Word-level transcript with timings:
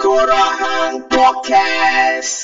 Korang 0.00 1.04
Podcast. 1.12 2.39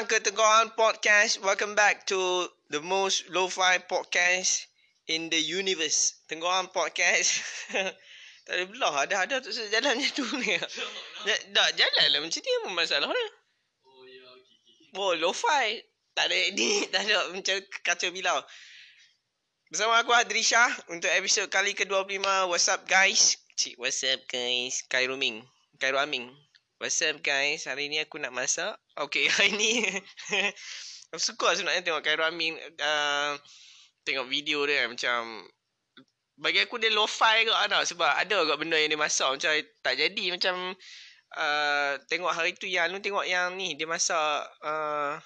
Datang 0.00 0.16
ke 0.16 0.32
Tengkorak 0.32 0.80
Podcast. 0.80 1.44
Welcome 1.44 1.76
back 1.76 2.08
to 2.08 2.48
the 2.72 2.80
most 2.80 3.28
lo-fi 3.28 3.76
podcast 3.84 4.64
in 5.04 5.28
the 5.28 5.36
universe. 5.36 6.16
Tengkorak 6.24 6.72
Podcast. 6.72 7.44
tak 8.48 8.54
ada 8.56 8.64
belah. 8.64 9.04
Ada 9.04 9.28
ada 9.28 9.36
tu 9.44 9.52
jalan 9.52 10.00
macam 10.00 10.12
tu 10.16 10.24
ni. 10.40 10.56
Tak 11.52 11.68
jalan 11.84 12.06
lah 12.16 12.20
macam 12.24 12.40
ni 12.40 12.48
apa 12.48 12.68
masalah 12.72 13.12
dia? 13.12 13.28
Oh, 14.96 15.12
lo-fi. 15.20 15.84
Tak 16.16 16.32
ada 16.32 16.36
edit, 16.48 16.88
tak 16.96 17.04
ada 17.04 17.36
macam 17.36 17.60
kacau 17.84 18.08
bilau. 18.08 18.40
Bersama 19.68 20.00
aku 20.00 20.16
Adrisha 20.16 20.64
untuk 20.88 21.12
episod 21.12 21.44
kali 21.52 21.76
ke-25. 21.76 22.24
What's 22.48 22.72
up 22.72 22.88
guys? 22.88 23.36
Cik, 23.60 23.76
what's 23.76 24.00
up 24.08 24.24
guys? 24.32 24.80
Khairul 24.88 25.20
Ming. 25.20 25.44
Khairul 25.76 26.00
Aming. 26.00 26.32
What's 26.80 26.96
up 27.04 27.20
guys? 27.20 27.68
Hari 27.68 27.92
ni 27.92 28.00
aku 28.00 28.16
nak 28.16 28.32
masak. 28.32 28.72
Okay, 28.96 29.28
hari 29.36 29.52
ni 29.52 29.84
aku 31.12 31.20
suka 31.20 31.52
sebenarnya 31.52 31.84
tengok 31.84 32.00
Khairul 32.00 32.32
Amin 32.32 32.56
uh, 32.56 33.36
tengok 34.08 34.24
video 34.32 34.64
dia 34.64 34.88
macam 34.88 35.44
bagi 36.40 36.64
aku 36.64 36.80
dia 36.80 36.88
lo-fi 36.88 37.44
ke 37.44 37.52
ada 37.52 37.84
sebab 37.84 38.08
ada 38.16 38.32
juga 38.32 38.56
benda 38.56 38.80
yang 38.80 38.96
dia 38.96 38.96
masak 38.96 39.28
macam 39.28 39.52
tak 39.84 39.94
jadi 40.00 40.24
macam 40.32 40.72
uh, 41.36 42.00
tengok 42.08 42.32
hari 42.32 42.56
tu 42.56 42.64
yang 42.64 42.88
lu 42.88 42.96
tengok 42.96 43.28
yang 43.28 43.52
ni 43.60 43.76
dia 43.76 43.84
masak 43.84 44.40
uh, 44.64 45.20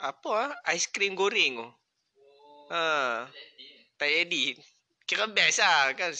apa 0.00 0.30
ah 0.32 0.72
aiskrim 0.72 1.12
goreng 1.12 1.60
tu. 1.60 1.68
Ha. 2.72 3.28
Tak 4.00 4.08
jadi. 4.08 4.56
Kira 5.04 5.28
best 5.28 5.60
lah 5.60 5.92
kan. 5.92 6.16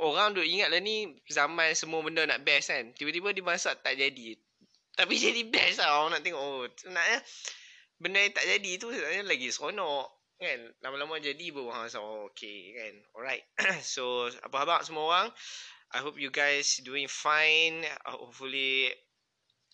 Orang 0.00 0.32
duk 0.32 0.48
ingat 0.48 0.72
lah 0.72 0.80
ni 0.80 1.12
zaman 1.28 1.76
semua 1.76 2.00
benda 2.00 2.24
nak 2.24 2.40
best 2.40 2.72
kan. 2.72 2.88
Tiba-tiba 2.96 3.36
dia 3.36 3.74
tak 3.76 3.94
jadi. 4.00 4.36
Tapi 4.96 5.14
jadi 5.28 5.42
best 5.44 5.84
lah 5.84 6.02
orang 6.02 6.18
nak 6.18 6.22
tengok. 6.24 6.40
Oh, 6.40 6.64
sebenarnya 6.72 7.18
benda 8.00 8.18
yang 8.24 8.34
tak 8.34 8.46
jadi 8.48 8.70
tu 8.80 8.88
sebenarnya 8.88 9.22
lagi 9.28 9.48
seronok. 9.52 10.08
Kan? 10.38 10.60
Lama-lama 10.80 11.18
jadi 11.18 11.50
baru 11.50 11.68
orang 11.68 11.90
rasa 11.90 12.00
oh, 12.00 12.30
okay 12.32 12.72
kan. 12.78 12.94
Alright. 13.12 13.44
so 13.84 14.30
apa 14.40 14.56
khabar 14.64 14.80
semua 14.86 15.04
orang? 15.04 15.28
I 15.92 16.04
hope 16.04 16.20
you 16.20 16.28
guys 16.28 16.80
doing 16.84 17.08
fine. 17.08 17.84
Uh, 18.04 18.16
hopefully 18.16 18.92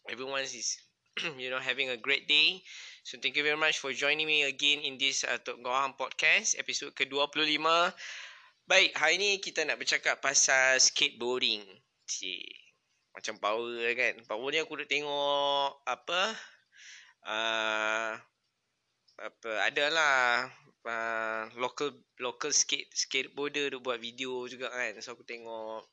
everyone 0.06 0.47
is 0.47 0.79
you 1.39 1.51
know 1.51 1.62
having 1.62 1.91
a 1.91 1.98
great 1.98 2.27
day. 2.27 2.62
So 3.05 3.20
thank 3.20 3.36
you 3.36 3.45
very 3.45 3.61
much 3.61 3.79
for 3.79 3.92
joining 3.92 4.27
me 4.27 4.48
again 4.48 4.81
in 4.81 4.97
this 4.97 5.23
uh, 5.29 5.36
Tok 5.36 5.61
Gohang 5.61 5.92
podcast 5.95 6.56
episod 6.56 6.97
ke-25. 6.97 7.92
Baik, 8.65 8.97
hari 8.97 9.20
ni 9.20 9.31
kita 9.45 9.61
nak 9.69 9.77
bercakap 9.77 10.25
pasal 10.25 10.81
skateboarding. 10.81 11.61
Cik. 12.09 12.48
Macam 13.12 13.37
power 13.37 13.93
kan. 13.93 14.15
Power 14.25 14.48
ni 14.48 14.57
aku 14.57 14.81
dah 14.81 14.89
tengok 14.89 15.84
apa 15.84 16.20
uh, 17.29 18.17
apa 19.20 19.51
adalah 19.69 20.48
uh, 20.81 21.45
local 21.61 21.92
local 22.25 22.57
skate 22.57 22.89
skateboarder 22.89 23.69
tu 23.69 23.85
buat 23.85 24.01
video 24.01 24.48
juga 24.48 24.73
kan. 24.73 24.96
So 25.05 25.13
aku 25.13 25.29
tengok 25.29 25.85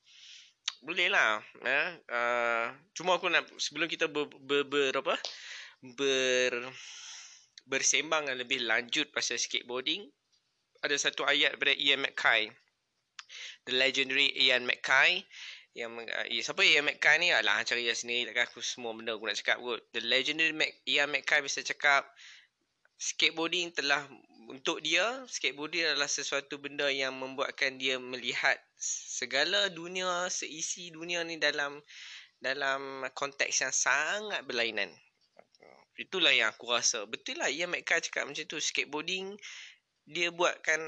boleh 0.80 1.12
lah 1.12 1.44
eh? 1.68 1.88
uh, 2.08 2.72
cuma 2.96 3.20
aku 3.20 3.28
nak 3.28 3.52
sebelum 3.60 3.92
kita 3.92 4.08
ber, 4.08 4.32
ber, 4.48 4.64
ber 4.64 4.96
apa 4.96 5.20
ber 6.00 6.72
bersembang 7.68 8.32
lebih 8.32 8.64
lanjut 8.64 9.12
pasal 9.12 9.36
skateboarding 9.36 10.08
ada 10.82 10.96
satu 10.98 11.22
ayat 11.28 11.54
daripada 11.54 11.78
Ian 11.78 12.02
McKay 12.02 12.50
the 13.66 13.74
legendary 13.78 14.32
Ian 14.38 14.66
McKay 14.66 15.24
yang 15.72 15.96
uh, 15.96 16.28
eh, 16.28 16.44
siapa 16.44 16.68
Ian 16.68 16.84
McKay 16.84 17.16
ni? 17.24 17.32
Alah 17.32 17.64
cari 17.64 17.88
dia 17.88 17.96
sendiri 17.96 18.32
takkan 18.32 18.52
aku 18.52 18.60
semua 18.60 18.92
benda 18.92 19.16
aku 19.16 19.24
nak 19.24 19.40
cakap 19.40 19.64
kot. 19.64 19.80
The 19.96 20.04
legendary 20.04 20.52
Mac, 20.52 20.72
Ian 20.84 21.16
McKay 21.16 21.40
bisa 21.40 21.64
cakap 21.64 22.04
skateboarding 23.00 23.72
telah 23.72 24.04
untuk 24.52 24.84
dia. 24.84 25.24
Skateboarding 25.32 25.96
adalah 25.96 26.12
sesuatu 26.12 26.60
benda 26.60 26.92
yang 26.92 27.16
membuatkan 27.16 27.80
dia 27.80 27.96
melihat 28.04 28.60
segala 28.82 29.72
dunia 29.72 30.28
seisi 30.28 30.92
dunia 30.92 31.24
ni 31.24 31.40
dalam 31.40 31.80
dalam 32.44 33.08
konteks 33.16 33.64
yang 33.64 33.72
sangat 33.72 34.44
berlainan. 34.44 34.92
Itulah 35.96 36.34
yang 36.34 36.52
aku 36.52 36.68
rasa. 36.68 37.06
Betul 37.08 37.40
lah 37.40 37.48
Ian 37.48 37.72
McKay 37.72 38.04
cakap 38.04 38.28
macam 38.28 38.44
tu. 38.44 38.60
Skateboarding 38.60 39.40
dia 40.06 40.34
buatkan 40.34 40.82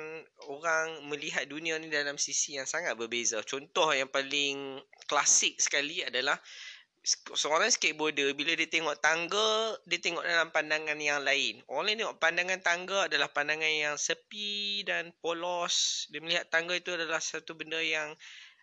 orang 0.50 1.06
melihat 1.08 1.46
dunia 1.46 1.78
ni 1.78 1.88
dalam 1.88 2.18
sisi 2.18 2.58
yang 2.58 2.68
sangat 2.68 2.98
berbeza. 2.98 3.40
Contoh 3.46 3.94
yang 3.94 4.10
paling 4.10 4.82
klasik 5.06 5.62
sekali 5.62 6.02
adalah 6.02 6.36
seorang 7.36 7.68
skateboarder 7.68 8.32
bila 8.32 8.56
dia 8.56 8.68
tengok 8.68 8.96
tangga, 9.04 9.76
dia 9.84 10.00
tengok 10.00 10.24
dalam 10.24 10.50
pandangan 10.56 10.96
yang 10.96 11.20
lain. 11.20 11.60
Orang 11.68 11.92
lain 11.92 12.00
tengok 12.00 12.20
pandangan 12.20 12.60
tangga 12.64 13.00
adalah 13.12 13.28
pandangan 13.28 13.68
yang 13.68 13.96
sepi 14.00 14.88
dan 14.88 15.12
polos. 15.20 16.08
Dia 16.10 16.24
melihat 16.24 16.48
tangga 16.48 16.80
itu 16.80 16.96
adalah 16.96 17.20
satu 17.20 17.60
benda 17.60 17.84
yang 17.84 18.16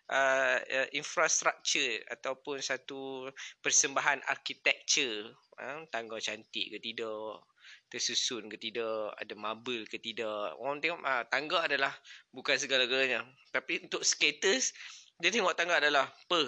uh, 0.09 0.57
uh, 0.57 0.87
infrastruktur 0.97 2.01
ataupun 2.09 2.57
satu 2.65 3.29
persembahan 3.61 4.25
architecture. 4.25 5.29
Uh, 5.61 5.85
tangga 5.93 6.17
cantik 6.17 6.73
ke 6.73 6.77
tidak, 6.81 7.45
tersusun 7.91 8.47
ke 8.47 8.55
tidak, 8.55 9.11
ada 9.19 9.33
marble 9.35 9.83
ke 9.83 9.99
tidak. 9.99 10.55
Orang 10.55 10.79
tengok 10.79 11.03
ah, 11.03 11.27
tangga 11.27 11.67
adalah 11.67 11.91
bukan 12.31 12.55
segala-galanya. 12.55 13.27
Tapi 13.51 13.83
untuk 13.83 14.07
skaters, 14.07 14.71
dia 15.19 15.29
tengok 15.29 15.53
tangga 15.59 15.83
adalah 15.83 16.07
apa? 16.07 16.41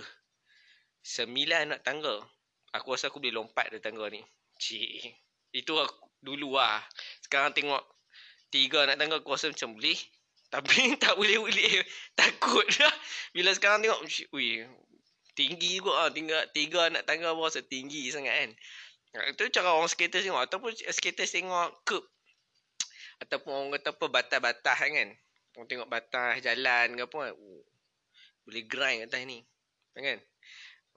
Sembilan 1.04 1.76
nak 1.76 1.84
tangga. 1.84 2.16
Aku 2.74 2.96
rasa 2.96 3.12
aku 3.12 3.20
boleh 3.20 3.36
lompat 3.36 3.70
dari 3.70 3.84
tangga 3.84 4.08
ni. 4.08 4.24
Cik. 4.56 5.20
Itu 5.52 5.76
aku 5.78 6.10
dulu 6.24 6.56
lah. 6.56 6.80
Sekarang 7.20 7.52
tengok 7.52 7.84
tiga 8.48 8.88
nak 8.88 8.96
tangga 8.96 9.20
aku 9.20 9.36
rasa 9.36 9.52
macam 9.52 9.76
boleh. 9.76 10.00
Tapi 10.48 10.96
tak 11.04 11.20
boleh-boleh. 11.20 11.84
Takut 12.16 12.66
lah. 12.80 12.96
Bila 13.36 13.52
sekarang 13.52 13.84
tengok, 13.84 14.00
ui, 14.32 14.64
tinggi 15.36 15.84
juga 15.84 16.08
lah. 16.08 16.10
Tiga, 16.10 16.48
tiga 16.56 16.88
nak 16.88 17.04
tangga 17.04 17.36
aku 17.36 17.52
rasa 17.52 17.60
tinggi 17.60 18.08
sangat 18.10 18.32
kan. 18.32 18.52
Itu 19.14 19.46
cara 19.54 19.78
orang 19.78 19.90
skaters 19.90 20.26
tengok. 20.26 20.42
Ataupun 20.50 20.74
skaters 20.74 21.34
tengok 21.34 21.70
curb. 21.86 22.06
Ataupun 23.22 23.52
orang 23.54 23.70
kata 23.78 23.94
apa 23.94 24.06
batas-batas 24.10 24.78
kan. 24.82 25.10
Orang 25.54 25.68
tengok 25.70 25.90
batas 25.90 26.42
jalan 26.42 26.88
ke 26.98 27.04
apa 27.06 27.18
kan. 27.30 27.34
Oh, 27.38 27.62
boleh 28.44 28.64
grind 28.66 29.06
atas 29.06 29.22
ni. 29.24 29.46
Kan? 29.94 30.20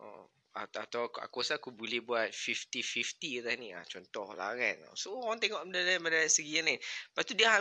Oh, 0.00 0.32
atau, 0.56 1.12
aku, 1.12 1.20
aku 1.20 1.36
rasa 1.44 1.60
aku 1.60 1.68
boleh 1.68 2.00
buat 2.00 2.32
50-50 2.32 3.44
atas 3.44 3.54
ni. 3.60 3.68
Ha, 3.76 3.84
contoh 3.84 4.32
lah 4.32 4.56
kan. 4.56 4.80
So 4.96 5.12
orang 5.20 5.36
tengok 5.36 5.68
benda 5.68 5.84
dari, 5.84 6.00
dari 6.00 6.30
segi 6.32 6.56
yang 6.56 6.66
lain. 6.72 6.80
Lepas 6.80 7.22
tu 7.28 7.34
dia 7.36 7.60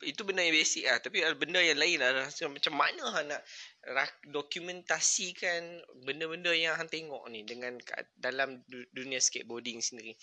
itu 0.00 0.24
benda 0.24 0.40
yang 0.40 0.56
basic 0.56 0.88
lah. 0.88 0.98
Tapi 1.04 1.16
benda 1.36 1.60
yang 1.60 1.76
lain 1.76 2.00
lah. 2.00 2.24
Macam, 2.32 2.72
mana 2.72 3.04
hang 3.12 3.28
nak 3.28 4.10
dokumentasikan 4.24 5.84
benda-benda 6.08 6.56
yang 6.56 6.80
hang 6.80 6.88
tengok 6.88 7.28
ni 7.28 7.44
dengan 7.44 7.76
dalam 8.16 8.64
du- 8.64 8.88
dunia 8.96 9.20
skateboarding 9.20 9.84
sendiri. 9.84 10.16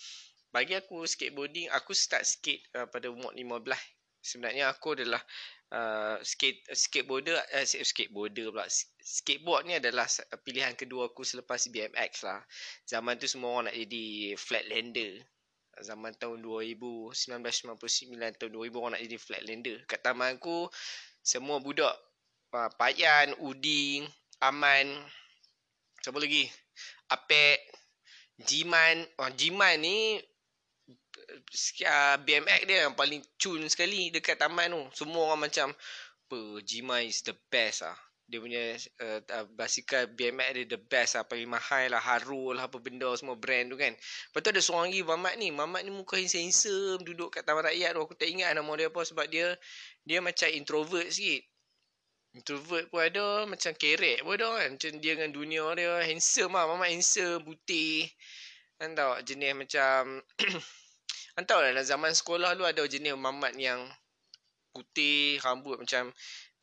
Bagi 0.50 0.74
aku 0.74 1.06
skateboarding, 1.06 1.70
aku 1.70 1.94
start 1.94 2.26
skate 2.26 2.66
uh, 2.74 2.90
pada 2.90 3.06
umur 3.12 3.30
15. 3.30 3.62
Sebenarnya 4.18 4.74
aku 4.74 4.98
adalah 4.98 5.22
uh, 5.72 6.16
skate 6.24 6.64
skateboarder 6.72 7.36
uh, 7.36 7.64
skateboarder 7.64 8.52
pula. 8.52 8.66
Skateboard 9.00 9.68
ni 9.68 9.76
adalah 9.76 10.08
pilihan 10.44 10.76
kedua 10.76 11.12
aku 11.12 11.24
selepas 11.24 11.68
BMX 11.68 12.24
lah. 12.24 12.40
Zaman 12.88 13.16
tu 13.20 13.28
semua 13.28 13.58
orang 13.58 13.72
nak 13.72 13.76
jadi 13.76 14.36
flatlander. 14.36 15.12
Zaman 15.78 16.10
tahun 16.18 16.42
2000, 16.42 16.74
1999 17.38 18.40
tahun 18.42 18.50
2000 18.50 18.82
orang 18.82 18.92
nak 18.98 19.04
jadi 19.06 19.18
flatlander. 19.18 19.76
Kat 19.86 20.00
taman 20.02 20.36
aku 20.36 20.66
semua 21.22 21.62
budak 21.62 21.94
uh, 22.52 22.70
Payan, 22.74 23.36
Uding, 23.38 24.08
Aman, 24.38 24.86
siapa 26.02 26.18
lagi? 26.22 26.46
Apek, 27.10 27.58
Jiman. 28.38 29.02
Oh, 29.18 29.30
Jiman 29.34 29.82
ni 29.82 30.22
uh, 31.86 32.16
BMX 32.22 32.60
dia 32.68 32.86
yang 32.88 32.94
paling 32.94 33.22
cun 33.40 33.62
sekali 33.68 34.10
dekat 34.12 34.38
taman 34.38 34.72
tu. 34.72 35.04
Semua 35.04 35.32
orang 35.32 35.50
macam 35.50 35.72
apa 36.28 36.60
Jima 36.60 37.00
is 37.00 37.24
the 37.24 37.32
best 37.48 37.88
ah. 37.88 37.96
dia 38.28 38.36
punya 38.36 38.76
uh, 39.00 39.48
basikal 39.56 40.04
BMX 40.04 40.48
dia 40.52 40.64
the 40.68 40.76
best 40.76 41.16
lah 41.16 41.24
paling 41.24 41.48
mahal 41.48 41.88
lah 41.88 41.96
Haru 41.96 42.52
lah 42.52 42.68
apa 42.68 42.76
benda 42.76 43.08
semua 43.16 43.40
brand 43.40 43.72
tu 43.72 43.80
kan. 43.80 43.96
Lepas 43.96 44.40
tu 44.44 44.48
ada 44.52 44.60
seorang 44.60 44.92
lagi 44.92 45.00
Mamat 45.00 45.34
ni. 45.40 45.48
Mamat 45.48 45.80
ni 45.88 45.90
muka 45.96 46.20
handsome 46.20 47.00
duduk 47.00 47.32
kat 47.32 47.48
taman 47.48 47.64
rakyat 47.64 47.96
tu. 47.96 48.00
Aku 48.04 48.12
tak 48.12 48.28
ingat 48.28 48.52
nama 48.52 48.68
dia 48.76 48.92
apa 48.92 49.00
sebab 49.00 49.26
dia 49.32 49.56
dia 50.04 50.20
macam 50.20 50.48
introvert 50.52 51.08
sikit. 51.08 51.40
Introvert 52.36 52.92
pun 52.92 53.00
ada 53.00 53.48
macam 53.48 53.72
kerek 53.72 54.20
pun 54.20 54.36
ada 54.36 54.48
kan. 54.60 54.68
Macam 54.76 54.90
dia 55.00 55.12
dengan 55.16 55.32
dunia 55.32 55.64
dia 55.72 55.92
handsome 56.04 56.52
lah. 56.52 56.68
Mamat 56.68 56.92
handsome 56.92 57.40
putih. 57.48 58.12
Kan 58.76 58.92
tau 58.92 59.16
jenis 59.24 59.56
macam 59.56 60.20
kan 61.46 61.74
lah 61.74 61.84
zaman 61.86 62.10
sekolah 62.10 62.58
tu 62.58 62.66
ada 62.66 62.82
jenis 62.82 63.14
Mamat 63.14 63.54
yang 63.54 63.86
putih 64.74 65.38
rambut 65.44 65.78
macam 65.78 66.10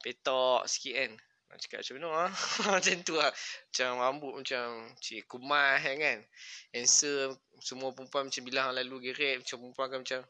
petok 0.03 0.67
sikit 0.67 0.95
kan 0.99 1.11
nak 1.55 1.63
cakap 1.63 1.79
macam 1.87 1.95
mana 1.95 2.09
ah? 2.27 2.31
macam 2.75 2.95
tu 3.07 3.15
lah. 3.15 3.31
Macam 3.71 3.89
rambut 4.03 4.33
macam 4.43 4.91
cik 4.99 5.23
kumah 5.29 5.79
kan 5.79 5.95
kan. 5.95 6.19
Handsome. 6.75 7.39
Semua 7.63 7.95
perempuan 7.95 8.27
macam 8.27 8.43
bilang 8.43 8.75
lalu 8.75 9.11
geret. 9.11 9.39
Macam 9.39 9.63
perempuan 9.63 9.87
kan 9.87 9.99
macam. 10.03 10.21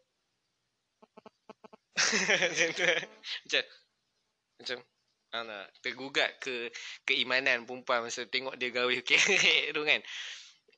macam 2.46 2.68
tu 2.78 2.84
lah. 2.86 3.02
Macam. 3.46 3.64
Macam. 4.62 4.78
Ah, 5.36 5.68
tergugat 5.84 6.32
ke 6.40 6.72
keimanan 7.04 7.68
perempuan 7.68 8.08
masa 8.08 8.24
tengok 8.24 8.56
dia 8.56 8.72
gawe 8.72 8.96
kerek 9.10 9.74
tu 9.74 9.82
kan. 9.82 10.00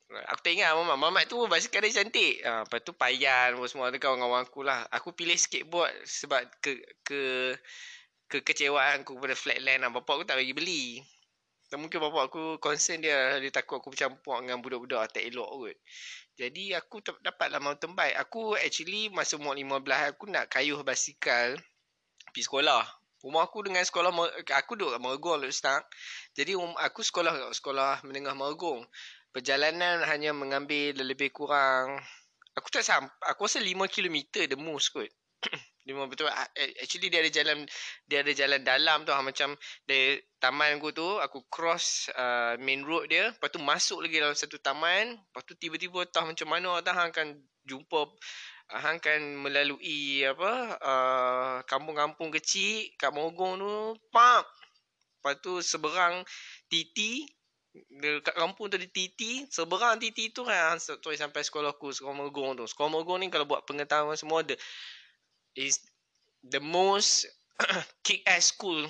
Aku 0.08 0.40
tak 0.40 0.56
ingat 0.56 0.72
Mamat. 0.72 0.96
Mamat 0.96 1.24
tu 1.28 1.36
basikal 1.52 1.84
dia 1.84 2.00
cantik. 2.00 2.40
Ha, 2.40 2.64
lepas 2.64 2.80
tu 2.80 2.96
Payan 2.96 3.60
semua 3.68 3.92
ada 3.92 4.00
kawan-kawan 4.00 4.48
aku 4.48 4.64
lah. 4.64 4.88
Aku 4.88 5.12
pilih 5.12 5.36
skateboard 5.36 5.92
sebab 6.08 6.48
ke 6.64 6.80
ke 7.04 7.20
kekecewaan 8.32 9.04
aku 9.04 9.20
kepada 9.20 9.36
flatland 9.36 9.84
lah. 9.84 9.90
Bapak 9.92 10.12
aku 10.20 10.24
tak 10.24 10.40
bagi 10.40 10.56
beli. 10.56 11.04
Dan 11.68 11.84
mungkin 11.84 12.00
bapak 12.00 12.32
aku 12.32 12.56
concern 12.56 13.04
dia. 13.04 13.36
Dia 13.36 13.52
takut 13.52 13.84
aku 13.84 13.92
bercampur 13.92 14.40
dengan 14.40 14.64
budak-budak. 14.64 15.12
Tak 15.12 15.20
elok 15.28 15.48
kot. 15.68 15.76
Jadi 16.40 16.72
aku 16.72 17.04
dapatlah 17.20 17.60
mountain 17.60 17.92
bike. 17.92 18.16
Aku 18.24 18.56
actually 18.56 19.12
masa 19.12 19.36
umur 19.36 19.52
15 19.52 19.84
aku 20.16 20.24
nak 20.32 20.48
kayuh 20.48 20.80
basikal 20.80 21.52
pergi 22.32 22.42
sekolah. 22.48 22.86
Rumah 23.18 23.42
aku 23.50 23.66
dengan 23.66 23.82
sekolah 23.82 24.14
aku 24.54 24.78
duduk 24.78 24.94
kat 24.94 25.02
Mergong 25.02 25.42
start. 25.50 25.84
Jadi 26.38 26.54
um, 26.54 26.70
aku 26.78 27.02
sekolah 27.02 27.50
sekolah 27.50 28.06
menengah 28.06 28.32
Mergong. 28.38 28.86
Perjalanan 29.32 30.02
hanya 30.08 30.32
mengambil 30.32 30.96
lebih 31.04 31.30
kurang 31.30 32.00
aku 32.58 32.68
tak 32.74 32.82
sampai 32.82 33.14
aku 33.30 33.46
rasa 33.46 33.62
5 33.62 33.86
km 33.86 34.16
the 34.50 34.58
most 34.58 34.90
kot. 34.90 35.06
dia 35.86 35.96
memang 35.96 36.12
betul 36.12 36.28
actually 36.84 37.08
dia 37.08 37.24
ada 37.24 37.32
jalan 37.32 37.64
dia 38.04 38.20
ada 38.20 38.32
jalan 38.36 38.60
dalam 38.60 39.08
tu 39.08 39.14
ah, 39.14 39.24
macam 39.24 39.56
dari 39.88 40.20
taman 40.36 40.76
aku 40.76 40.92
tu 40.92 41.16
aku 41.16 41.48
cross 41.48 42.12
uh, 42.12 42.60
main 42.60 42.84
road 42.84 43.08
dia 43.08 43.32
lepas 43.32 43.48
tu 43.48 43.56
masuk 43.56 44.04
lagi 44.04 44.20
dalam 44.20 44.36
satu 44.36 44.60
taman 44.60 45.16
lepas 45.16 45.42
tu 45.48 45.56
tiba-tiba 45.56 46.04
tahu 46.12 46.36
macam 46.36 46.48
mana 46.50 46.84
tahu 46.84 46.92
akan 46.92 47.40
jumpa 47.64 48.04
hang 48.68 49.00
kan 49.00 49.16
melalui 49.40 50.28
apa 50.28 50.76
uh, 50.76 51.56
kampung-kampung 51.64 52.36
kecil 52.36 52.92
kat 53.00 53.08
Mogong 53.08 53.56
tu 53.56 53.96
pam 54.12 54.44
lepas 54.44 55.40
tu 55.40 55.64
seberang 55.64 56.20
titi 56.68 57.24
dekat 57.86 58.34
kampung 58.34 58.66
ada 58.68 58.82
titi 58.82 59.46
seberang 59.48 59.96
titi 60.02 60.34
tu 60.34 60.42
kan 60.42 60.78
tu 60.78 61.08
sampai 61.14 61.42
sekolah 61.46 61.74
aku 61.76 61.94
sekolah 61.94 62.16
Mogong 62.16 62.58
tu. 62.58 62.64
Sekolah 62.66 62.90
Mogong 62.90 63.22
ni 63.22 63.30
kalau 63.30 63.46
buat 63.46 63.62
pengetahuan 63.64 64.18
semua 64.18 64.42
ada 64.42 64.58
is 65.54 65.78
the 66.42 66.58
most 66.58 67.30
kick 68.06 68.26
ass 68.26 68.50
school. 68.50 68.86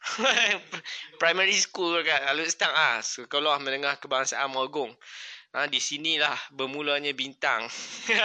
Primary 1.20 1.56
school 1.60 2.00
kat 2.00 2.24
Alut 2.24 2.48
Stang 2.48 2.72
ah 2.72 3.04
sekolah 3.04 3.60
menengah 3.60 4.00
kebangsaan 4.00 4.48
Morgong 4.48 4.96
ha, 5.54 5.66
di 5.66 5.76
sinilah 5.82 6.36
bermulanya 6.54 7.10
bintang. 7.12 7.66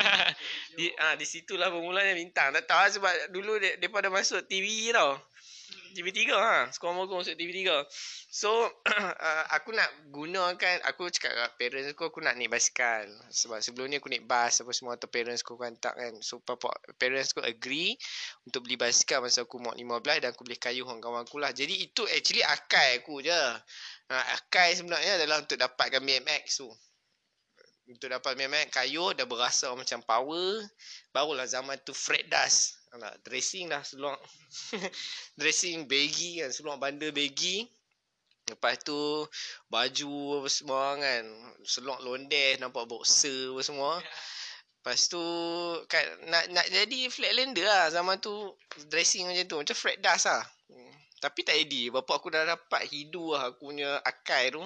Di 0.78 0.92
ah 1.00 1.16
di 1.16 1.24
situlah 1.24 1.72
bermulanya 1.72 2.14
bintang. 2.14 2.52
Tak 2.52 2.68
tahu 2.68 2.80
lah 2.80 2.92
sebab 2.92 3.14
dulu 3.32 3.60
dia, 3.60 3.80
dia 3.80 3.90
pada 3.90 4.12
masuk 4.12 4.44
TV 4.48 4.92
tau 4.92 5.16
TV3 5.96 6.20
ha. 6.36 6.68
Sekolah 6.68 6.94
mogong 6.94 7.24
masuk 7.24 7.40
TV3 7.40 7.88
so 8.28 8.52
uh, 8.92 9.44
aku 9.56 9.72
nak 9.72 9.88
gunakan 10.12 10.84
aku 10.84 11.08
cakap 11.08 11.32
kat 11.32 11.52
parents 11.56 11.96
aku 11.96 12.12
aku 12.12 12.20
nak 12.20 12.36
naik 12.36 12.52
basikal. 12.52 13.08
Sebab 13.32 13.64
sebelum 13.64 13.88
ni 13.88 14.04
aku 14.04 14.12
naik 14.12 14.28
bas 14.28 14.60
apa 14.60 14.72
semua 14.76 15.00
atau 15.00 15.08
parents 15.08 15.42
aku 15.42 15.56
hantar 15.64 15.96
kan. 15.96 16.14
So 16.20 16.44
papa 16.44 16.76
parents 17.00 17.32
aku 17.32 17.48
agree 17.48 17.96
untuk 18.44 18.68
beli 18.68 18.76
basikal 18.76 19.24
masa 19.24 19.48
aku 19.48 19.58
umur 19.58 19.74
15 19.80 20.22
dan 20.22 20.30
aku 20.36 20.44
boleh 20.44 20.60
kayuh 20.60 20.84
dengan 20.84 21.00
kawan 21.00 21.24
aku 21.24 21.40
lah. 21.40 21.56
Jadi 21.56 21.88
itu 21.88 22.04
actually 22.12 22.44
akal 22.44 22.90
aku 23.00 23.24
je. 23.24 23.42
Uh, 24.12 24.26
akal 24.36 24.68
sebenarnya 24.76 25.18
adalah 25.18 25.42
untuk 25.42 25.56
dapatkan 25.56 26.04
BMX 26.04 26.62
tu. 26.62 26.70
Untuk 27.86 28.10
dapat 28.10 28.34
BMX 28.34 28.74
kayu 28.74 29.14
dah 29.14 29.30
berasa 29.30 29.70
macam 29.78 30.02
power 30.02 30.58
barulah 31.14 31.46
zaman 31.46 31.78
tu 31.86 31.94
Fred 31.94 32.26
Dust 32.26 32.85
nak 32.98 33.20
dressing 33.24 33.70
dah 33.72 33.82
seluar 33.84 34.16
dressing 35.40 35.86
baggy 35.86 36.44
kan 36.44 36.52
seluar 36.52 36.80
bandar 36.80 37.12
baggy. 37.12 37.68
Lepas 38.46 38.78
tu 38.86 39.26
baju 39.74 40.14
apa 40.42 40.50
semua 40.54 40.84
kan 41.02 41.24
seluar 41.66 41.98
londes 42.06 42.62
nampak 42.62 42.86
boxer 42.86 43.54
apa 43.54 43.62
semua. 43.66 43.94
Lepas 44.80 45.10
tu 45.10 45.24
kan 45.90 46.06
nak 46.30 46.46
nak 46.54 46.68
jadi 46.70 47.10
flatlander 47.10 47.66
lah 47.66 47.90
zaman 47.90 48.22
tu 48.22 48.54
dressing 48.94 49.26
macam 49.26 49.46
tu 49.50 49.58
macam 49.58 49.76
Fred 49.76 49.98
Dust 49.98 50.30
lah 50.30 50.46
tapi 51.26 51.42
tak 51.42 51.58
jadi 51.66 51.90
bapak 51.90 52.22
aku 52.22 52.30
dah 52.30 52.46
dapat 52.46 52.86
hidu 52.86 53.34
lah 53.34 53.50
aku 53.50 53.74
punya 53.74 53.98
akai 54.06 54.54
tu 54.54 54.62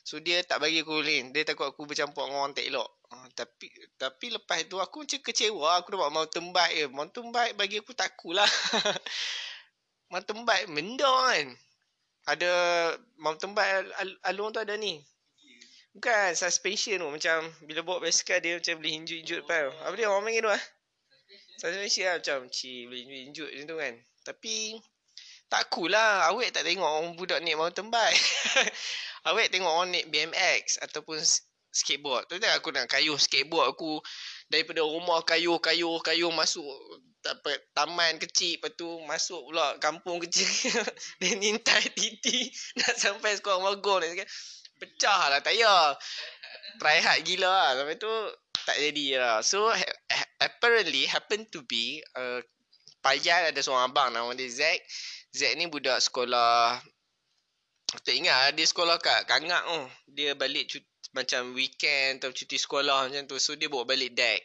so 0.00 0.16
dia 0.24 0.40
tak 0.40 0.64
bagi 0.64 0.80
aku 0.80 1.04
lain 1.04 1.36
dia 1.36 1.44
takut 1.44 1.68
aku 1.68 1.84
bercampur 1.84 2.24
dengan 2.24 2.48
orang 2.48 2.56
tak 2.56 2.64
elok 2.64 2.88
Uh, 3.08 3.28
tapi 3.32 3.72
tapi 3.96 4.36
lepas 4.36 4.68
tu 4.68 4.76
aku 4.76 5.00
macam 5.00 5.20
kecewa 5.24 5.80
aku 5.80 5.96
dapat 5.96 6.12
mountain 6.12 6.52
bike 6.52 6.74
je. 6.76 6.86
Mountain 6.92 7.32
bike 7.32 7.54
bagi 7.56 7.80
aku 7.80 7.96
takutlah. 7.96 8.44
mountain 10.12 10.44
bike 10.44 10.68
benda 10.68 11.08
kan. 11.08 11.46
Ada 12.28 12.52
mountain 13.16 13.56
bike 13.56 13.72
al- 13.96 14.20
alung 14.28 14.52
tu 14.52 14.60
ada 14.60 14.76
ni. 14.76 15.00
Bukan 15.96 16.36
suspension 16.36 17.00
tu 17.00 17.08
macam 17.08 17.48
bila 17.64 17.80
bawa 17.80 18.04
basikal 18.04 18.44
dia 18.44 18.60
macam 18.60 18.76
boleh 18.76 18.92
hinjut-hinjut 19.00 19.40
depan. 19.48 19.72
Apa 19.88 19.94
dia 19.96 20.12
orang 20.12 20.28
panggil 20.28 20.44
tu 20.44 20.52
ah? 20.52 20.64
Suspension 21.56 22.04
lah 22.12 22.14
macam 22.20 22.38
ci 22.52 22.84
boleh 22.84 23.24
hinjut 23.24 23.48
macam 23.48 23.64
tu 23.72 23.76
kan. 23.80 23.94
Tapi 24.28 24.56
tak 25.48 25.72
cool 25.72 25.92
lah. 25.92 26.28
Awek 26.32 26.52
tak 26.52 26.64
tengok 26.68 26.84
orang 26.84 27.16
budak 27.16 27.40
naik 27.40 27.56
mountain 27.56 27.88
bike. 27.88 28.20
Awek 29.28 29.48
tengok 29.48 29.72
orang 29.72 29.90
naik 29.96 30.06
BMX 30.12 30.80
ataupun 30.84 31.18
skateboard. 31.72 32.28
Tu 32.28 32.36
tak 32.36 32.60
aku 32.60 32.72
nak 32.72 32.88
kayuh 32.88 33.16
skateboard 33.16 33.72
aku. 33.72 34.00
Daripada 34.48 34.84
rumah 34.84 35.24
kayuh 35.24 35.56
kayuh 35.60 36.00
kayuh 36.04 36.32
masuk 36.32 36.64
dapat 37.24 37.60
taman 37.72 38.20
kecil. 38.20 38.60
Lepas 38.60 38.76
tu 38.76 38.88
masuk 39.08 39.40
pula 39.48 39.76
kampung 39.80 40.20
kecil. 40.20 40.48
Dan 41.20 41.40
nintai 41.40 41.88
titi. 41.96 42.52
Nak 42.80 42.94
sampai 43.00 43.36
sekolah 43.40 43.72
magong 43.72 44.04
ni. 44.04 44.24
Pecah 44.78 45.34
lah 45.34 45.40
tayar 45.42 45.98
try 46.78 47.00
hard 47.00 47.24
gila 47.24 47.48
lah. 47.48 47.68
Sampai 47.80 47.96
tu 47.96 48.12
tak 48.68 48.76
jadi 48.76 49.06
lah. 49.16 49.36
So 49.40 49.72
ha- 49.72 50.30
apparently 50.44 51.08
happen 51.08 51.48
to 51.50 51.64
be 51.64 52.04
uh, 52.14 52.44
Payan 52.98 53.54
ada 53.54 53.60
seorang 53.62 53.94
abang 53.94 54.10
nama 54.10 54.34
dia 54.34 54.50
Zack 54.50 54.82
Zack 55.34 55.52
ni 55.56 55.68
budak 55.68 56.00
sekolah 56.00 56.80
tak 57.88 58.12
ingat 58.12 58.52
dia 58.52 58.68
sekolah 58.68 59.00
kat 59.00 59.24
Kangak 59.24 59.64
tu 59.64 59.72
oh. 59.72 59.88
dia 60.12 60.36
balik 60.36 60.68
cuti 60.68 60.88
macam 61.16 61.56
weekend 61.56 62.20
atau 62.20 62.32
cuti 62.34 62.60
sekolah 62.60 63.08
macam 63.08 63.24
tu. 63.24 63.36
So 63.40 63.56
dia 63.56 63.70
bawa 63.70 63.88
balik 63.88 64.12
deck. 64.12 64.42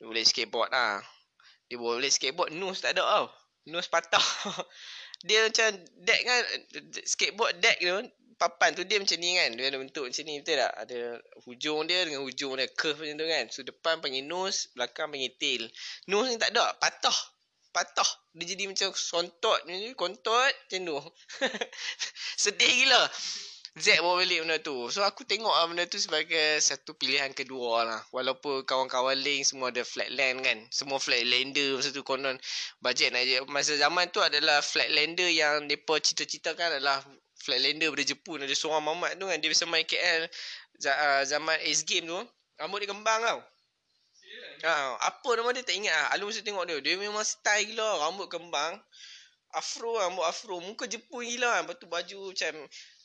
Dia 0.00 0.04
boleh 0.04 0.24
skateboard 0.26 0.70
lah. 0.72 1.00
Dia 1.70 1.76
bawa 1.80 2.00
balik 2.00 2.12
skateboard. 2.12 2.52
Nose 2.52 2.84
tak 2.84 2.98
ada 2.98 3.04
tau. 3.04 3.26
Nose 3.72 3.88
patah. 3.88 4.24
dia 5.26 5.48
macam 5.48 5.68
deck 6.04 6.20
kan. 6.22 6.40
Skateboard 7.08 7.54
deck 7.60 7.78
tu. 7.80 7.96
Papan 8.34 8.74
tu 8.74 8.82
dia 8.82 8.98
macam 8.98 9.16
ni 9.16 9.38
kan. 9.38 9.50
Dia 9.56 9.70
ada 9.70 9.78
bentuk 9.80 10.04
macam 10.10 10.24
ni. 10.26 10.34
Betul 10.42 10.56
tak? 10.60 10.72
Ada 10.84 10.98
hujung 11.46 11.80
dia 11.88 12.00
dengan 12.04 12.20
hujung 12.26 12.52
dia. 12.58 12.68
Curve 12.68 13.00
macam 13.08 13.16
tu 13.16 13.26
kan. 13.30 13.44
So 13.48 13.60
depan 13.64 13.94
panggil 14.04 14.26
nose. 14.26 14.68
Belakang 14.76 15.08
panggil 15.08 15.32
tail. 15.40 15.62
Nose 16.10 16.34
ni 16.34 16.36
tak 16.36 16.52
ada. 16.52 16.76
Patah. 16.76 17.16
Patah. 17.74 18.06
Dia 18.38 18.54
jadi 18.54 18.70
macam 18.70 18.94
sontot. 18.94 19.58
Kontot 19.98 20.52
macam 20.54 20.80
tu. 20.86 20.98
Sedih 22.46 22.70
gila. 22.70 23.02
Z 23.74 23.98
bawa 23.98 24.22
balik 24.22 24.46
benda 24.46 24.62
tu. 24.62 24.86
So 24.86 25.02
aku 25.02 25.26
tengok 25.26 25.50
lah 25.50 25.66
benda 25.66 25.82
tu 25.90 25.98
sebagai 25.98 26.62
satu 26.62 26.94
pilihan 26.94 27.34
kedua 27.34 27.82
lah. 27.82 28.00
Walaupun 28.14 28.62
kawan-kawan 28.62 29.18
lain 29.18 29.42
semua 29.42 29.74
ada 29.74 29.82
flatland 29.82 30.46
kan. 30.46 30.58
Semua 30.70 31.02
flatlander 31.02 31.74
masa 31.74 31.90
tu 31.90 32.06
konon 32.06 32.38
bajet 32.78 33.10
nak 33.10 33.26
je. 33.26 33.42
Masa 33.50 33.74
zaman 33.74 34.06
tu 34.14 34.22
adalah 34.22 34.62
flatlander 34.62 35.26
yang 35.26 35.66
mereka 35.66 35.98
cita-citakan 35.98 36.78
adalah 36.78 37.02
flatlander 37.42 37.90
dari 37.90 38.06
Jepun. 38.06 38.46
Ada 38.46 38.54
seorang 38.54 38.86
mamat 38.86 39.18
tu 39.18 39.26
kan. 39.26 39.42
Dia 39.42 39.50
bisa 39.50 39.66
main 39.66 39.82
KL 39.82 40.30
ah, 40.86 41.26
zaman 41.26 41.58
Ace 41.66 41.82
Game 41.82 42.06
tu. 42.06 42.22
Rambut 42.54 42.78
dia 42.78 42.94
kembang 42.94 43.26
tau. 43.26 43.42
Ha, 44.64 44.96
apa 44.96 45.28
nama 45.36 45.52
dia 45.52 45.60
tak 45.60 45.76
ingat 45.76 45.92
lah. 45.92 46.08
Alu 46.16 46.32
mesti 46.32 46.40
tengok 46.40 46.64
dia. 46.64 46.80
Dia 46.80 46.96
memang 46.96 47.20
style 47.20 47.68
gila. 47.68 48.08
Rambut 48.08 48.32
kembang. 48.32 48.80
afro 49.54 49.94
lah, 50.00 50.10
rambut 50.10 50.26
afro. 50.26 50.58
Muka 50.58 50.88
Jepun 50.88 51.22
gila 51.22 51.46
lah. 51.46 51.60
Lepas 51.62 51.76
tu 51.78 51.86
baju 51.86 52.18
macam 52.32 52.54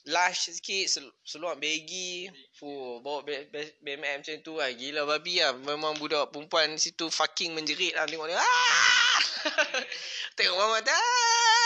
lush 0.10 0.56
sikit, 0.56 0.86
sel- 0.90 1.16
seluar 1.22 1.60
baggy. 1.60 2.32
Fuh, 2.58 3.04
bawa 3.04 3.22
B- 3.22 3.46
B- 3.52 3.76
BMX 3.84 4.14
macam 4.24 4.36
tu 4.42 4.54
lah. 4.58 4.72
Gila 4.72 5.04
babi 5.06 5.44
lah. 5.44 5.54
Memang 5.54 6.00
budak 6.00 6.32
perempuan 6.32 6.80
situ 6.80 7.12
fucking 7.12 7.54
menjerit 7.54 7.94
lah 7.94 8.08
tengok 8.08 8.32
dia. 8.32 8.40
Ah! 8.40 9.20
tengok 10.40 10.56
mama 10.58 10.80
tu. 10.82 10.90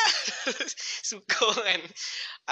Ah! 0.03 0.11
Suka 1.07 1.47
kan. 1.55 1.79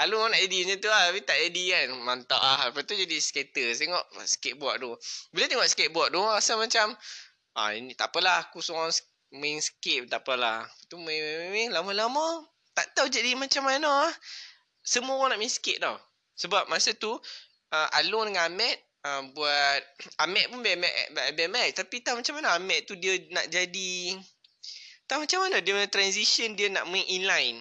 Alu 0.00 0.16
nak 0.24 0.40
edit 0.40 0.64
macam 0.64 0.78
tu 0.80 0.88
lah. 0.88 1.12
Tapi 1.12 1.20
tak 1.20 1.36
edit 1.36 1.68
kan. 1.68 1.88
Mantap 2.00 2.40
lah. 2.40 2.72
Lepas 2.72 2.88
tu 2.88 2.96
jadi 2.96 3.16
skater. 3.20 3.76
Tengok 3.76 4.04
skateboard 4.24 4.80
tu. 4.80 4.92
Bila 5.36 5.44
tengok 5.52 5.68
skateboard 5.68 6.16
tu, 6.16 6.22
rasa 6.24 6.56
macam 6.56 6.96
Ah 7.52 7.76
ini 7.76 7.92
tak 7.92 8.08
apalah 8.08 8.48
aku 8.48 8.64
seorang 8.64 8.88
main 9.36 9.60
skate 9.60 10.08
tak 10.08 10.24
apalah. 10.24 10.64
Tu 10.88 10.96
main 10.96 11.20
main, 11.20 11.50
main 11.52 11.68
lama-lama 11.72 12.48
tak 12.72 12.96
tahu 12.96 13.08
jadi 13.12 13.36
macam 13.36 13.68
mana 13.68 14.08
ah. 14.08 14.12
Semua 14.80 15.20
orang 15.20 15.36
nak 15.36 15.40
main 15.40 15.52
skate 15.52 15.80
tau. 15.80 15.96
Sebab 16.36 16.72
masa 16.72 16.96
tu 16.96 17.12
uh, 17.12 17.88
Alun 18.00 18.32
dengan 18.32 18.48
Ahmed 18.48 18.76
uh, 19.04 19.22
buat 19.36 19.80
Ahmed 20.16 20.48
pun 20.48 20.64
BMX, 20.64 20.96
BMX 21.36 21.68
tapi 21.76 22.00
tahu 22.00 22.24
macam 22.24 22.40
mana 22.40 22.56
Ahmed 22.56 22.88
tu 22.88 22.96
dia 22.96 23.20
nak 23.30 23.46
jadi 23.52 24.16
tahu 25.04 25.28
macam 25.28 25.38
mana 25.44 25.60
dia 25.60 25.76
punya 25.76 25.90
transition 25.92 26.56
dia 26.56 26.72
nak 26.72 26.88
main 26.88 27.04
inline. 27.04 27.60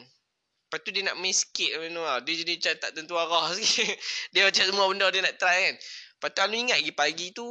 Lepas 0.72 0.88
tu 0.88 0.96
dia 0.96 1.04
nak 1.04 1.20
main 1.20 1.36
skate 1.36 1.76
macam 1.76 1.92
tu 1.92 2.04
lah. 2.08 2.18
Dia 2.24 2.34
jadi 2.48 2.54
macam 2.56 2.74
tak 2.80 2.92
tentu 2.96 3.14
arah 3.20 3.52
sikit. 3.60 3.92
dia 4.32 4.48
macam 4.48 4.64
semua 4.72 4.86
benda 4.88 5.08
dia 5.12 5.20
nak 5.20 5.36
try 5.36 5.58
kan. 5.68 5.76
Lepas 6.16 6.30
tu 6.32 6.40
Alun 6.48 6.60
ingat 6.64 6.80
pagi 6.96 7.36
tu 7.36 7.48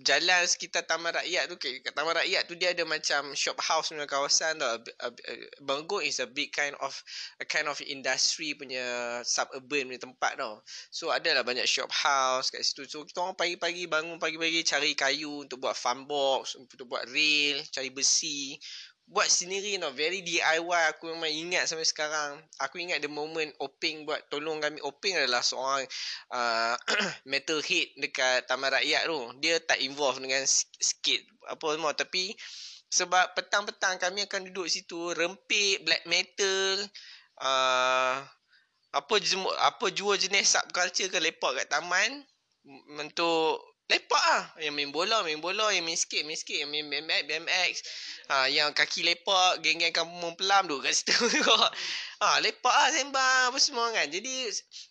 jalan 0.00 0.48
sekitar 0.48 0.88
Taman 0.88 1.12
Rakyat 1.12 1.52
tu 1.52 1.60
kat 1.60 1.92
Taman 1.92 2.16
Rakyat 2.16 2.48
tu 2.48 2.56
dia 2.56 2.72
ada 2.72 2.80
macam 2.88 3.36
shop 3.36 3.60
house 3.60 3.92
punya 3.92 4.08
kawasan 4.08 4.56
tau. 4.56 4.80
Bangkok 5.60 6.00
is 6.00 6.16
a 6.16 6.28
big 6.28 6.48
kind 6.48 6.72
of 6.80 6.96
a 7.36 7.44
kind 7.44 7.68
of 7.68 7.76
industry 7.84 8.56
punya 8.56 9.20
suburban 9.20 9.92
punya 9.92 10.00
tempat 10.00 10.32
tau. 10.40 10.64
So 10.88 11.12
adalah 11.12 11.44
banyak 11.44 11.68
shop 11.68 11.92
house 11.92 12.48
kat 12.48 12.64
situ. 12.64 12.88
So 12.88 13.04
kita 13.04 13.20
orang 13.20 13.36
pagi-pagi 13.36 13.84
bangun 13.84 14.16
pagi-pagi 14.16 14.64
cari 14.64 14.96
kayu 14.96 15.44
untuk 15.44 15.60
buat 15.60 15.76
farm 15.76 16.08
box, 16.08 16.56
untuk 16.56 16.88
buat 16.88 17.04
rail, 17.12 17.60
cari 17.68 17.92
besi. 17.92 18.56
Buat 19.08 19.28
sendiri 19.28 19.76
tau. 19.76 19.92
Very 19.92 20.24
DIY 20.24 20.82
aku 20.94 21.12
memang 21.12 21.28
ingat 21.28 21.68
sampai 21.68 21.84
sekarang. 21.84 22.40
Aku 22.62 22.80
ingat 22.80 23.02
the 23.02 23.10
moment 23.10 23.50
Oping 23.60 24.08
buat 24.08 24.22
tolong 24.32 24.62
kami. 24.62 24.80
Oping 24.80 25.18
adalah 25.18 25.44
seorang 25.44 25.84
uh, 26.32 26.74
metal 27.30 27.60
head 27.60 27.92
dekat 27.98 28.48
Taman 28.48 28.72
Rakyat 28.72 29.02
tu. 29.08 29.20
Dia 29.42 29.60
tak 29.60 29.82
involve 29.82 30.22
dengan 30.22 30.46
sk- 30.46 30.78
skate 30.80 31.26
apa 31.48 31.66
semua. 31.76 31.92
Tapi 31.92 32.32
sebab 32.92 33.32
petang-petang 33.32 33.96
kami 33.96 34.28
akan 34.28 34.52
duduk 34.52 34.68
situ 34.68 35.16
rempik 35.16 35.80
black 35.88 36.04
metal 36.04 36.84
uh, 37.40 38.20
apa 38.92 39.14
jemu- 39.16 39.56
apa 39.64 39.88
jua 39.96 40.20
jenis 40.20 40.52
subculture 40.52 41.08
ke 41.08 41.16
lepak 41.16 41.56
kat 41.56 41.72
taman 41.72 42.20
untuk 43.00 43.71
lepak 43.90 44.24
ah. 44.38 44.44
Yang 44.60 44.74
main 44.78 44.90
bola 44.94 45.16
main 45.26 45.40
bola 45.42 45.70
yang 45.74 45.84
main 45.84 45.98
skate 45.98 46.22
main 46.24 46.38
skate 46.38 46.64
yang 46.64 46.70
main 46.70 46.86
BMX 46.86 47.22
BMX 47.28 47.72
ha 48.30 48.46
yang 48.48 48.70
kaki 48.72 49.04
lepak 49.04 49.60
geng-geng 49.60 49.92
kampung 49.92 50.34
pelam 50.38 50.70
duduk 50.70 50.88
kat 50.88 50.94
situ 50.96 51.12
juga. 51.34 51.68
Ha 52.22 52.38
lepak 52.38 52.70
ah 52.72 52.88
sembang 52.94 53.52
apa 53.52 53.58
semua 53.58 53.90
kan. 53.90 54.06
Jadi 54.06 54.48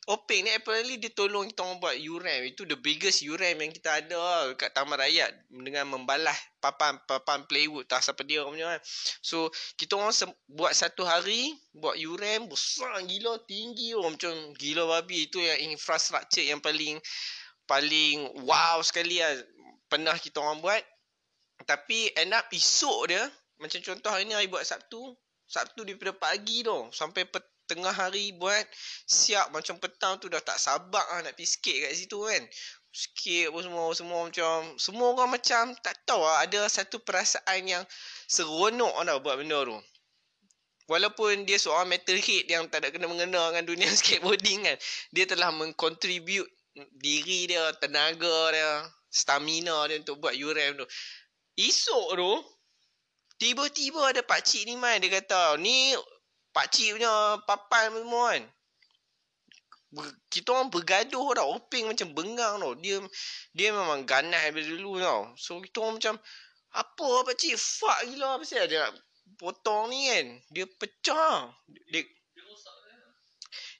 Openg 0.09 0.43
ni 0.43 0.51
apparently 0.51 0.97
dia 0.99 1.13
tolong 1.13 1.47
kita 1.47 1.63
orang 1.63 1.77
buat 1.79 1.95
URAM 1.95 2.51
itu 2.51 2.67
the 2.67 2.75
biggest 2.75 3.23
URAM 3.23 3.61
yang 3.63 3.71
kita 3.71 4.03
ada 4.03 4.17
lah 4.17 4.51
kat 4.57 4.73
Taman 4.75 4.99
Rakyat 4.99 5.29
dengan 5.47 5.87
membalas 5.93 6.35
papan 6.61 6.97
papan 7.05 7.41
plywood 7.49 7.89
tak 7.89 8.05
siapa 8.05 8.21
dia 8.27 8.43
orang 8.43 8.57
punya 8.57 8.67
kan. 8.75 8.81
So 9.23 9.49
kita 9.79 9.95
orang 9.97 10.13
sem- 10.13 10.37
buat 10.49 10.73
satu 10.75 11.07
hari 11.07 11.53
buat 11.73 11.95
URAM 11.97 12.51
besar 12.51 13.01
gila 13.07 13.39
tinggi. 13.47 13.95
Oh 13.95 14.05
macam 14.05 14.33
gila 14.57 14.89
babi. 14.99 15.31
Itu 15.31 15.39
yang 15.39 15.73
infrastruktur 15.73 16.43
yang 16.43 16.59
paling 16.59 16.99
paling 17.71 18.43
wow 18.43 18.83
sekali 18.83 19.23
lah 19.23 19.31
pernah 19.87 20.11
kita 20.19 20.43
orang 20.43 20.59
buat. 20.59 20.83
Tapi 21.63 22.11
end 22.19 22.35
up 22.35 22.51
esok 22.51 23.07
dia 23.07 23.23
macam 23.63 23.79
contoh 23.79 24.11
hari 24.11 24.27
ni 24.27 24.35
hari 24.35 24.51
buat 24.51 24.65
Sabtu 24.67 25.15
Sabtu 25.47 25.87
daripada 25.87 26.11
pagi 26.11 26.67
tu 26.67 26.75
sampai 26.91 27.23
pet, 27.29 27.45
tengah 27.69 27.95
hari 27.95 28.35
buat 28.35 28.67
siap 29.07 29.55
macam 29.55 29.79
petang 29.79 30.19
tu 30.19 30.27
dah 30.27 30.43
tak 30.43 30.59
sabar 30.59 31.03
lah 31.15 31.23
nak 31.23 31.39
pergi 31.39 31.47
skate 31.47 31.79
kat 31.87 31.91
situ 31.95 32.19
kan. 32.27 32.43
Skate 32.91 33.47
apa 33.47 33.59
semua 33.63 33.85
semua 33.95 34.19
macam 34.27 34.75
semua 34.75 35.07
orang 35.15 35.29
macam 35.31 35.71
tak 35.79 35.95
tahu 36.03 36.27
lah 36.27 36.43
ada 36.43 36.67
satu 36.67 36.99
perasaan 36.99 37.63
yang 37.63 37.83
seronok 38.27 38.99
tau 38.99 39.17
buat 39.23 39.39
benda 39.39 39.63
tu. 39.63 39.79
Walaupun 40.91 41.47
dia 41.47 41.55
seorang 41.55 41.87
metalhead 41.87 42.51
yang 42.51 42.67
tak 42.67 42.83
ada 42.83 42.91
kena 42.91 43.07
mengena 43.07 43.47
dengan 43.47 43.63
dunia 43.63 43.87
skateboarding 43.95 44.67
kan 44.67 44.75
Dia 45.15 45.23
telah 45.23 45.47
mengcontribute 45.55 46.51
diri 46.99 47.51
dia, 47.51 47.71
tenaga 47.79 48.37
dia, 48.51 48.71
stamina 49.11 49.87
dia 49.91 49.99
untuk 49.99 50.23
buat 50.23 50.35
URAM 50.35 50.79
tu. 50.79 50.87
Esok 51.59 52.09
tu 52.15 52.33
Tiba-tiba 53.41 54.13
ada 54.13 54.21
pakcik 54.23 54.63
ni 54.63 54.79
man 54.79 55.01
Dia 55.03 55.19
kata 55.19 55.59
Ni 55.59 55.97
pakcik 56.55 56.95
punya 56.95 57.41
papan 57.43 57.91
semua 57.91 58.37
kan? 58.37 58.43
Kita 60.31 60.55
orang 60.55 60.71
bergaduh 60.71 61.35
tau 61.35 61.59
Oping 61.59 61.91
macam 61.91 62.07
bengang 62.15 62.63
tau. 62.63 62.73
Dia 62.79 63.03
dia 63.51 63.75
memang 63.75 64.07
ganas 64.07 64.39
daripada 64.39 64.63
dulu 64.63 65.03
tau. 65.03 65.21
So 65.35 65.59
kita 65.59 65.83
orang 65.83 65.99
macam 65.99 66.15
Apa 66.71 67.07
pakcik 67.27 67.59
Fuck 67.59 67.99
gila 68.07 68.39
Pasal 68.39 68.71
dia 68.71 68.87
nak 68.87 68.95
potong 69.35 69.91
ni 69.91 70.07
kan? 70.07 70.25
Dia 70.53 70.65
pecah. 70.79 71.51
Dia 71.91 72.01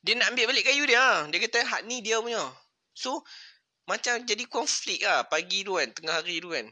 dia 0.01 0.17
nak 0.17 0.33
ambil 0.33 0.49
balik 0.49 0.65
kayu 0.65 0.81
dia 0.89 1.29
Dia 1.29 1.37
kata 1.45 1.61
hak 1.61 1.81
ni 1.85 2.01
dia 2.01 2.17
punya 2.17 2.41
So 3.01 3.25
Macam 3.89 4.21
jadi 4.21 4.45
konflik 4.45 5.01
lah 5.01 5.25
Pagi 5.25 5.65
tu 5.65 5.81
kan 5.81 5.89
Tengah 5.89 6.21
hari 6.21 6.37
tu 6.37 6.53
kan. 6.53 6.69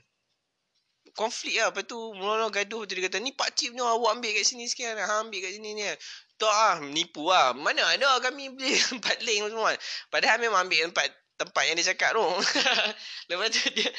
Konflik 1.18 1.58
lah 1.58 1.74
Lepas 1.74 1.90
tu 1.90 1.98
Mula-mula 2.14 2.54
gaduh 2.54 2.86
tu 2.86 2.94
Dia 2.94 3.10
kata 3.10 3.18
ni 3.18 3.34
pakcik 3.34 3.74
punya 3.74 3.90
Awak 3.90 4.22
ambil 4.22 4.32
kat 4.38 4.46
sini 4.46 4.70
sekian 4.70 4.94
Ha 4.94 5.26
ambil 5.26 5.42
kat 5.42 5.52
sini 5.58 5.70
ni. 5.74 5.84
Kan 5.90 5.98
Tak 6.38 6.54
lah 6.54 6.76
Nipu 6.86 7.26
lah. 7.26 7.58
Mana 7.58 7.82
ada 7.90 8.22
kami 8.22 8.54
beli 8.54 8.78
tempat 8.94 9.18
link 9.26 9.50
semua. 9.50 9.74
Padahal 10.14 10.38
memang 10.38 10.70
ambil 10.70 10.94
tempat 10.94 11.10
Tempat 11.40 11.64
yang 11.72 11.76
dia 11.80 11.96
cakap 11.96 12.20
tu. 12.20 12.28
Lepas 13.32 13.48
tu 13.50 13.64
dia 13.74 13.90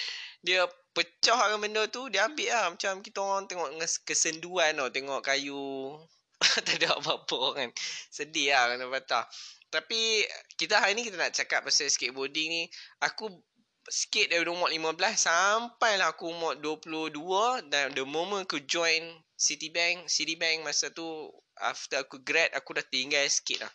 Dia 0.45 0.61
pecahkan 0.95 1.59
benda 1.59 1.83
tu 1.91 2.07
Dia 2.07 2.31
ambil 2.31 2.47
lah. 2.55 2.67
Macam 2.71 3.03
kita 3.03 3.19
orang 3.19 3.51
tengok 3.51 3.69
Kesenduan 4.07 4.79
tau 4.79 4.89
Tengok 4.95 5.21
kayu. 5.27 5.99
Tak 6.67 6.79
ada 6.79 6.97
apa-apa 6.97 7.59
kan. 7.59 7.69
Sedih 8.09 8.55
lah 8.55 8.73
kena 8.73 8.87
patah 8.89 9.27
Tapi 9.71 10.27
Kita 10.59 10.83
hari 10.83 10.99
ni 10.99 11.07
kita 11.07 11.17
nak 11.17 11.33
cakap 11.33 11.63
Pasal 11.63 11.87
skateboarding 11.89 12.51
ni. 12.51 12.63
Aku 13.01 13.31
Skate 13.91 14.31
dari 14.31 14.47
umur 14.47 14.69
15 14.69 14.99
Sampailah 15.17 16.15
aku 16.15 16.31
umur 16.31 16.59
22 16.59 17.71
Dan 17.71 17.95
the 17.97 18.05
moment 18.05 18.45
aku 18.45 18.61
join 18.67 19.03
Citibank 19.35 20.05
Citibank 20.11 20.63
masa 20.67 20.93
tu 20.93 21.07
After 21.59 22.03
aku 22.03 22.21
grad 22.21 22.53
Aku 22.55 22.77
dah 22.77 22.85
tinggal 22.85 23.25
skate 23.31 23.63
lah. 23.65 23.73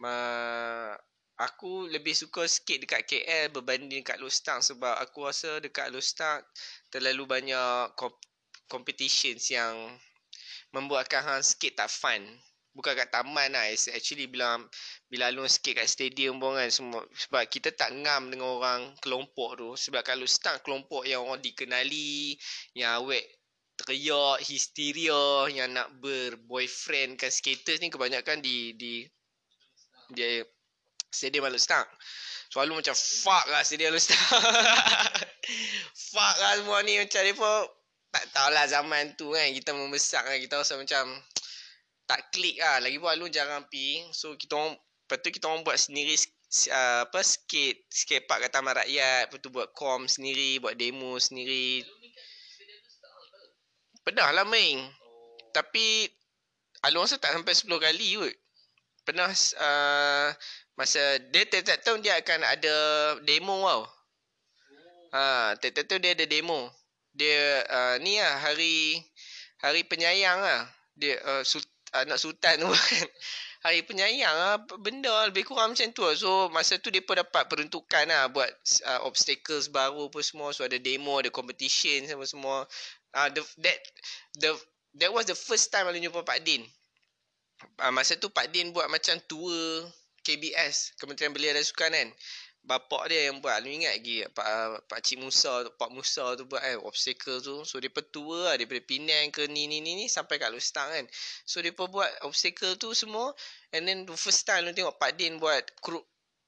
Ma, 0.00 0.16
Aku 1.38 1.86
lebih 1.86 2.16
suka 2.16 2.48
skate 2.48 2.88
dekat 2.88 3.04
KL 3.04 3.52
Berbanding 3.52 4.00
dekat 4.00 4.18
Lostang 4.18 4.64
Sebab 4.64 4.96
aku 4.96 5.28
rasa 5.28 5.60
dekat 5.60 5.92
Lostang 5.92 6.40
Terlalu 6.88 7.26
banyak 7.28 7.94
comp- 8.00 8.26
Competitions 8.66 9.52
yang 9.52 9.76
Membuatkan 10.72 11.20
hang 11.26 11.42
skate 11.44 11.76
tak 11.76 11.90
fun 11.90 12.22
Bukan 12.70 12.94
kat 12.94 13.10
taman 13.10 13.50
lah 13.50 13.66
It's 13.66 13.90
actually 13.90 14.30
bila 14.30 14.62
Bila 15.10 15.26
Alun 15.26 15.50
skate 15.50 15.82
kat 15.82 15.88
stadium 15.90 16.38
pun 16.38 16.54
kan 16.54 16.70
semua 16.70 17.02
Sebab 17.10 17.42
kita 17.50 17.74
tak 17.74 17.90
ngam 17.90 18.30
dengan 18.30 18.46
orang 18.46 18.94
Kelompok 19.02 19.58
tu. 19.58 19.70
Sebab 19.74 20.06
kalau 20.06 20.22
start 20.26 20.62
kelompok 20.62 21.02
yang 21.02 21.26
orang 21.26 21.42
dikenali 21.42 22.38
Yang 22.78 22.90
awet 23.02 23.24
teriak 23.74 24.38
Histeria 24.46 25.50
Yang 25.50 25.68
nak 25.74 25.88
berboyfriend 25.98 27.18
kan 27.18 27.34
Skaters 27.34 27.82
ni 27.82 27.90
kebanyakan 27.90 28.38
di 28.38 28.78
Di 28.78 29.02
Di 30.10 30.42
Stadium 31.10 31.50
Alun 31.50 31.58
Stang. 31.58 31.86
Selalu 32.54 32.86
macam 32.86 32.94
Fuck 32.94 33.44
lah 33.50 33.66
Stadium 33.66 33.90
Alun 33.90 34.02
Stang. 34.02 34.22
Fuck 36.14 36.36
lah 36.38 36.52
semua 36.54 36.78
ni 36.86 37.02
Macam 37.02 37.20
dia 37.26 37.34
pun 37.34 37.66
Tak 38.14 38.24
tahulah 38.30 38.66
zaman 38.70 39.18
tu 39.18 39.34
kan 39.34 39.50
Kita 39.50 39.74
membesar 39.74 40.22
kan 40.22 40.38
Kita 40.38 40.62
rasa 40.62 40.78
macam 40.78 41.18
tak 42.10 42.34
klik 42.34 42.58
lah. 42.58 42.82
Lagi 42.82 42.98
pun 42.98 43.06
Alun 43.06 43.30
jarang 43.30 43.70
pi. 43.70 44.02
So 44.10 44.34
kita 44.34 44.58
orang 44.58 44.74
lepas 44.74 45.22
tu 45.22 45.30
kita 45.30 45.46
orang 45.46 45.62
buat 45.62 45.78
sendiri 45.78 46.18
uh, 46.74 47.06
apa 47.06 47.22
skate 47.22 47.86
skate 47.86 48.26
park 48.26 48.42
kat 48.42 48.50
Taman 48.50 48.74
Rakyat. 48.74 49.30
Lepas 49.30 49.38
tu 49.38 49.54
buat 49.54 49.70
com 49.78 50.10
sendiri, 50.10 50.58
buat 50.58 50.74
demo 50.74 51.14
sendiri. 51.22 51.86
Pernah 54.02 54.34
lah 54.34 54.42
main. 54.42 54.90
Tapi 55.54 56.10
Alun 56.82 57.06
rasa 57.06 57.20
tak 57.22 57.36
sampai 57.36 57.54
10 57.54 57.70
kali 57.78 58.08
kot. 58.18 58.34
Pernah 59.06 59.30
uh, 59.62 60.28
masa 60.74 61.22
dia 61.30 61.46
tiap-tiap 61.46 61.78
tahun 61.86 62.02
dia 62.02 62.18
akan 62.18 62.40
ada 62.42 62.74
demo 63.22 63.54
tau. 63.62 63.82
Ha, 65.14 65.54
tiap-tiap 65.62 65.86
tahun 65.86 66.02
dia 66.02 66.12
ada 66.18 66.26
demo. 66.26 66.74
Dia 67.14 67.62
uh, 67.70 67.94
ni 68.02 68.18
lah 68.18 68.34
hari 68.42 68.98
hari 69.62 69.86
penyayang 69.86 70.42
lah. 70.42 70.66
dia 70.98 71.16
uh, 71.22 71.42
anak 71.94 72.18
sultan 72.18 72.62
tu 72.62 72.68
kan. 72.70 73.08
Hari 73.64 73.84
penyayang 73.84 74.32
lah 74.32 74.56
benda 74.80 75.12
lebih 75.28 75.44
kurang 75.44 75.76
macam 75.76 75.92
tu 75.92 76.00
lah. 76.00 76.16
so 76.16 76.48
masa 76.48 76.80
tu 76.80 76.88
depa 76.88 77.12
dapat 77.12 77.44
peruntukan 77.44 78.08
lah 78.08 78.32
buat 78.32 78.48
uh, 78.88 79.04
obstacles 79.04 79.68
baru 79.68 80.08
apa 80.08 80.20
semua. 80.24 80.48
So 80.56 80.64
ada 80.64 80.80
demo 80.80 81.20
ada 81.20 81.28
competition 81.28 82.08
semua 82.08 82.24
semua. 82.24 82.56
Uh, 83.12 83.28
the, 83.36 83.42
that 83.60 83.78
the 84.40 84.50
that 84.96 85.10
was 85.12 85.28
the 85.28 85.36
first 85.36 85.68
time 85.68 85.84
aku 85.84 86.00
jumpa 86.00 86.24
Pak 86.24 86.40
Din. 86.40 86.64
Uh, 87.76 87.92
masa 87.92 88.16
tu 88.16 88.32
Pak 88.32 88.48
Din 88.48 88.72
buat 88.72 88.88
macam 88.88 89.20
tour 89.28 89.84
KBS 90.24 90.96
Kementerian 90.96 91.32
Belia 91.36 91.52
dan 91.52 91.64
Sukan 91.64 91.92
kan 91.92 92.08
bapak 92.64 93.08
dia 93.08 93.32
yang 93.32 93.40
buat. 93.40 93.58
Lu 93.64 93.68
ingat 93.72 93.98
lagi 94.00 94.24
pak 94.30 94.46
pak 94.86 95.00
cik 95.00 95.18
Musa 95.20 95.66
pak 95.74 95.90
Musa 95.90 96.36
tu 96.36 96.44
buat 96.46 96.60
kan 96.60 96.78
obstacle 96.84 97.40
tu. 97.40 97.64
So 97.64 97.80
depa 97.80 98.04
tua 98.12 98.52
lah. 98.52 98.54
Daripada 98.60 98.82
Penang 98.84 99.32
ke 99.32 99.48
ni 99.48 99.66
ni 99.66 99.80
ni 99.80 99.96
ni 99.96 100.06
sampai 100.06 100.36
kat 100.36 100.52
Lustang 100.52 100.88
kan. 100.92 101.06
So 101.48 101.64
depa 101.64 101.88
buat 101.88 102.08
obstacle 102.22 102.76
tu 102.76 102.92
semua. 102.92 103.32
And 103.72 103.88
then 103.88 104.04
the 104.04 104.16
first 104.16 104.44
time 104.44 104.68
lu 104.68 104.72
tengok 104.76 105.00
Pak 105.00 105.16
Din 105.16 105.40
buat 105.40 105.64
crook 105.80 106.04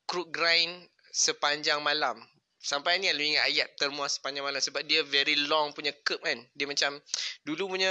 crook 0.07 0.29
grind 0.35 0.89
sepanjang 1.13 1.81
malam 1.85 2.21
sampai 2.63 3.03
ni 3.03 3.11
lu 3.11 3.27
ingat 3.27 3.45
ayat 3.51 3.69
termuas 3.75 4.23
sepanjang 4.23 4.47
malam 4.47 4.63
sebab 4.63 4.87
dia 4.87 5.03
very 5.03 5.35
long 5.51 5.75
punya 5.75 5.91
curb 6.07 6.23
kan 6.23 6.39
dia 6.55 6.71
macam 6.71 7.03
dulu 7.43 7.75
punya 7.75 7.91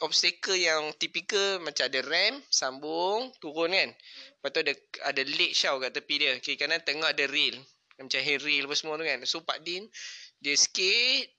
obstacle 0.00 0.56
yang 0.56 0.96
typical 0.96 1.60
macam 1.60 1.84
ada 1.86 2.00
ramp 2.08 2.40
sambung 2.48 3.28
turun 3.38 3.76
kan 3.76 3.92
Lepas 4.38 4.54
tu 4.54 4.60
ada 4.62 4.74
ada 5.10 5.22
ledge 5.26 5.66
tau 5.66 5.82
kat 5.82 5.90
tepi 5.90 6.14
dia. 6.22 6.32
Kiri 6.38 6.54
kanan 6.54 6.78
tengah 6.86 7.10
ada 7.10 7.26
rail. 7.26 7.58
Macam 7.98 8.22
rail 8.22 8.62
apa 8.70 8.74
semua 8.78 8.94
tu 8.94 9.02
kan. 9.02 9.18
So 9.26 9.42
Pak 9.42 9.66
Din, 9.66 9.90
dia 10.38 10.54
skate, 10.54 11.34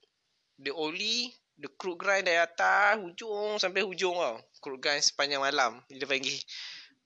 dia 0.59 0.75
ollie, 0.75 1.31
dia 1.55 1.71
crook 1.79 2.03
grind 2.03 2.27
dari 2.27 2.35
atas, 2.35 2.99
hujung 2.99 3.55
sampai 3.55 3.87
hujung 3.87 4.19
tau. 4.19 4.35
Crook 4.59 4.83
grind 4.83 4.99
sepanjang 4.99 5.39
malam. 5.39 5.79
Dia 5.87 6.03
panggil. 6.03 6.35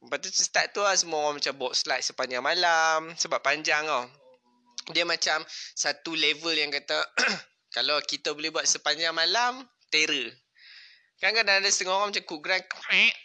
Lepas 0.01 0.17
tu 0.25 0.29
start 0.33 0.73
tu 0.73 0.81
lah 0.81 0.97
semua 0.97 1.29
orang 1.29 1.37
macam 1.37 1.53
box 1.61 1.85
slide 1.85 2.01
sepanjang 2.01 2.41
malam. 2.41 3.13
Sebab 3.13 3.45
panjang 3.45 3.85
tau. 3.85 4.09
Dia 4.91 5.07
macam 5.07 5.45
satu 5.77 6.11
level 6.11 6.51
yang 6.59 6.73
kata, 6.73 6.99
kalau 7.77 8.01
kita 8.03 8.35
boleh 8.35 8.51
buat 8.51 8.67
sepanjang 8.67 9.15
malam, 9.15 9.63
terror. 9.87 10.27
Kan 11.23 11.31
kadang 11.31 11.63
ada 11.63 11.69
setengah 11.71 11.95
orang 11.95 12.11
macam 12.11 12.25
grind, 12.43 12.67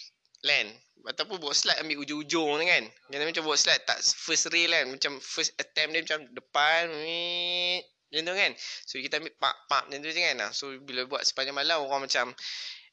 land 0.46 0.70
ataupun 1.08 1.40
buat 1.40 1.56
slide 1.56 1.80
ambil 1.80 2.04
ujung-ujung 2.04 2.58
ni 2.60 2.66
kan. 2.66 2.84
Jangan 3.08 3.26
macam 3.30 3.44
buat 3.48 3.58
slide 3.60 3.82
tak 3.88 3.98
first 4.02 4.50
rail 4.50 4.70
kan. 4.72 4.86
Macam 4.92 5.12
first 5.22 5.56
attempt 5.56 5.96
dia 5.96 6.02
macam 6.04 6.20
depan. 6.36 6.82
Macam 6.90 8.22
tu 8.28 8.34
kan. 8.34 8.52
So 8.84 9.00
kita 9.00 9.22
ambil 9.22 9.34
pak-pak 9.40 9.82
macam 9.88 10.00
tu 10.04 10.08
je 10.10 10.20
kan. 10.20 10.36
So 10.50 10.64
bila 10.82 11.08
buat 11.08 11.22
sepanjang 11.22 11.56
malam 11.56 11.86
orang 11.86 12.04
macam 12.04 12.36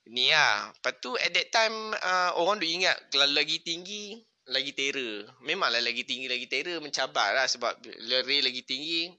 ni 0.07 0.29
lah. 0.29 0.69
Lepas 0.71 0.93
tu 1.01 1.11
at 1.17 1.31
that 1.33 1.47
time 1.49 1.75
uh, 1.97 2.31
orang 2.37 2.61
tu 2.61 2.67
ingat 2.69 2.95
kalau 3.09 3.27
lagi 3.33 3.59
tinggi 3.65 4.21
lagi 4.49 4.71
terror. 4.77 5.29
Memanglah 5.41 5.81
lagi 5.81 6.05
tinggi 6.05 6.29
lagi 6.29 6.45
terror 6.45 6.77
mencabar 6.81 7.33
lah 7.33 7.49
sebab 7.49 7.81
rail 8.25 8.43
lagi 8.45 8.61
tinggi. 8.61 9.09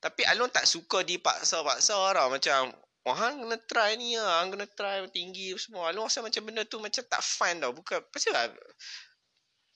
Tapi 0.00 0.20
Alon 0.28 0.52
tak 0.52 0.68
suka 0.68 1.00
dipaksa-paksa 1.00 2.12
tau. 2.12 2.28
Macam 2.28 2.72
Oh, 3.04 3.12
hang 3.12 3.44
kena 3.44 3.60
try 3.68 4.00
ni 4.00 4.16
lah. 4.16 4.40
Hang 4.40 4.56
kena 4.56 4.64
try 4.64 5.04
tinggi 5.12 5.52
semua. 5.60 5.92
Lu 5.92 6.08
rasa 6.08 6.24
macam 6.24 6.40
benda 6.40 6.64
tu 6.64 6.80
macam 6.80 7.04
tak 7.04 7.20
fun 7.20 7.60
tau. 7.60 7.76
Bukan. 7.76 8.00
Pasal 8.08 8.32
lah. 8.32 8.48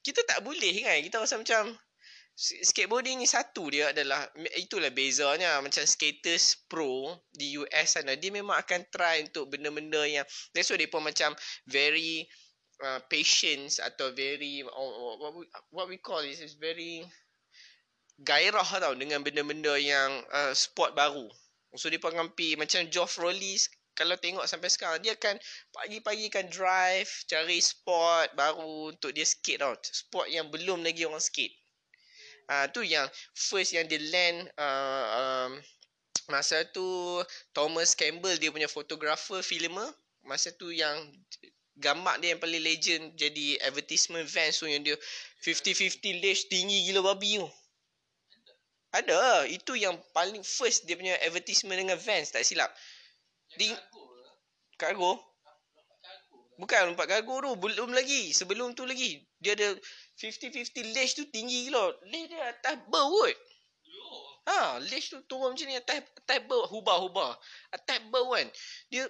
Kita 0.00 0.24
tak 0.24 0.40
boleh 0.40 0.72
kan. 0.80 0.96
Kita 1.04 1.20
rasa 1.20 1.36
macam. 1.36 1.76
Skateboarding 2.38 3.20
ni 3.20 3.28
satu 3.28 3.68
dia 3.68 3.92
adalah. 3.92 4.24
Itulah 4.56 4.88
bezanya. 4.88 5.60
Macam 5.60 5.84
skaters 5.84 6.56
pro 6.72 7.20
di 7.28 7.60
US 7.60 8.00
sana. 8.00 8.16
Dia 8.16 8.32
memang 8.32 8.56
akan 8.56 8.88
try 8.88 9.20
untuk 9.28 9.52
benda-benda 9.52 10.08
yang. 10.08 10.24
That's 10.56 10.72
why 10.72 10.80
dia 10.80 10.88
pun 10.88 11.04
macam 11.04 11.36
very. 11.68 12.24
Uh, 12.78 13.02
patience 13.10 13.82
atau 13.82 14.14
very. 14.14 14.62
Uh, 14.62 15.18
what, 15.18 15.34
we, 15.34 15.44
what 15.74 15.86
we 15.90 15.98
call 15.98 16.22
is, 16.22 16.38
is 16.38 16.54
very. 16.54 17.02
Gairah 18.22 18.66
tau. 18.78 18.94
Dengan 18.94 19.26
benda-benda 19.26 19.74
yang. 19.74 20.22
Uh, 20.30 20.54
sport 20.54 20.94
baru. 20.94 21.26
So 21.76 21.92
dia 21.92 22.00
pi 22.32 22.56
macam 22.56 22.88
Geoff 22.88 23.20
Rollis 23.20 23.68
kalau 23.98 24.14
tengok 24.14 24.46
sampai 24.46 24.70
sekarang 24.70 25.02
dia 25.02 25.18
akan 25.18 25.36
pagi-pagi 25.74 26.30
akan 26.30 26.46
drive 26.54 27.10
cari 27.26 27.58
spot 27.58 28.30
baru 28.38 28.94
untuk 28.94 29.10
dia 29.10 29.26
skate 29.26 29.58
tau. 29.58 29.74
Spot 29.82 30.30
yang 30.30 30.46
belum 30.54 30.86
lagi 30.86 31.02
orang 31.02 31.18
skate. 31.18 31.52
Ah 32.46 32.64
uh, 32.64 32.66
tu 32.70 32.86
yang 32.86 33.04
first 33.34 33.74
yang 33.74 33.84
dia 33.90 34.00
land 34.00 34.48
uh, 34.56 35.04
um, 35.18 35.50
masa 36.32 36.64
tu 36.70 36.86
Thomas 37.52 37.92
Campbell 37.92 38.38
dia 38.40 38.54
punya 38.54 38.70
photographer 38.70 39.44
filmer 39.44 39.90
masa 40.24 40.54
tu 40.54 40.72
yang 40.72 40.96
gambar 41.78 42.18
dia 42.18 42.34
yang 42.34 42.42
paling 42.42 42.62
legend 42.62 43.14
jadi 43.14 43.62
advertisement 43.66 44.26
van 44.26 44.50
so 44.50 44.66
yang 44.66 44.82
dia 44.82 44.98
50-50 45.42 46.22
lash 46.22 46.50
tinggi 46.50 46.90
gila 46.90 47.14
babi 47.14 47.38
tu. 47.38 47.48
Ada. 48.88 49.44
Itu 49.48 49.76
yang 49.76 50.00
paling 50.16 50.40
first 50.40 50.88
dia 50.88 50.96
punya 50.96 51.16
advertisement 51.20 51.76
dengan 51.76 51.98
Vans. 52.00 52.32
Tak 52.32 52.44
silap. 52.44 52.72
Di... 53.56 53.68
Kargo? 54.80 55.20
Bukan 56.58 56.90
lompat 56.90 57.06
kargo 57.06 57.38
tu. 57.44 57.52
Belum 57.60 57.92
lagi. 57.92 58.32
Sebelum 58.32 58.74
tu 58.74 58.88
lagi. 58.88 59.22
Dia 59.38 59.54
ada 59.54 59.76
50-50 60.18 60.96
lash 60.96 61.14
tu 61.14 61.28
tinggi 61.28 61.68
gila. 61.68 61.94
Lash 62.08 62.26
dia 62.32 62.42
atas 62.50 62.76
ber 62.88 63.06
Ha, 64.48 64.80
lash 64.80 65.12
tu 65.12 65.20
turun 65.28 65.52
macam 65.52 65.68
ni 65.68 65.76
atas, 65.76 66.00
atas 66.24 66.38
ber. 66.48 66.64
Hubah-hubah. 66.72 67.36
Atas 67.76 68.00
ber 68.08 68.24
kan. 68.32 68.48
Dia 68.88 69.04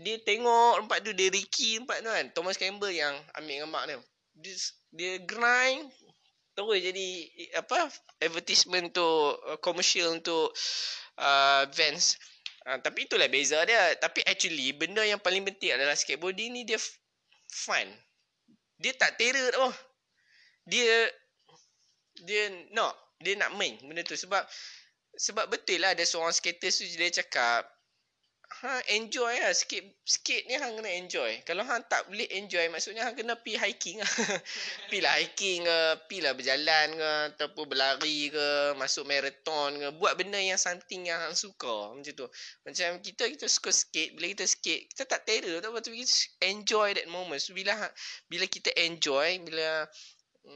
dia 0.00 0.16
tengok 0.24 0.84
tempat 0.84 0.98
tu 1.04 1.12
dia 1.12 1.28
Ricky 1.28 1.76
tempat 1.76 2.00
tu 2.00 2.08
kan. 2.08 2.26
Thomas 2.32 2.56
Campbell 2.56 2.92
yang 2.92 3.12
ambil 3.36 3.68
gambar 3.68 3.82
dia. 3.84 3.98
Dia, 4.40 4.54
dia 4.96 5.12
grind 5.28 5.92
terus 6.56 6.80
jadi 6.82 7.08
apa 7.56 7.88
advertisement 8.20 8.92
tu 8.92 9.04
uh, 9.04 9.60
commercial 9.60 10.16
untuk 10.16 10.52
uh, 11.20 11.62
Vans. 11.68 12.16
Uh, 12.64 12.80
tapi 12.80 13.04
itulah 13.04 13.28
beza 13.28 13.60
dia. 13.68 13.92
Tapi 14.00 14.24
actually 14.24 14.72
benda 14.72 15.04
yang 15.04 15.20
paling 15.20 15.44
penting 15.44 15.76
adalah 15.76 15.96
skateboarding 15.96 16.56
ni 16.56 16.64
dia 16.64 16.80
fun. 17.52 17.88
Dia 18.80 18.96
tak 18.96 19.20
terror 19.20 19.52
tau. 19.52 19.72
Dia 20.64 21.12
dia 22.24 22.48
nak 22.72 22.96
dia 23.20 23.36
nak 23.36 23.52
main 23.60 23.76
benda 23.84 24.00
tu. 24.00 24.16
Sebab 24.16 24.40
sebab 25.20 25.44
betul 25.52 25.84
lah 25.84 25.92
ada 25.92 26.04
seorang 26.08 26.32
skater 26.32 26.72
tu 26.72 26.88
dia 26.88 27.12
cakap 27.20 27.68
ha 28.50 28.82
enjoy 28.92 29.38
lah. 29.38 29.54
Skate 29.54 29.94
skate 30.02 30.44
ni 30.50 30.58
hang 30.58 30.74
kena 30.74 30.90
enjoy. 30.98 31.38
Kalau 31.46 31.62
hang 31.62 31.86
tak 31.86 32.04
boleh 32.10 32.26
enjoy 32.34 32.66
maksudnya 32.68 33.06
hang 33.06 33.14
kena 33.14 33.38
pi 33.38 33.54
hiking 33.54 34.02
lah. 34.02 34.12
Pi 34.90 34.98
lah 34.98 35.14
hiking 35.22 35.64
ke 35.64 35.78
pi 36.10 36.18
lah 36.18 36.34
berjalan 36.34 36.98
ke 36.98 37.10
ataupun 37.34 37.64
berlari 37.70 38.28
ke 38.28 38.74
masuk 38.76 39.06
marathon 39.06 39.78
ke. 39.78 39.88
Buat 39.96 40.18
benda 40.18 40.36
yang 40.36 40.58
something 40.58 41.06
yang 41.06 41.22
hang 41.22 41.38
suka 41.38 41.94
macam 41.94 42.12
tu. 42.12 42.26
Macam 42.66 42.98
kita 43.00 43.30
kita 43.30 43.46
suka 43.46 43.70
skate. 43.70 44.18
Bila 44.18 44.26
kita 44.34 44.44
skate 44.44 44.90
kita 44.92 45.06
tak 45.06 45.24
terror 45.24 45.62
tak 45.62 45.70
apa 45.70 45.80
kita 45.80 45.94
enjoy 46.42 46.92
that 46.98 47.06
moment. 47.06 47.38
So, 47.38 47.54
bila 47.54 47.72
bila 48.26 48.44
kita 48.50 48.74
enjoy 48.76 49.40
bila 49.46 49.86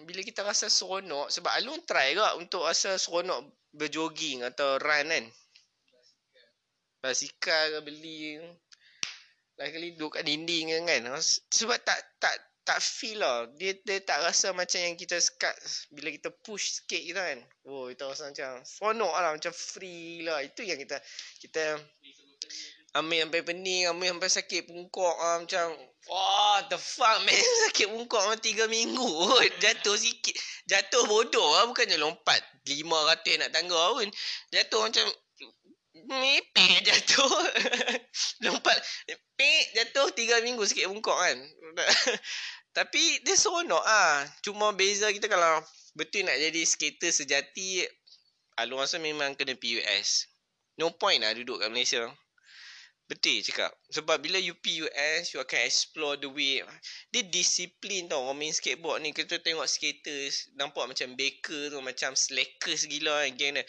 bila 0.04 0.20
kita 0.24 0.42
rasa 0.42 0.66
seronok 0.66 1.30
sebab 1.30 1.52
alun 1.61 1.78
try 1.87 2.16
ke 2.16 2.24
untuk 2.40 2.66
rasa 2.66 2.98
seronok 2.98 3.46
berjogging 3.74 4.42
atau 4.42 4.80
run 4.80 5.07
kan 5.12 5.24
basikal 7.04 7.68
ke 7.68 7.78
beli 7.84 8.40
lain 9.60 9.70
kali 9.70 9.88
duduk 9.94 10.16
kat 10.16 10.24
dinding 10.24 10.72
kan 10.88 11.04
sebab 11.52 11.76
tak 11.84 12.00
tak 12.16 12.34
tak 12.64 12.80
feel 12.80 13.20
lah. 13.20 13.44
Dia, 13.60 13.76
dia 13.84 14.00
tak 14.00 14.24
rasa 14.24 14.56
macam 14.56 14.80
yang 14.80 14.96
kita 14.96 15.20
sekat 15.20 15.52
bila 15.92 16.08
kita 16.08 16.32
push 16.32 16.80
sikit 16.80 16.96
kita 16.96 17.20
kan. 17.20 17.38
Oh 17.68 17.92
kita 17.92 18.08
rasa 18.08 18.32
macam 18.32 18.64
seronok 18.64 19.12
lah 19.12 19.30
macam 19.36 19.52
free 19.52 20.24
lah. 20.24 20.40
Itu 20.40 20.64
yang 20.64 20.80
kita 20.80 20.96
kita 21.44 21.76
ambil 22.96 23.26
sampai 23.28 23.42
pening 23.44 23.84
ambil 23.92 24.16
sampai 24.16 24.30
sakit 24.32 24.60
pungkok 24.64 25.12
lah. 25.20 25.44
Macam 25.44 25.76
wah 26.08 26.64
the 26.72 26.80
fuck 26.80 27.20
man. 27.28 27.36
Sakit 27.68 27.92
pungkok 27.92 28.24
lah 28.32 28.40
tiga 28.40 28.64
minggu. 28.64 29.12
Jatuh 29.60 30.00
sikit. 30.00 30.34
Jatuh 30.64 31.04
bodoh 31.04 31.60
lah 31.60 31.68
bukannya 31.68 32.00
lompat. 32.00 32.40
Lima 32.64 32.96
ratus 33.12 33.44
nak 33.44 33.52
tangga 33.52 33.92
pun. 33.92 34.08
Jatuh 34.48 34.88
macam 34.88 35.04
Mipik 36.04 36.76
jatuh. 36.86 37.40
Lompat. 38.44 38.76
Pik 39.34 39.64
jatuh 39.74 40.12
tiga 40.12 40.40
minggu 40.44 40.62
sikit 40.68 40.88
bungkuk 40.92 41.16
kan. 41.16 41.38
Tapi 42.76 43.22
dia 43.24 43.34
seronok 43.38 43.84
ah. 43.84 44.26
Cuma 44.44 44.74
beza 44.76 45.08
kita 45.10 45.30
kalau 45.30 45.62
betul 45.96 46.26
nak 46.28 46.36
jadi 46.36 46.62
skater 46.66 47.10
sejati. 47.10 47.86
Alu 48.60 48.78
rasa 48.78 49.00
memang 49.02 49.34
kena 49.34 49.56
PUS. 49.58 50.30
No 50.78 50.94
point 50.94 51.22
lah 51.22 51.34
duduk 51.34 51.62
kat 51.62 51.70
Malaysia. 51.70 52.06
Betul 53.04 53.44
cakap. 53.44 53.68
Sebab 53.92 54.16
bila 54.24 54.40
you 54.40 54.56
PUS, 54.56 55.36
you 55.36 55.38
akan 55.38 55.60
explore 55.68 56.16
the 56.16 56.30
way. 56.30 56.64
Dia 57.12 57.20
disiplin 57.28 58.08
tau 58.08 58.24
orang 58.24 58.40
main 58.40 58.54
skateboard 58.54 59.04
ni. 59.04 59.12
Kita 59.12 59.36
tengok 59.44 59.68
skaters, 59.68 60.48
nampak 60.56 60.88
macam 60.88 61.12
baker 61.12 61.68
tu, 61.68 61.78
macam 61.84 62.16
slackers 62.16 62.88
gila 62.88 63.28
kan. 63.28 63.30
Geng 63.36 63.60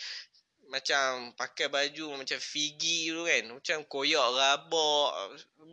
macam 0.69 1.36
pakai 1.38 1.69
baju 1.69 2.17
macam 2.17 2.39
Figi 2.41 3.13
tu 3.13 3.21
kan 3.25 3.43
macam 3.54 3.78
koyak 3.86 4.28
rabak 4.34 5.12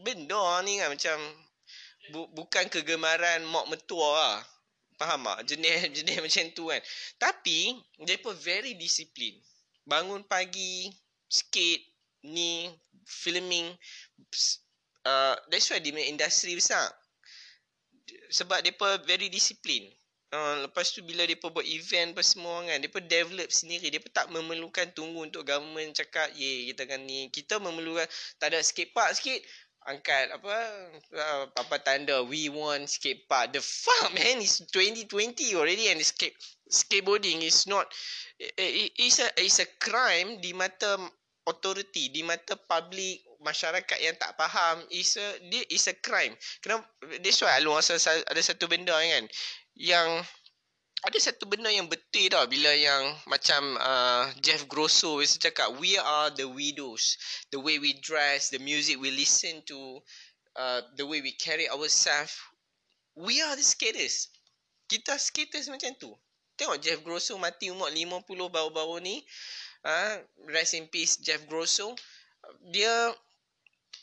benda 0.04 0.60
ni 0.62 0.76
kan 0.78 0.92
macam 0.92 1.16
Bu, 2.10 2.26
bukan 2.34 2.66
kegemaran 2.66 3.46
mak 3.46 3.70
mentua 3.70 4.08
lah. 4.18 4.38
Faham 4.98 5.22
tak? 5.22 5.54
Jenis, 5.54 5.86
jenis 6.02 6.18
macam 6.18 6.44
tu 6.50 6.64
kan. 6.66 6.82
Tapi, 7.14 7.78
mereka 8.02 8.34
very 8.34 8.74
discipline. 8.74 9.38
Bangun 9.86 10.26
pagi, 10.26 10.90
skate, 11.30 11.86
ni, 12.26 12.74
filming. 13.06 13.70
Uh, 15.06 15.34
that's 15.50 15.70
why 15.70 15.78
dia 15.78 15.94
industri 16.06 16.58
besar. 16.58 16.90
Sebab 18.34 18.66
mereka 18.66 18.98
very 19.06 19.30
discipline. 19.30 19.90
Uh, 20.32 20.64
lepas 20.64 20.88
tu 20.88 21.04
bila 21.04 21.28
dia 21.28 21.36
buat 21.36 21.60
event 21.60 22.16
apa 22.16 22.24
semua 22.24 22.64
kan, 22.64 22.80
dia 22.80 22.88
develop 23.04 23.52
sendiri. 23.52 23.92
Dia 23.92 24.00
tak 24.08 24.32
memerlukan 24.32 24.88
tunggu 24.96 25.28
untuk 25.28 25.44
government 25.44 25.92
cakap, 25.92 26.32
ye 26.32 26.72
kita 26.72 26.88
kan 26.88 27.04
ni. 27.04 27.28
Kita 27.28 27.60
memerlukan, 27.60 28.08
tak 28.40 28.56
ada 28.56 28.64
skate 28.64 28.96
park 28.96 29.12
sikit, 29.12 29.44
angkat 29.86 30.30
apa 30.30 30.56
uh, 31.18 31.44
apa 31.58 31.76
tanda 31.82 32.22
we 32.22 32.46
want 32.48 32.86
skate 32.86 33.26
park. 33.26 33.52
The 33.52 33.60
fuck 33.60 34.08
man, 34.16 34.40
it's 34.40 34.62
2020 34.70 35.58
already 35.58 35.90
and 35.90 36.00
skate 36.00 36.36
skateboarding 36.70 37.42
is 37.42 37.66
not 37.66 37.90
it, 38.38 38.96
it's 38.96 39.20
a 39.20 39.28
it's 39.36 39.60
a 39.60 39.68
crime 39.82 40.38
di 40.40 40.54
mata 40.54 40.96
authority, 41.44 42.08
di 42.14 42.22
mata 42.22 42.54
public 42.54 43.20
masyarakat 43.42 43.98
yang 43.98 44.14
tak 44.14 44.38
faham 44.38 44.78
is 44.94 45.18
a 45.18 45.26
dia 45.50 45.66
is 45.66 45.90
a 45.90 45.94
crime. 45.98 46.38
Kenapa? 46.62 46.86
That's 47.18 47.42
why 47.42 47.58
lu 47.58 47.74
rasa 47.74 47.98
ada 47.98 48.38
satu 48.38 48.70
benda 48.70 48.94
kan 48.94 49.26
yang 49.76 50.24
ada 51.02 51.18
satu 51.18 51.50
benda 51.50 51.66
yang 51.66 51.90
betul 51.90 52.30
tau 52.30 52.46
bila 52.46 52.70
yang 52.78 53.02
macam 53.26 53.74
uh, 53.74 54.30
Jeff 54.38 54.70
Grosso 54.70 55.18
biasa 55.18 55.42
cakap 55.42 55.74
we 55.82 55.98
are 55.98 56.30
the 56.30 56.46
widows. 56.46 57.18
The 57.50 57.58
way 57.58 57.82
we 57.82 57.98
dress 57.98 58.54
the 58.54 58.62
music 58.62 59.02
we 59.02 59.10
listen 59.10 59.66
to 59.66 59.98
uh, 60.54 60.86
the 60.94 61.02
way 61.02 61.18
we 61.18 61.34
carry 61.34 61.66
ourselves 61.66 62.38
we 63.18 63.42
are 63.42 63.58
the 63.58 63.66
skaters. 63.66 64.30
Kita 64.86 65.18
skaters 65.18 65.66
macam 65.66 65.90
tu. 65.98 66.14
Tengok 66.54 66.78
Jeff 66.78 67.02
Grosso 67.02 67.34
mati 67.34 67.74
umur 67.74 67.90
50 67.90 68.22
baru-baru 68.54 69.02
ni 69.02 69.16
uh, 69.82 70.22
rest 70.54 70.78
in 70.78 70.86
peace 70.86 71.18
Jeff 71.18 71.42
Grosso. 71.50 71.98
Dia 72.70 73.10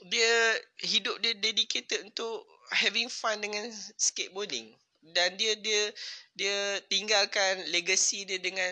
dia 0.03 0.31
hidup 0.83 1.23
dia 1.23 1.31
dedicated 1.39 2.11
untuk 2.11 2.43
having 2.75 3.07
fun 3.07 3.39
dengan 3.39 3.71
skateboarding 3.95 4.75
dan 5.03 5.35
dia 5.39 5.55
dia 5.59 5.81
dia 6.35 6.57
tinggalkan 6.91 7.63
legacy 7.71 8.27
dia 8.27 8.39
dengan 8.39 8.71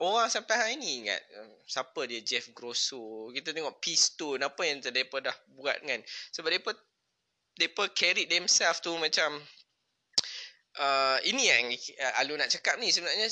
orang 0.00 0.28
sampai 0.28 0.54
hari 0.56 0.74
ni 0.76 1.04
ingat? 1.04 1.20
Siapa 1.68 2.04
dia? 2.08 2.20
Jeff 2.20 2.52
Grosso. 2.52 3.32
Kita 3.32 3.52
tengok 3.52 3.80
Pistone 3.80 4.44
apa 4.44 4.62
yang 4.64 4.80
depa 4.84 5.20
dah 5.24 5.36
buat 5.56 5.76
kan? 5.84 6.00
Sebab 6.32 6.48
depa 6.52 6.72
depa 7.56 7.88
carry 7.96 8.28
themselves 8.28 8.84
tu 8.84 8.92
macam 9.00 9.40
uh, 10.76 11.18
ini 11.24 11.42
yang 11.48 11.64
uh, 11.72 12.20
Alu 12.20 12.36
nak 12.36 12.52
cakap 12.52 12.76
ni. 12.76 12.92
Sebenarnya 12.92 13.28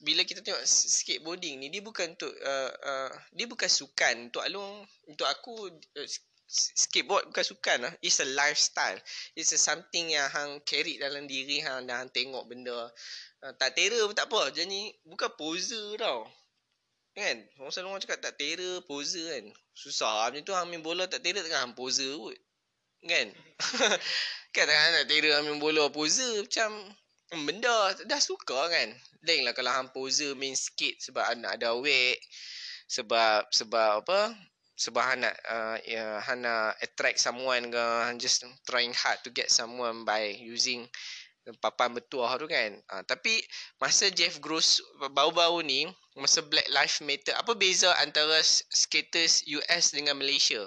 bila 0.00 0.24
kita 0.24 0.40
tengok 0.40 0.64
skateboarding 0.64 1.60
ni 1.60 1.68
dia 1.68 1.84
bukan 1.84 2.16
untuk 2.16 2.32
uh, 2.32 2.72
uh, 2.72 3.12
dia 3.32 3.48
bukan 3.48 3.68
sukan. 3.68 4.28
Untuk 4.32 4.44
Alu 4.44 4.60
untuk 5.08 5.28
aku 5.28 5.72
uh, 5.72 6.08
skateboard 6.46 7.26
bukan 7.30 7.44
sukan 7.44 7.78
lah. 7.82 7.92
It's 7.98 8.22
a 8.22 8.28
lifestyle. 8.38 8.98
It's 9.34 9.50
a 9.50 9.58
something 9.58 10.14
yang 10.14 10.30
hang 10.30 10.62
carry 10.62 10.96
dalam 10.96 11.26
diri 11.26 11.58
hang 11.58 11.90
dan 11.90 12.06
hang 12.06 12.10
tengok 12.14 12.46
benda. 12.46 12.90
Uh, 13.42 13.52
tak 13.58 13.74
terror 13.74 14.06
pun 14.06 14.16
tak 14.16 14.30
apa. 14.30 14.54
Jadi 14.54 14.94
bukan 15.02 15.30
poser 15.34 15.98
tau. 15.98 16.24
Kan? 17.16 17.42
Orang 17.58 17.72
selalu 17.72 17.88
orang 17.90 18.02
cakap 18.02 18.20
tak 18.22 18.34
terror, 18.38 18.84
poser 18.86 19.26
kan. 19.26 19.44
Susah 19.74 20.30
macam 20.30 20.42
tu 20.46 20.54
hang 20.54 20.68
main 20.70 20.82
bola 20.82 21.10
tak 21.10 21.26
terror 21.26 21.42
tengah 21.42 21.66
hang 21.66 21.74
poser 21.74 22.14
pun. 22.14 22.36
Kan? 23.04 23.26
kan 24.54 24.64
tak 24.70 25.06
terror 25.10 25.34
hang 25.34 25.50
main 25.50 25.58
bola 25.58 25.90
poser 25.90 26.46
macam 26.46 26.70
benda 27.42 27.90
dah 28.06 28.20
suka 28.22 28.70
kan. 28.70 28.88
Lain 29.26 29.42
lah 29.42 29.50
kalau 29.50 29.74
hang 29.74 29.90
poser 29.90 30.38
main 30.38 30.54
skate 30.54 31.02
sebab 31.02 31.26
anak 31.26 31.58
ada 31.58 31.74
weight. 31.74 32.22
Sebab 32.86 33.50
sebab 33.50 34.06
apa? 34.06 34.30
Sebab 34.76 35.02
han 35.02 35.24
nak 35.24 35.36
uh, 35.48 35.76
yeah, 35.88 36.20
han 36.20 36.44
nak 36.44 36.76
attract 36.84 37.16
someone 37.16 37.72
ke 37.72 37.84
just 38.20 38.44
trying 38.68 38.92
hard 38.92 39.16
to 39.24 39.32
get 39.32 39.48
someone 39.48 40.04
by 40.04 40.36
using 40.36 40.84
papan 41.64 41.94
bertuah 41.94 42.36
tu 42.36 42.44
kan. 42.50 42.76
Uh, 42.90 43.02
tapi 43.06 43.40
masa 43.80 44.12
Jeff 44.12 44.36
Gross 44.42 44.82
bau-bau 45.14 45.62
ni 45.64 45.88
masa 46.18 46.44
Black 46.44 46.66
Lives 46.68 47.00
Matter 47.00 47.32
apa 47.36 47.56
beza 47.56 47.92
antara 48.02 48.40
skaters 48.72 49.46
US 49.48 49.96
dengan 49.96 50.18
Malaysia 50.18 50.60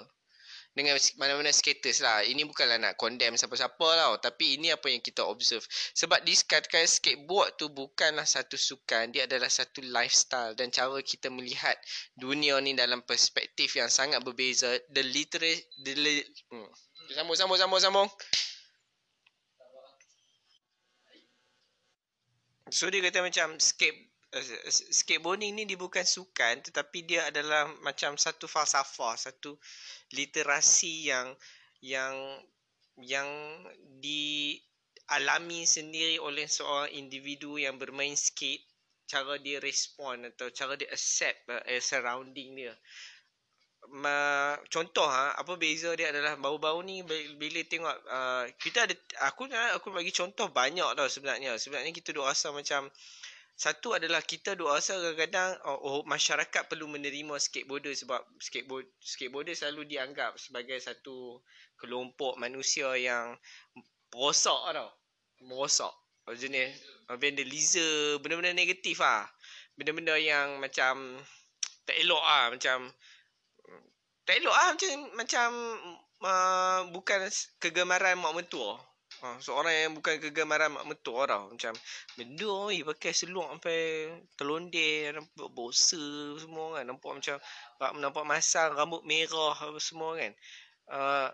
dengan 0.70 0.94
mana-mana 1.18 1.50
skaters 1.50 1.98
lah. 1.98 2.22
Ini 2.22 2.46
bukanlah 2.46 2.78
nak 2.78 2.94
condemn 2.94 3.34
siapa-siapa 3.34 3.82
tau. 3.82 4.14
Tapi 4.22 4.58
ini 4.58 4.70
apa 4.70 4.86
yang 4.86 5.02
kita 5.02 5.26
observe. 5.26 5.66
Sebab 5.98 6.22
disekatakan 6.22 6.86
skateboard 6.86 7.58
tu 7.58 7.68
bukanlah 7.74 8.22
satu 8.22 8.54
sukan. 8.54 9.10
Dia 9.10 9.26
adalah 9.26 9.50
satu 9.50 9.82
lifestyle. 9.82 10.54
Dan 10.54 10.70
cara 10.70 10.94
kita 11.02 11.26
melihat 11.28 11.74
dunia 12.14 12.56
ni 12.62 12.78
dalam 12.78 13.02
perspektif 13.02 13.74
yang 13.74 13.90
sangat 13.90 14.22
berbeza. 14.22 14.70
The 14.94 15.02
literary... 15.02 15.58
The 15.82 15.92
li- 15.98 16.28
hmm. 16.54 16.70
Sambung, 17.18 17.34
sambung, 17.34 17.58
sambung, 17.58 17.82
sambung. 17.82 18.08
So 22.70 22.86
dia 22.86 23.02
kata 23.02 23.26
macam 23.26 23.58
skate 23.58 24.10
skateboarding 24.94 25.58
ni 25.58 25.66
dia 25.66 25.74
bukan 25.74 26.06
sukan 26.06 26.62
tetapi 26.62 27.02
dia 27.02 27.26
adalah 27.26 27.66
macam 27.82 28.14
satu 28.14 28.46
falsafah 28.46 29.18
satu 29.18 29.58
literasi 30.12 31.10
yang 31.10 31.34
yang 31.80 32.14
yang 33.00 33.28
dialami 34.02 35.64
sendiri 35.64 36.20
oleh 36.20 36.44
seorang 36.44 36.92
individu 36.92 37.56
yang 37.56 37.80
bermain 37.80 38.12
skate 38.12 38.66
cara 39.10 39.42
dia 39.42 39.58
respon 39.58 40.30
atau 40.30 40.54
cara 40.54 40.78
dia 40.78 40.86
accept 40.92 41.50
uh, 41.50 41.80
surrounding 41.82 42.54
dia. 42.54 42.74
Ma, 43.90 44.54
contoh 44.68 45.08
ha, 45.08 45.34
apa 45.34 45.56
beza 45.56 45.96
dia 45.96 46.12
adalah 46.12 46.36
bau-bau 46.36 46.78
ni 46.84 47.02
bila 47.40 47.64
tengok 47.64 47.96
uh, 48.06 48.44
kita 48.60 48.86
ada 48.86 48.94
aku 49.24 49.50
aku 49.50 49.88
bagi 49.90 50.12
contoh 50.14 50.52
banyak 50.52 50.94
tau 50.94 51.08
sebenarnya. 51.10 51.58
Sebenarnya 51.58 51.90
kita 51.90 52.14
duk 52.14 52.22
rasa 52.22 52.54
macam 52.54 52.86
satu 53.60 53.92
adalah 53.92 54.24
kita 54.24 54.56
duk 54.56 54.72
rasa 54.72 54.96
kadang-kadang 54.96 55.52
oh, 55.68 55.76
oh 55.84 56.00
masyarakat 56.08 56.64
perlu 56.64 56.88
menerima 56.88 57.36
skateboarder 57.36 57.92
sebab 57.92 58.24
skateboard 58.40 58.88
skateboarder 59.04 59.52
selalu 59.52 59.84
dianggap 59.84 60.40
sebagai 60.40 60.80
satu 60.80 61.44
kelompok 61.76 62.40
manusia 62.40 62.88
yang 62.96 63.36
rosak 64.16 64.56
tau. 64.72 64.88
Merosak. 65.44 65.92
Jenis 66.40 66.72
vandalism, 67.20 68.22
benda-benda 68.24 68.56
negatif 68.56 68.96
ah. 69.04 69.28
Benda-benda 69.76 70.16
yang 70.16 70.56
macam 70.56 71.20
tak 71.84 72.00
elok 72.00 72.22
ah 72.24 72.48
macam 72.48 72.88
tak 74.24 74.40
elok 74.40 74.56
ah 74.56 74.68
macam 74.72 74.90
macam 75.20 75.48
uh, 76.24 76.80
bukan 76.96 77.28
kegemaran 77.60 78.16
mak 78.16 78.40
mentua. 78.40 78.80
Ha, 79.20 79.36
seorang 79.36 79.74
yang 79.76 79.92
bukan 79.92 80.16
kegemaran 80.16 80.72
mak 80.72 80.88
mentua 80.88 81.28
tau. 81.28 81.52
Macam 81.52 81.76
benda 82.16 82.54
ni 82.72 82.80
pakai 82.80 83.12
seluar 83.12 83.52
sampai 83.52 84.08
terlondir. 84.32 85.12
Nampak 85.12 85.48
bosa 85.52 86.00
semua 86.40 86.80
kan. 86.80 86.88
Nampak 86.88 87.12
macam 87.20 87.36
nampak 88.00 88.24
masang 88.24 88.72
rambut 88.72 89.04
merah 89.04 89.56
semua 89.76 90.16
kan. 90.16 90.32
Uh, 90.88 91.28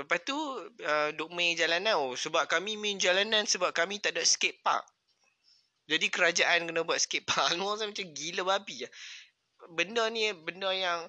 lepas 0.00 0.18
tu 0.24 0.36
uh, 0.80 1.08
duk 1.12 1.28
main 1.36 1.52
jalanan. 1.52 2.00
Oh, 2.00 2.16
sebab 2.16 2.48
kami 2.48 2.80
main 2.80 2.96
jalanan 2.96 3.44
sebab 3.44 3.68
kami 3.76 4.00
tak 4.00 4.16
ada 4.16 4.24
skate 4.24 4.64
park. 4.64 4.88
Jadi 5.92 6.08
kerajaan 6.08 6.72
kena 6.72 6.88
buat 6.88 6.96
skate 6.96 7.28
park. 7.28 7.52
Macam 7.60 7.92
gila 8.16 8.48
babi 8.48 8.88
lah. 8.88 8.92
Benda 9.76 10.08
ni 10.08 10.32
benda 10.32 10.72
yang 10.72 11.04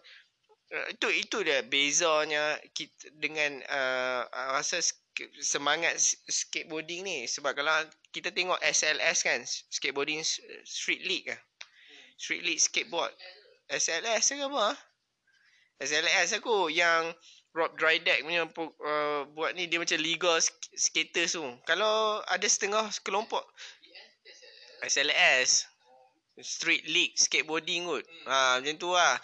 itu 0.70 1.10
itu 1.10 1.38
dia 1.42 1.66
bezanya 1.66 2.62
kita 2.78 3.10
dengan 3.18 3.58
uh, 3.66 4.22
rasa 4.54 4.86
semangat 5.42 5.98
skateboarding 6.30 7.02
ni. 7.02 7.18
Sebab 7.26 7.58
kalau 7.58 7.74
kita 8.14 8.30
tengok 8.30 8.62
SLS 8.62 9.26
kan 9.26 9.42
skateboarding 9.74 10.22
street 10.64 11.02
league 11.06 11.34
ah 11.34 11.42
street 12.20 12.44
league 12.44 12.62
skateboard. 12.62 13.16
SLS 13.70 14.34
ke 14.34 14.44
apa 14.44 14.74
SLS 15.80 16.42
aku 16.42 16.74
yang 16.74 17.14
Rob 17.56 17.74
Drydeck 17.80 18.22
punya 18.26 18.46
uh, 18.46 19.22
buat 19.34 19.56
ni 19.56 19.72
dia 19.72 19.80
macam 19.80 19.98
liga 19.98 20.38
skaters 20.76 21.40
tu. 21.40 21.46
Kalau 21.66 22.20
ada 22.28 22.46
setengah 22.46 22.92
kelompok 23.02 23.42
SLS 24.84 25.66
street 26.44 26.86
league 26.92 27.16
skateboarding 27.16 27.88
kot. 27.88 28.06
Ha 28.28 28.60
macam 28.60 28.76
tu 28.76 28.92
lah 28.92 29.16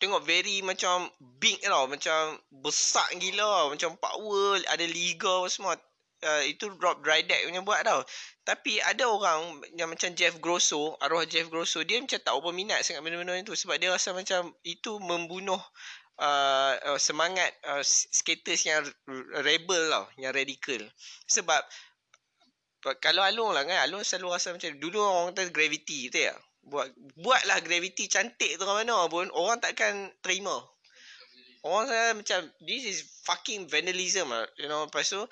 tengok 0.00 0.22
very 0.24 0.60
macam 0.60 1.08
big 1.20 1.60
tau 1.62 1.86
macam 1.86 2.38
besar 2.50 3.06
gila 3.16 3.44
tau 3.44 3.68
macam 3.72 3.90
power 4.00 4.60
ada 4.68 4.84
liga 4.84 5.46
semua 5.50 5.76
uh, 6.24 6.42
itu 6.44 6.70
drop 6.76 7.04
dry 7.04 7.22
deck 7.22 7.44
punya 7.46 7.62
buat 7.62 7.80
tau 7.84 8.00
tapi 8.44 8.80
ada 8.84 9.08
orang 9.08 9.64
yang 9.76 9.88
macam 9.88 10.12
Jeff 10.12 10.36
Grosso 10.40 10.96
arwah 11.00 11.24
Jeff 11.24 11.48
Grosso 11.48 11.80
dia 11.82 12.00
macam 12.00 12.20
tak 12.20 12.34
apa 12.34 12.48
minat 12.52 12.80
sangat 12.84 13.04
benda-benda 13.04 13.38
itu 13.38 13.56
sebab 13.56 13.76
dia 13.80 13.92
rasa 13.92 14.12
macam 14.12 14.52
itu 14.64 15.00
membunuh 15.00 15.60
uh, 16.18 16.72
uh, 16.94 16.98
semangat 17.00 17.50
uh, 17.66 17.82
skaters 17.86 18.66
yang 18.66 18.84
rebel 19.42 19.82
tau, 19.90 20.06
yang 20.18 20.30
radikal. 20.34 20.82
Sebab 21.26 21.62
kalau 23.00 23.24
Alung 23.24 23.56
lah 23.56 23.64
kan, 23.64 23.88
Alung 23.88 24.04
selalu 24.04 24.36
rasa 24.36 24.52
macam 24.52 24.76
dulu 24.76 25.00
orang 25.00 25.32
kata 25.32 25.50
gravity 25.50 26.12
tu 26.12 26.20
ya. 26.20 26.34
Buat 26.64 26.88
buatlah 27.20 27.60
gravity 27.60 28.08
cantik 28.08 28.56
tu 28.56 28.64
mana 28.64 29.04
pun 29.12 29.28
orang 29.36 29.60
takkan 29.60 30.08
terima. 30.24 30.64
Orang 31.64 31.88
saya 31.88 32.12
macam 32.12 32.44
this 32.64 32.84
is 32.84 32.98
fucking 33.24 33.68
vandalism 33.68 34.32
lah. 34.32 34.44
You 34.60 34.68
know, 34.68 34.84
lepas 34.84 35.08
tu 35.08 35.24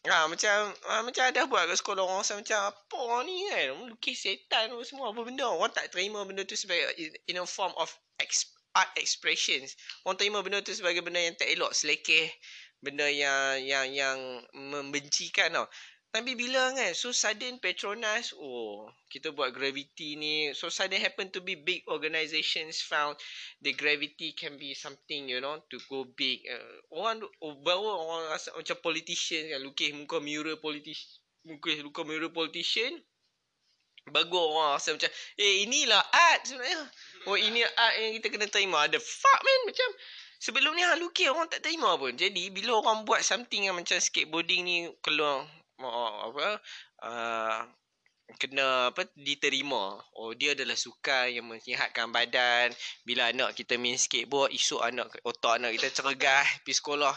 Ha, 0.00 0.24
macam 0.32 0.72
ha, 0.88 1.04
macam 1.04 1.28
ada 1.28 1.44
buat 1.44 1.68
kat 1.68 1.76
sekolah 1.76 2.00
orang 2.00 2.24
rasa 2.24 2.40
macam 2.40 2.72
apa 2.72 2.96
orang 2.96 3.28
ni 3.28 3.44
kan 3.52 3.84
lukis 3.84 4.24
setan 4.24 4.72
semua 4.80 5.12
apa 5.12 5.20
benda 5.28 5.44
orang 5.44 5.68
tak 5.76 5.92
terima 5.92 6.24
benda 6.24 6.40
tu 6.40 6.56
sebagai 6.56 6.88
in 7.28 7.36
a 7.36 7.44
form 7.44 7.68
of 7.76 7.92
ex, 8.16 8.48
art 8.72 8.88
expressions 8.96 9.76
orang 10.08 10.16
terima 10.16 10.40
benda 10.40 10.64
tu 10.64 10.72
sebagai 10.72 11.04
benda 11.04 11.20
yang 11.20 11.36
tak 11.36 11.52
elok 11.52 11.76
selekeh 11.76 12.32
benda 12.80 13.12
yang 13.12 13.60
yang 13.60 13.86
yang 13.92 14.18
membencikan 14.56 15.52
tau 15.52 15.68
tapi 16.10 16.34
bila 16.34 16.74
kan 16.74 16.90
so 16.90 17.14
sudden 17.14 17.62
Petronas 17.62 18.34
oh 18.34 18.90
kita 19.06 19.30
buat 19.30 19.54
gravity 19.54 20.18
ni 20.18 20.50
so 20.58 20.66
sudden 20.66 20.98
happen 20.98 21.30
to 21.30 21.38
be 21.38 21.54
big 21.54 21.86
organizations 21.86 22.82
found 22.82 23.14
the 23.62 23.70
gravity 23.78 24.34
can 24.34 24.58
be 24.58 24.74
something 24.74 25.30
you 25.30 25.38
know 25.38 25.62
to 25.70 25.78
go 25.86 26.02
big. 26.18 26.42
Uh, 26.50 26.82
orang 26.90 27.22
oh, 27.38 27.54
baru 27.62 27.94
orang 27.94 28.34
rasa 28.34 28.50
macam 28.58 28.74
politician 28.82 29.54
kan 29.54 29.62
lukis 29.62 29.94
muka 29.94 30.18
mural 30.18 30.58
politician 30.58 31.14
lukis 31.46 31.78
muka 31.86 32.02
mural 32.02 32.34
politician 32.34 32.90
bagus 34.10 34.34
orang 34.34 34.82
rasa 34.82 34.98
macam 34.98 35.10
eh 35.38 35.62
inilah 35.62 36.02
art 36.10 36.42
sebenarnya. 36.42 36.82
Oh 37.30 37.38
ini 37.38 37.62
art 37.62 37.94
yang 38.02 38.12
kita 38.18 38.26
kena 38.34 38.50
terima. 38.50 38.82
Ada 38.82 38.98
fuck 38.98 39.40
man 39.46 39.60
macam 39.70 39.88
sebelum 40.42 40.74
ni 40.74 40.82
hang 40.82 40.98
lukis 40.98 41.30
orang 41.30 41.46
tak 41.46 41.62
terima 41.62 41.94
pun. 41.94 42.18
Jadi 42.18 42.50
bila 42.50 42.82
orang 42.82 43.06
buat 43.06 43.22
something 43.22 43.70
yang 43.70 43.78
macam 43.78 43.94
skateboarding 44.02 44.66
ni 44.66 44.76
keluar 45.06 45.46
apa 45.88 46.60
uh, 47.04 47.60
kena 48.38 48.94
apa 48.94 49.08
diterima. 49.18 49.98
Oh 50.14 50.30
dia 50.36 50.54
adalah 50.54 50.78
sukan 50.78 51.34
yang 51.34 51.46
menyihatkan 51.50 52.12
badan. 52.14 52.70
Bila 53.02 53.32
anak 53.34 53.58
kita 53.58 53.74
main 53.80 53.98
skateboard 53.98 54.54
esok 54.54 54.82
anak 54.84 55.10
otak 55.26 55.58
anak 55.58 55.74
kita 55.74 55.90
cergas 55.90 56.46
pergi 56.62 56.74
sekolah 56.76 57.14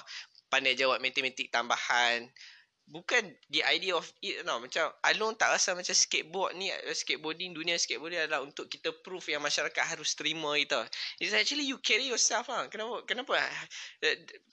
pandai 0.49 0.77
jawab 0.77 1.01
matematik 1.01 1.49
tambahan 1.49 2.29
bukan 2.93 3.33
the 3.49 3.65
idea 3.65 3.97
of 3.97 4.05
it 4.21 4.45
tau 4.45 4.61
macam 4.61 4.93
Along 5.09 5.33
tak 5.33 5.57
rasa 5.57 5.73
macam 5.73 5.97
skateboard 5.97 6.53
ni 6.53 6.69
skateboarding 6.93 7.57
dunia 7.57 7.73
skateboarding 7.81 8.21
adalah 8.21 8.45
untuk 8.45 8.69
kita 8.69 8.93
proof 9.01 9.25
yang 9.33 9.41
masyarakat 9.41 9.81
harus 9.81 10.13
terima 10.13 10.53
kita 10.61 10.85
it's 11.17 11.33
actually 11.33 11.65
you 11.65 11.81
carry 11.81 12.05
yourself 12.05 12.45
ah 12.53 12.69
kenapa 12.69 13.01
kenapa 13.09 13.33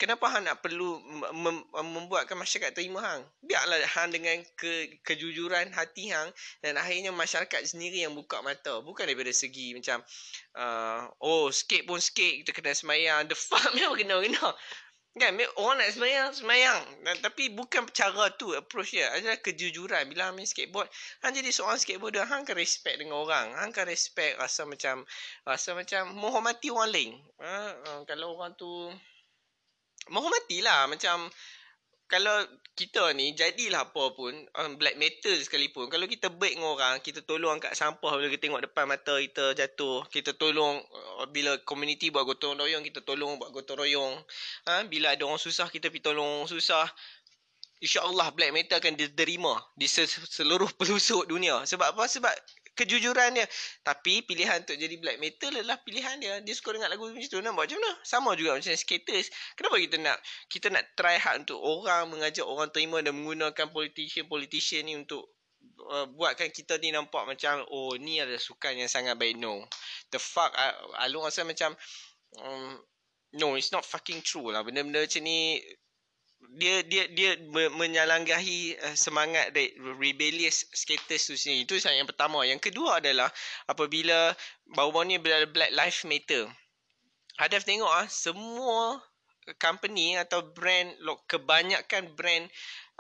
kenapa 0.01 0.25
hang 0.33 0.49
nak 0.49 0.65
perlu 0.65 0.97
mem- 1.37 1.67
membuatkan 1.75 2.39
masyarakat 2.39 2.73
terima 2.73 3.03
hang? 3.03 3.23
Biarlah 3.45 3.83
hang 3.99 4.15
dengan 4.15 4.41
ke, 4.57 5.03
kejujuran 5.05 5.75
hati 5.75 6.09
hang 6.09 6.33
dan 6.65 6.81
akhirnya 6.81 7.13
masyarakat 7.13 7.61
sendiri 7.67 8.07
yang 8.07 8.17
buka 8.17 8.41
mata. 8.41 8.81
Bukan 8.81 9.05
daripada 9.05 9.33
segi 9.35 9.77
macam 9.77 10.01
uh, 10.57 11.11
oh 11.21 11.53
skate 11.53 11.85
pun 11.85 12.01
skate 12.01 12.43
kita 12.45 12.51
kena 12.57 12.73
semayang. 12.73 13.29
The 13.29 13.37
fuck 13.49 13.75
memang 13.77 13.99
kena 13.99 14.17
kena 14.25 14.49
Kan 15.19 15.35
orang 15.59 15.83
nak 15.83 15.91
semayang 15.91 16.31
Semayang. 16.31 16.83
Tapi 17.19 17.51
bukan 17.51 17.83
cara 17.91 18.31
tu 18.39 18.55
Approach 18.55 18.95
dia. 18.95 19.11
Adalah 19.11 19.43
kejujuran. 19.43 20.07
Bila 20.07 20.31
main 20.31 20.47
skateboard 20.47 20.87
Han 21.27 21.35
jadi 21.35 21.51
seorang 21.51 21.83
skateboarder. 21.83 22.23
Han 22.23 22.47
akan 22.47 22.55
respect 22.55 23.03
dengan 23.03 23.19
orang. 23.19 23.51
Han 23.59 23.75
akan 23.75 23.87
respect 23.91 24.39
Rasa 24.39 24.63
macam 24.63 25.03
Rasa 25.43 25.75
macam 25.75 26.15
Menghormati 26.15 26.71
orang 26.71 26.91
lain. 26.95 27.13
Ha? 27.43 27.55
Uh, 27.75 28.01
kalau 28.07 28.39
orang 28.39 28.55
tu 28.55 28.71
Menghormatilah 30.15 30.87
Macam 30.87 31.27
kalau 32.11 32.43
kita 32.75 33.15
ni 33.15 33.33
jadilah 33.39 33.87
apa 33.87 34.05
pun 34.19 34.35
um, 34.35 34.71
black 34.75 34.99
metal 34.99 35.31
sekalipun 35.39 35.87
kalau 35.87 36.11
kita 36.11 36.27
baik 36.27 36.59
dengan 36.59 36.75
orang 36.75 36.97
kita 36.99 37.23
tolong 37.23 37.55
angkat 37.61 37.77
sampah 37.79 38.19
bila 38.19 38.27
kita 38.27 38.51
tengok 38.51 38.67
depan 38.67 38.85
mata 38.91 39.15
kita 39.23 39.55
jatuh 39.55 40.03
kita 40.11 40.35
tolong 40.35 40.83
uh, 40.83 41.25
bila 41.31 41.55
community 41.63 42.11
buat 42.11 42.27
gotong 42.27 42.59
royong 42.59 42.83
kita 42.83 43.07
tolong 43.07 43.39
buat 43.39 43.55
gotong 43.55 43.87
royong 43.87 44.19
ha? 44.67 44.83
bila 44.91 45.15
ada 45.15 45.23
orang 45.23 45.39
susah 45.39 45.71
kita 45.71 45.87
pergi 45.87 46.11
tolong 46.11 46.43
orang 46.43 46.51
susah 46.51 46.91
InsyaAllah 47.81 48.37
black 48.37 48.53
metal 48.53 48.77
akan 48.77 48.93
diterima 48.93 49.57
di 49.73 49.89
seluruh 49.89 50.69
pelosok 50.79 51.25
dunia. 51.33 51.65
Sebab 51.65 51.97
apa? 51.97 52.05
Sebab 52.05 52.29
kejujuran 52.79 53.37
dia. 53.37 53.47
Tapi 53.85 54.25
pilihan 54.25 54.63
untuk 54.63 54.77
jadi 54.79 54.97
black 54.97 55.19
metal 55.21 55.53
adalah 55.53 55.79
pilihan 55.83 56.17
dia. 56.21 56.35
Dia 56.41 56.55
suka 56.57 56.77
dengar 56.77 56.89
lagu 56.89 57.11
macam 57.11 57.23
tu. 57.23 57.39
Buat 57.41 57.55
macam 57.55 57.79
mana? 57.79 57.93
Sama 58.03 58.31
juga 58.39 58.57
macam 58.57 58.73
skaters. 58.73 59.29
Kenapa 59.59 59.77
kita 59.79 59.97
nak 60.01 60.19
kita 60.49 60.67
nak 60.73 60.85
try 60.95 61.17
hard 61.21 61.45
untuk 61.49 61.61
orang 61.61 62.09
mengajak 62.09 62.47
orang 62.47 62.69
terima 62.73 63.03
dan 63.05 63.17
menggunakan 63.17 63.67
politician-politician 63.71 64.87
ni 64.87 64.95
untuk 64.97 65.29
uh, 65.91 66.07
buatkan 66.09 66.49
kita 66.53 66.79
ni 66.81 66.95
nampak 66.95 67.27
macam 67.27 67.65
oh 67.69 67.97
ni 67.99 68.23
adalah 68.23 68.41
sukan 68.41 68.79
yang 68.79 68.91
sangat 68.91 69.17
baik. 69.19 69.37
No. 69.37 69.67
The 70.15 70.21
fuck. 70.23 70.55
Alung 71.03 71.27
rasa 71.27 71.45
macam 71.45 71.75
um, 72.41 72.79
no 73.37 73.55
it's 73.55 73.75
not 73.75 73.85
fucking 73.85 74.23
true 74.25 74.51
lah. 74.51 74.65
Benda-benda 74.65 75.05
macam 75.05 75.23
ni 75.23 75.61
dia 76.57 76.83
dia 76.85 77.05
dia 77.13 77.31
menyalanggahi 77.53 78.81
uh, 78.81 78.97
semangat 78.97 79.53
re- 79.53 79.77
rebellious 80.01 80.65
skaters 80.73 81.29
tu 81.29 81.37
sini. 81.37 81.69
Itu 81.69 81.77
yang 81.77 82.09
pertama. 82.09 82.43
Yang 82.49 82.73
kedua 82.73 82.99
adalah 83.01 83.29
apabila 83.69 84.33
baru-baru 84.73 85.07
ni 85.07 85.17
Black 85.21 85.73
Lives 85.73 86.03
Matter. 86.09 86.49
Hadaf 87.41 87.65
tengok 87.65 87.89
ah 87.89 88.09
semua 88.09 89.01
company 89.57 90.15
atau 90.21 90.45
brand 90.53 90.93
kebanyakan 91.25 92.13
brand 92.13 92.45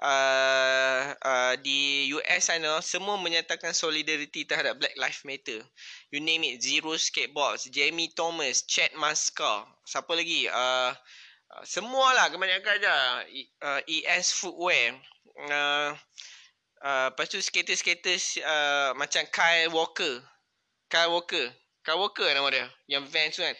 uh, 0.00 1.12
uh, 1.20 1.54
di 1.60 2.08
US 2.16 2.48
sana 2.48 2.80
semua 2.80 3.20
menyatakan 3.20 3.76
solidariti 3.76 4.48
terhadap 4.48 4.80
Black 4.80 4.96
Lives 4.96 5.22
Matter. 5.28 5.60
You 6.08 6.24
name 6.24 6.42
it, 6.48 6.64
Zero 6.64 6.96
Skateboards, 6.96 7.68
Jamie 7.70 8.10
Thomas, 8.16 8.64
Chad 8.64 8.90
Maska, 8.96 9.68
siapa 9.84 10.10
lagi? 10.16 10.48
Uh, 10.48 10.96
Uh, 11.50 11.64
semualah 11.66 12.30
kebanyakan 12.30 12.78
je. 12.78 12.96
Uh, 13.58 13.80
ES 13.90 14.38
Footwear. 14.38 14.94
Uh, 15.50 15.90
uh, 16.86 17.10
Lepas 17.10 17.26
tu 17.26 17.42
skaters-skaters 17.42 18.38
uh, 18.38 18.94
macam 18.94 19.26
Kyle 19.34 19.70
Walker. 19.74 20.22
Kyle 20.86 21.10
Walker. 21.10 21.50
Kyle 21.82 21.98
Walker 21.98 22.28
nama 22.30 22.48
dia. 22.54 22.66
Yang 22.86 23.04
Vans 23.10 23.34
tu 23.34 23.42
kan 23.42 23.56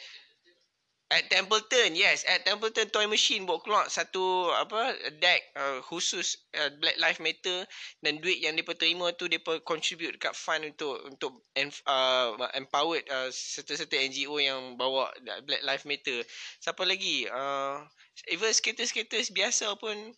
At 1.10 1.26
Templeton, 1.26 1.98
yes. 1.98 2.22
At 2.22 2.46
Templeton 2.46 2.86
Toy 2.94 3.10
Machine 3.10 3.42
buat 3.42 3.66
keluar 3.66 3.90
satu 3.90 4.54
apa 4.54 4.94
deck 5.18 5.42
uh, 5.58 5.82
khusus 5.82 6.38
uh, 6.54 6.70
Black 6.78 7.02
Lives 7.02 7.18
Matter 7.18 7.66
dan 7.98 8.22
duit 8.22 8.38
yang 8.38 8.54
depa 8.54 8.78
terima 8.78 9.10
tu 9.18 9.26
depa 9.26 9.58
contribute 9.66 10.14
dekat 10.14 10.38
fund 10.38 10.62
untuk 10.62 11.02
untuk 11.10 11.42
uh, 11.90 12.38
empowered 12.54 13.02
uh, 13.10 13.26
serta-serta 13.26 13.98
NGO 14.06 14.38
yang 14.38 14.78
bawa 14.78 15.10
Black 15.50 15.66
Lives 15.66 15.82
Matter. 15.82 16.22
Siapa 16.62 16.86
lagi? 16.86 17.26
Uh, 17.26 17.82
even 18.30 18.54
skaters-skaters 18.54 19.34
biasa 19.34 19.74
pun 19.82 20.14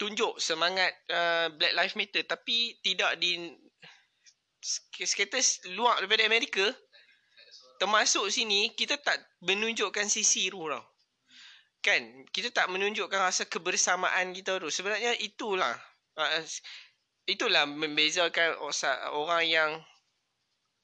tunjuk 0.00 0.40
semangat 0.40 0.96
uh, 1.12 1.52
Black 1.60 1.76
Lives 1.76 1.92
Matter 1.92 2.24
tapi 2.24 2.80
tidak 2.80 3.20
di 3.20 3.52
skaters 5.04 5.60
luar 5.76 6.00
daripada 6.00 6.24
Amerika 6.24 6.72
termasuk 7.82 8.30
sini 8.30 8.70
kita 8.78 8.94
tak 9.02 9.18
menunjukkan 9.42 10.06
sisi 10.06 10.46
tu 10.46 10.70
tau. 10.70 10.86
Kan? 11.82 12.22
Kita 12.30 12.54
tak 12.54 12.70
menunjukkan 12.70 13.18
rasa 13.18 13.42
kebersamaan 13.50 14.30
kita 14.30 14.62
tu. 14.62 14.70
Sebenarnya 14.70 15.18
itulah. 15.18 15.74
Uh, 16.14 16.46
itulah 17.26 17.66
membezakan 17.66 18.54
orang 19.10 19.42
yang 19.50 19.70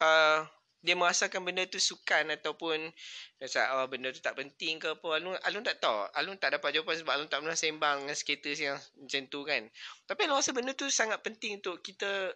uh, 0.03 0.43
dia 0.83 0.99
merasakan 0.99 1.47
benda 1.47 1.71
tu 1.71 1.79
sukan 1.79 2.35
ataupun 2.35 2.91
rasa 3.39 3.79
oh, 3.79 3.87
benda 3.87 4.11
tu 4.11 4.19
tak 4.19 4.35
penting 4.35 4.83
ke 4.83 4.99
apa. 4.99 5.23
Alun, 5.23 5.39
Alun 5.47 5.63
tak 5.63 5.79
tahu. 5.79 6.03
Alun 6.19 6.35
tak 6.35 6.59
dapat 6.59 6.75
jawapan 6.75 6.99
sebab 6.99 7.13
Alun 7.15 7.31
tak 7.31 7.47
pernah 7.47 7.55
sembang 7.55 7.97
dengan 8.03 8.19
skaters 8.19 8.59
yang 8.59 8.75
macam 8.99 9.23
tu 9.31 9.47
kan. 9.47 9.63
Tapi 10.03 10.21
Alun 10.27 10.43
rasa 10.43 10.51
benda 10.51 10.75
tu 10.75 10.91
sangat 10.91 11.23
penting 11.23 11.63
untuk 11.63 11.79
kita 11.79 12.35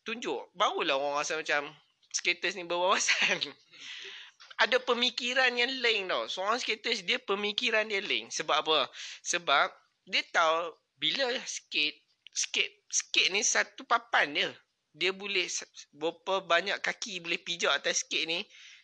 tunjuk. 0.00 0.48
Barulah 0.56 0.96
orang 0.96 1.20
rasa 1.20 1.36
macam 1.36 1.68
skaters 2.12 2.54
ni 2.54 2.68
berwawasan. 2.68 3.40
Ada 4.62 4.78
pemikiran 4.84 5.50
yang 5.56 5.72
lain 5.80 6.06
tau. 6.06 6.28
Seorang 6.28 6.60
skaters 6.60 7.02
dia 7.02 7.18
pemikiran 7.18 7.88
dia 7.88 8.04
lain. 8.04 8.28
Sebab 8.28 8.62
apa? 8.62 8.86
Sebab 9.24 9.72
dia 10.06 10.22
tahu 10.30 10.76
bila 11.00 11.34
skate, 11.42 11.98
skate, 12.30 12.84
skate 12.86 13.32
ni 13.34 13.42
satu 13.42 13.82
papan 13.88 14.30
dia. 14.30 14.50
Dia 14.92 15.10
boleh 15.10 15.48
berapa 15.96 16.44
banyak 16.44 16.78
kaki 16.84 17.24
boleh 17.24 17.40
pijak 17.40 17.72
atas 17.72 18.04
skate 18.04 18.28
ni. 18.28 18.40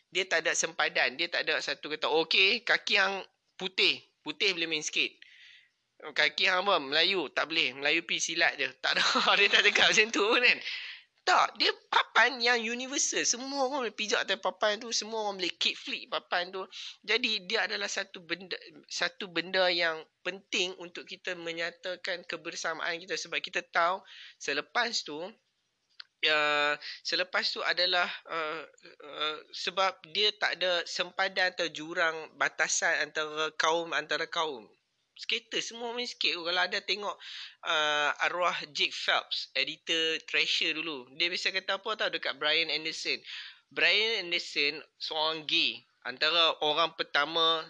Dia 0.09 0.25
tak 0.25 0.49
ada 0.49 0.57
sempadan. 0.57 1.21
Dia 1.21 1.29
tak 1.29 1.45
ada 1.47 1.61
satu 1.61 1.93
kata, 1.93 2.09
okay, 2.09 2.65
kaki 2.65 2.97
yang 2.97 3.21
putih. 3.61 4.01
Putih 4.25 4.57
boleh 4.57 4.67
main 4.67 4.83
skate. 4.83 5.21
Kaki 5.99 6.49
yang 6.49 6.65
apa? 6.65 6.81
Melayu. 6.81 7.29
Tak 7.29 7.51
boleh. 7.51 7.77
Melayu 7.77 8.07
pi 8.07 8.23
silat 8.23 8.57
je. 8.57 8.71
Tak 8.81 8.97
ada. 8.97 9.03
dia 9.39 9.51
tak 9.51 9.63
cakap 9.69 9.91
macam 9.91 10.07
tu 10.15 10.25
kan. 10.25 10.59
Tak. 11.29 11.61
Dia 11.61 11.69
papan 11.93 12.41
yang 12.41 12.57
universal. 12.57 13.21
Semua 13.29 13.69
orang 13.69 13.85
boleh 13.85 13.93
pijak 13.93 14.25
atas 14.25 14.41
papan 14.41 14.81
tu. 14.81 14.89
Semua 14.97 15.29
orang 15.29 15.37
boleh 15.37 15.53
kickflip 15.61 16.09
papan 16.09 16.49
tu. 16.49 16.65
Jadi 17.05 17.45
dia 17.45 17.69
adalah 17.69 17.85
satu 17.85 18.25
benda 18.25 18.57
satu 18.89 19.29
benda 19.29 19.69
yang 19.69 20.01
penting 20.25 20.73
untuk 20.81 21.05
kita 21.05 21.37
menyatakan 21.37 22.25
kebersamaan 22.25 22.97
kita. 23.05 23.21
Sebab 23.21 23.45
kita 23.45 23.61
tahu 23.69 24.01
selepas 24.41 25.05
tu 25.05 25.21
Uh, 26.19 26.75
selepas 27.07 27.47
tu 27.47 27.63
adalah 27.63 28.11
uh, 28.27 28.67
uh, 29.07 29.39
sebab 29.55 30.03
dia 30.11 30.35
tak 30.35 30.59
ada 30.59 30.83
sempadan 30.83 31.55
atau 31.55 31.71
jurang 31.71 32.35
batasan 32.35 33.07
antara 33.07 33.55
kaum 33.55 33.95
antara 33.95 34.27
kaum 34.27 34.67
skater 35.19 35.59
semua 35.59 35.91
main 35.91 36.07
skate. 36.07 36.39
Kalau 36.39 36.63
ada 36.63 36.79
tengok 36.79 37.17
uh, 37.67 38.11
arwah 38.31 38.55
Jake 38.71 38.95
Phelps 38.95 39.51
editor 39.59 40.23
Thrasher 40.31 40.79
dulu 40.79 41.11
dia 41.19 41.27
biasa 41.27 41.51
kata 41.51 41.83
apa 41.83 41.91
tau 41.99 42.11
dekat 42.15 42.39
Brian 42.39 42.71
Anderson. 42.71 43.19
Brian 43.75 44.25
Anderson 44.25 44.79
seorang 45.03 45.45
gay. 45.45 45.83
Antara 46.07 46.57
orang 46.65 46.97
pertama 46.97 47.61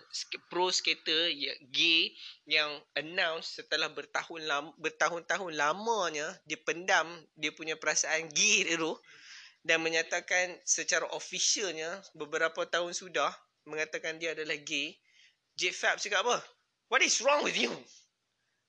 pro 0.46 0.70
skater 0.70 1.32
gay 1.74 2.14
yang 2.46 2.70
announce 2.94 3.58
setelah 3.58 3.90
bertahun 3.90 4.46
lama, 4.46 4.70
bertahun-tahun 4.78 5.58
lamanya 5.58 6.28
dia 6.46 6.60
pendam 6.62 7.08
dia 7.34 7.50
punya 7.50 7.74
perasaan 7.74 8.30
gay 8.30 8.62
dulu 8.68 8.94
dan 9.66 9.82
menyatakan 9.82 10.54
secara 10.62 11.08
officialnya 11.18 11.98
beberapa 12.14 12.62
tahun 12.62 12.94
sudah 12.94 13.32
mengatakan 13.66 14.20
dia 14.22 14.38
adalah 14.38 14.54
gay. 14.62 14.94
Jake 15.58 15.74
Phelps 15.74 16.06
cakap 16.06 16.22
apa 16.22 16.38
What 16.88 17.02
is 17.04 17.20
wrong 17.20 17.44
with 17.44 17.56
you? 17.56 17.72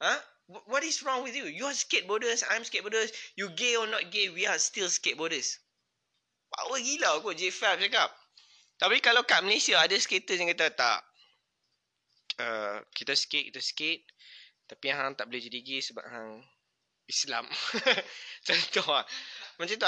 Huh? 0.01 0.19
What 0.65 0.83
is 0.83 1.03
wrong 1.03 1.23
with 1.23 1.35
you? 1.35 1.45
You 1.45 1.65
are 1.69 1.77
skateboarders, 1.77 2.43
I'm 2.49 2.63
skateboarders. 2.63 3.13
You 3.37 3.49
gay 3.53 3.75
or 3.75 3.85
not 3.85 4.11
gay, 4.11 4.29
we 4.29 4.47
are 4.47 4.57
still 4.57 4.87
skateboarders. 4.87 5.59
Power 6.49 6.81
gila 6.81 7.21
kot 7.21 7.37
J5 7.37 7.77
cakap. 7.85 8.09
Tapi 8.79 8.97
kalau 9.03 9.21
kat 9.27 9.45
Malaysia 9.45 9.77
ada 9.77 9.93
skater 9.99 10.39
yang 10.39 10.49
kata 10.55 10.73
tak. 10.73 10.99
Uh, 12.39 12.79
kita 12.95 13.13
skate, 13.13 13.51
kita 13.53 13.61
skate. 13.61 14.03
Tapi 14.65 14.89
hang 14.89 15.13
tak 15.13 15.29
boleh 15.29 15.43
jadi 15.43 15.59
gay 15.61 15.81
sebab 15.83 16.05
hang 16.07 16.41
Islam. 17.05 17.45
Contoh 18.47 18.87
lah. 18.87 19.05
Macam 19.59 19.75
tu 19.75 19.85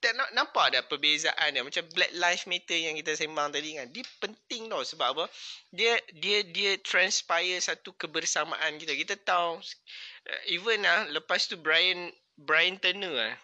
tak 0.00 0.12
nampak 0.36 0.70
ada 0.70 0.80
perbezaan 0.84 1.56
dia. 1.56 1.64
Macam 1.64 1.82
black 1.96 2.12
lives 2.14 2.44
matter 2.46 2.78
yang 2.78 2.94
kita 3.00 3.16
sembang 3.16 3.50
tadi 3.50 3.74
kan. 3.80 3.88
Dia 3.90 4.04
penting 4.20 4.68
tau 4.68 4.84
sebab 4.84 5.08
apa? 5.16 5.24
Dia 5.72 5.98
dia 6.20 6.44
dia 6.46 6.76
transpire 6.84 7.58
satu 7.58 7.96
kebersamaan 7.96 8.76
kita. 8.76 8.92
Kita 8.94 9.14
tahu 9.24 9.58
uh, 9.58 10.42
even 10.52 10.84
ah 10.84 11.08
lepas 11.10 11.48
tu 11.48 11.56
Brian 11.58 12.12
Brian 12.36 12.76
Turner 12.78 13.32
ah. 13.32 13.34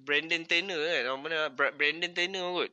Brandon 0.00 0.48
Turner 0.48 0.80
kan? 0.80 1.00
Nama 1.04 1.16
mana? 1.20 1.38
Brandon 1.52 2.12
Turner 2.16 2.44
kot. 2.56 2.70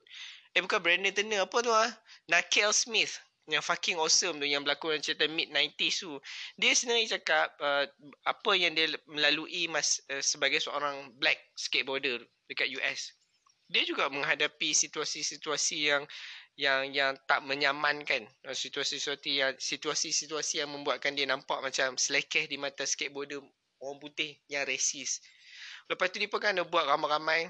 Eh 0.55 0.59
bukan 0.63 0.79
Brandon 0.79 1.11
Turner 1.11 1.43
apa 1.43 1.57
tu 1.59 1.71
ah? 1.75 1.91
Nakel 2.31 2.71
Smith 2.71 3.19
yang 3.47 3.63
fucking 3.63 3.95
awesome 3.95 4.43
tu 4.43 4.47
yang 4.47 4.63
berlakon 4.63 4.95
dalam 4.95 5.03
cerita 5.03 5.23
mid 5.27 5.51
90s 5.51 6.03
tu. 6.03 6.19
Dia 6.59 6.71
sebenarnya 6.75 7.19
cakap 7.19 7.51
uh, 7.59 7.87
apa 8.27 8.51
yang 8.55 8.75
dia 8.75 8.91
melalui 9.07 9.67
mas 9.71 10.03
uh, 10.11 10.23
sebagai 10.23 10.59
seorang 10.59 11.11
black 11.19 11.39
skateboarder 11.55 12.23
dekat 12.47 12.71
US 12.79 13.16
dia 13.67 13.84
juga 13.84 14.08
menghadapi 14.08 14.71
situasi-situasi 14.71 15.77
yang 15.91 16.03
yang 16.58 16.89
yang 16.89 17.12
tak 17.30 17.45
menyamankan. 17.45 18.25
Situasi-situasi 18.41 19.30
yang 19.30 19.53
situasi-situasi 19.60 20.63
yang 20.65 20.73
membuatkan 20.73 21.13
dia 21.13 21.30
nampak 21.30 21.62
macam 21.62 21.99
selekeh 21.99 22.49
di 22.49 22.58
mata 22.58 22.88
skateboarder 22.88 23.43
orang 23.84 23.99
putih 24.01 24.39
yang 24.49 24.65
resis. 24.65 25.21
Lepas 25.88 26.10
tu 26.10 26.17
dia 26.17 26.27
pun 26.32 26.41
kan 26.41 26.58
ada 26.58 26.65
buat 26.65 26.84
ramai-ramai 26.89 27.47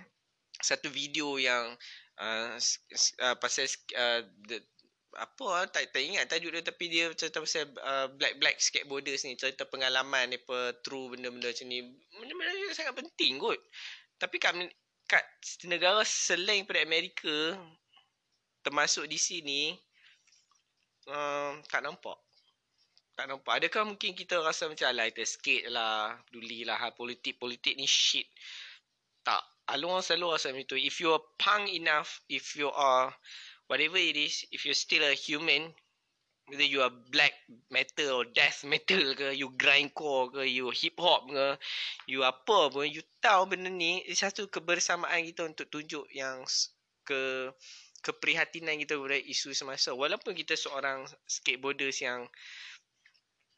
satu 0.60 0.91
video 0.91 1.38
yang 1.39 1.77
uh, 2.19 2.58
uh, 2.58 3.36
pasal 3.38 3.65
uh, 3.95 4.21
the, 4.49 4.58
apa 5.17 5.45
ah 5.49 5.65
tak, 5.65 5.89
tak 5.95 6.03
ingat 6.03 6.30
tajuk 6.30 6.53
dia 6.53 6.62
tapi 6.62 6.86
dia 6.91 7.10
cerita 7.15 7.41
pasal 7.41 7.65
uh, 7.82 8.12
black 8.19 8.38
black 8.38 8.58
skateboarders 8.62 9.25
ni 9.25 9.34
cerita 9.34 9.65
pengalaman 9.65 10.36
apa 10.36 10.77
true 10.84 11.15
benda-benda 11.15 11.49
macam 11.49 11.67
ni. 11.71 11.80
Benda-benda 12.12 12.75
sangat 12.75 12.93
penting 12.97 13.39
kot. 13.39 13.58
Tapi 14.17 14.36
kat 14.41 14.53
kat 15.07 15.23
negara 15.65 16.03
selain 16.03 16.67
pada 16.67 16.83
Amerika 16.83 17.55
termasuk 18.61 19.07
di 19.07 19.15
sini 19.15 19.61
um, 21.07 21.63
tak 21.71 21.81
nampak. 21.81 22.19
Tak 23.17 23.25
nampak. 23.25 23.63
Adakah 23.63 23.87
mungkin 23.87 24.13
kita 24.13 24.37
rasa 24.43 24.69
macam 24.69 24.93
kita 24.93 25.23
skate 25.25 25.71
lah 25.71 26.13
peduli 26.27 26.67
lah 26.67 26.77
ha, 26.77 26.93
politik 26.93 27.39
politik 27.39 27.73
ni 27.79 27.87
shit. 27.87 28.27
Tak. 29.23 29.41
Alung 29.67 29.99
selalu 29.99 30.37
rasa 30.37 30.51
macam 30.51 30.67
tu. 30.67 30.79
If 30.79 30.99
you 30.99 31.15
are 31.15 31.23
punk 31.39 31.71
enough 31.71 32.21
if 32.27 32.55
you 32.59 32.69
are 32.71 33.11
whatever 33.67 33.99
it 33.99 34.15
is 34.15 34.47
if 34.51 34.63
you 34.63 34.71
still 34.75 35.03
a 35.03 35.15
human 35.15 35.71
whether 36.47 36.63
you 36.63 36.79
are 36.79 36.91
black 37.12 37.36
metal 37.71 38.23
or 38.23 38.25
death 38.31 38.63
metal 38.63 39.15
ke 39.15 39.36
you 39.36 39.51
grindcore 39.60 40.31
ke 40.31 40.47
you 40.47 40.71
hip 40.71 40.95
hop 40.99 41.27
ke 41.27 41.60
you 42.07 42.23
apa 42.23 42.71
pun 42.71 42.88
you 42.88 43.03
tahu 43.19 43.51
benda 43.51 43.67
ni 43.67 44.03
satu 44.15 44.47
kebersamaan 44.47 45.27
kita 45.27 45.43
untuk 45.43 45.67
tunjuk 45.67 46.07
yang 46.15 46.47
ke 47.07 47.51
keprihatinan 48.07 48.79
kita 48.79 48.95
pada 48.95 49.17
isu 49.19 49.51
semasa. 49.51 49.91
Walaupun 49.91 50.31
kita 50.38 50.53
seorang 50.53 51.03
skateboarders 51.27 51.99
yang 51.99 52.29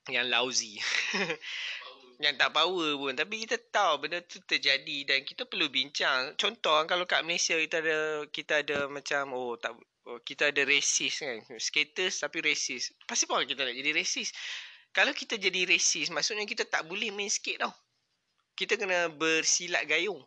yang 0.10 0.26
lousy 0.26 0.82
yang 2.20 2.36
tak 2.36 2.52
power 2.52 3.00
pun. 3.00 3.16
Tapi 3.16 3.48
kita 3.48 3.56
tahu 3.72 4.04
benda 4.04 4.20
tu 4.20 4.44
terjadi 4.44 5.08
dan 5.08 5.24
kita 5.24 5.48
perlu 5.48 5.72
bincang. 5.72 6.36
Contoh 6.36 6.84
kalau 6.84 7.08
kat 7.08 7.24
Malaysia 7.24 7.56
kita 7.56 7.80
ada 7.80 8.28
kita 8.28 8.54
ada 8.60 8.78
macam 8.92 9.32
oh 9.34 9.56
tak 9.56 9.74
Oh, 10.10 10.18
kita 10.26 10.50
ada 10.50 10.66
racist 10.66 11.22
kan. 11.22 11.38
Skaters 11.62 12.18
tapi 12.18 12.42
racist. 12.42 12.98
Pasti 13.06 13.30
apa 13.30 13.46
kita 13.46 13.62
nak 13.62 13.78
jadi 13.78 13.94
racist. 13.94 14.34
Kalau 14.90 15.14
kita 15.14 15.38
jadi 15.38 15.70
racist 15.70 16.10
maksudnya 16.10 16.50
kita 16.50 16.66
tak 16.66 16.90
boleh 16.90 17.14
main 17.14 17.30
skate 17.30 17.62
tau. 17.62 17.70
Kita 18.58 18.74
kena 18.74 19.14
bersilat 19.14 19.86
gayung. 19.86 20.20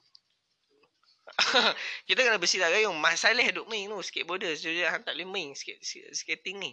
Kita 2.08 2.18
kena 2.18 2.38
bersilat 2.38 2.70
gayung. 2.74 2.96
Masalah 2.98 3.44
duk 3.54 3.66
main 3.68 3.90
tu 3.90 3.98
skateboarder 4.00 4.54
jadi 4.54 4.90
hang 4.90 5.02
tak 5.02 5.18
boleh 5.18 5.28
main 5.28 5.48
skate, 5.52 5.82
skating 6.14 6.62
ni 6.62 6.72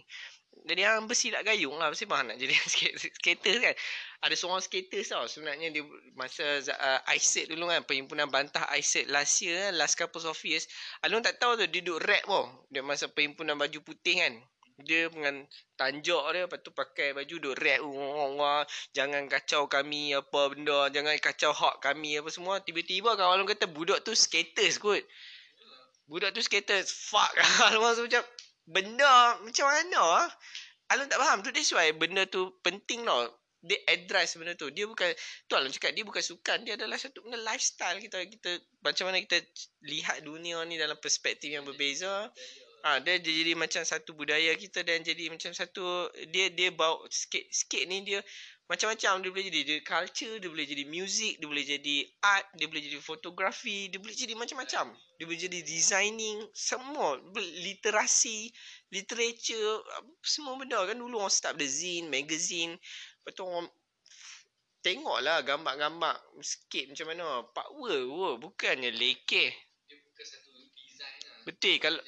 jadi 0.68 0.92
hang 0.92 1.08
bersilat 1.08 1.40
gayung 1.40 1.76
lah 1.80 1.88
Mesti 1.88 2.04
nak 2.04 2.36
jadi 2.36 2.52
skater 3.16 3.56
kan. 3.64 3.74
Ada 4.20 4.34
seorang 4.36 4.60
skater 4.60 5.00
tau 5.08 5.24
Sebenarnya 5.24 5.72
dia 5.72 5.84
Masa 6.12 6.60
uh, 6.60 7.00
ISET 7.16 7.48
dulu 7.48 7.72
kan 7.72 7.80
Perhimpunan 7.88 8.28
bantah 8.28 8.68
ISET 8.76 9.08
Last 9.08 9.40
year 9.40 9.72
Last 9.72 9.96
couple 9.96 10.20
of 10.20 10.36
years. 10.44 10.68
Alun 11.06 11.24
tak 11.24 11.40
tahu 11.40 11.56
tu 11.56 11.64
Dia 11.64 11.80
duduk 11.80 12.04
rap 12.04 12.24
pun. 12.28 12.44
Dia 12.68 12.84
masa 12.84 13.08
perhimpunan 13.08 13.56
baju 13.56 13.80
putih 13.80 14.20
kan. 14.20 14.36
Dia 14.84 15.08
dengan 15.08 15.44
Tanjak 15.76 16.24
dia 16.36 16.44
Lepas 16.44 16.60
tu 16.60 16.72
pakai 16.76 17.16
baju 17.16 17.34
Duduk 17.40 17.56
rap 17.56 17.80
wah, 18.36 18.62
Jangan 18.92 19.28
kacau 19.32 19.64
kami 19.64 20.12
Apa 20.12 20.52
benda 20.52 20.92
Jangan 20.92 21.16
kacau 21.20 21.56
hak 21.56 21.80
kami 21.80 22.20
Apa 22.20 22.28
semua. 22.28 22.60
Tiba-tiba 22.60 23.16
kawan 23.16 23.40
Alun 23.40 23.48
kata 23.48 23.64
Budak 23.64 24.04
tu 24.04 24.12
skaters 24.12 24.76
kot. 24.76 25.00
Budak 26.04 26.36
tu 26.36 26.44
skaters 26.44 26.92
Fuck. 26.92 27.32
Alun 27.72 27.80
macam 27.80 28.24
benda 28.70 29.36
macam 29.42 29.66
mana 29.66 30.00
ah? 30.24 30.28
Alun 30.90 31.06
tak 31.06 31.18
faham 31.22 31.42
tu 31.42 31.50
that's 31.54 31.70
why 31.74 31.90
benda 31.94 32.26
tu 32.26 32.54
penting 32.62 33.02
tau. 33.06 33.26
Dia 33.60 33.76
address 33.92 34.40
benda 34.40 34.56
tu. 34.56 34.72
Dia 34.72 34.88
bukan 34.88 35.10
tu 35.46 35.52
Alun 35.58 35.70
cakap 35.70 35.92
dia 35.92 36.06
bukan 36.06 36.22
sukan, 36.22 36.64
dia 36.64 36.74
adalah 36.78 36.96
satu 36.96 37.20
benda 37.26 37.38
lifestyle 37.42 37.98
kita 38.00 38.24
kita 38.26 38.50
macam 38.80 39.10
mana 39.10 39.20
kita 39.22 39.38
lihat 39.84 40.24
dunia 40.24 40.62
ni 40.64 40.80
dalam 40.80 40.96
perspektif 40.98 41.50
yang 41.52 41.66
berbeza. 41.66 42.30
Ah 42.80 42.96
ha, 42.96 43.00
dia 43.04 43.20
jadi 43.20 43.52
macam 43.52 43.84
satu 43.84 44.16
budaya 44.16 44.56
kita 44.56 44.80
dan 44.80 45.04
jadi 45.04 45.28
macam 45.28 45.52
satu 45.52 46.08
dia 46.32 46.48
dia 46.48 46.72
bawa 46.72 47.04
skate 47.12 47.52
skate 47.52 47.84
ni 47.84 48.08
dia 48.08 48.24
macam-macam. 48.72 49.20
Dia 49.20 49.28
boleh 49.28 49.44
jadi 49.52 49.60
dia 49.68 49.78
culture 49.84 50.40
dia 50.40 50.48
boleh 50.48 50.64
jadi 50.64 50.88
music 50.88 51.44
dia 51.44 51.48
boleh 51.50 51.60
jadi 51.60 51.96
art 52.24 52.48
dia 52.56 52.64
boleh 52.72 52.80
jadi 52.80 52.96
fotografi 53.04 53.92
dia 53.92 54.00
boleh 54.00 54.16
jadi 54.16 54.32
macam-macam. 54.32 54.96
Dia 55.20 55.24
boleh 55.28 55.40
jadi 55.44 55.60
designing 55.60 56.40
semua. 56.56 57.20
Literasi 57.36 58.48
literature 58.88 59.84
semua 60.24 60.56
benda 60.56 60.80
kan. 60.88 60.96
Dulu 60.96 61.20
orang 61.20 61.28
start 61.28 61.60
the 61.60 61.68
zine 61.68 62.08
magazine. 62.08 62.80
Lepas 63.20 63.32
tu 63.36 63.44
orang 63.44 63.68
tengoklah 64.80 65.44
gambar-gambar 65.44 66.16
sikit 66.40 66.96
macam 66.96 67.06
mana. 67.12 67.44
Power 67.52 67.98
wo 68.08 68.40
bukannya 68.40 68.88
lekeh. 68.88 69.52
Lah. 69.52 71.44
betul 71.48 71.76
kalau 71.80 72.00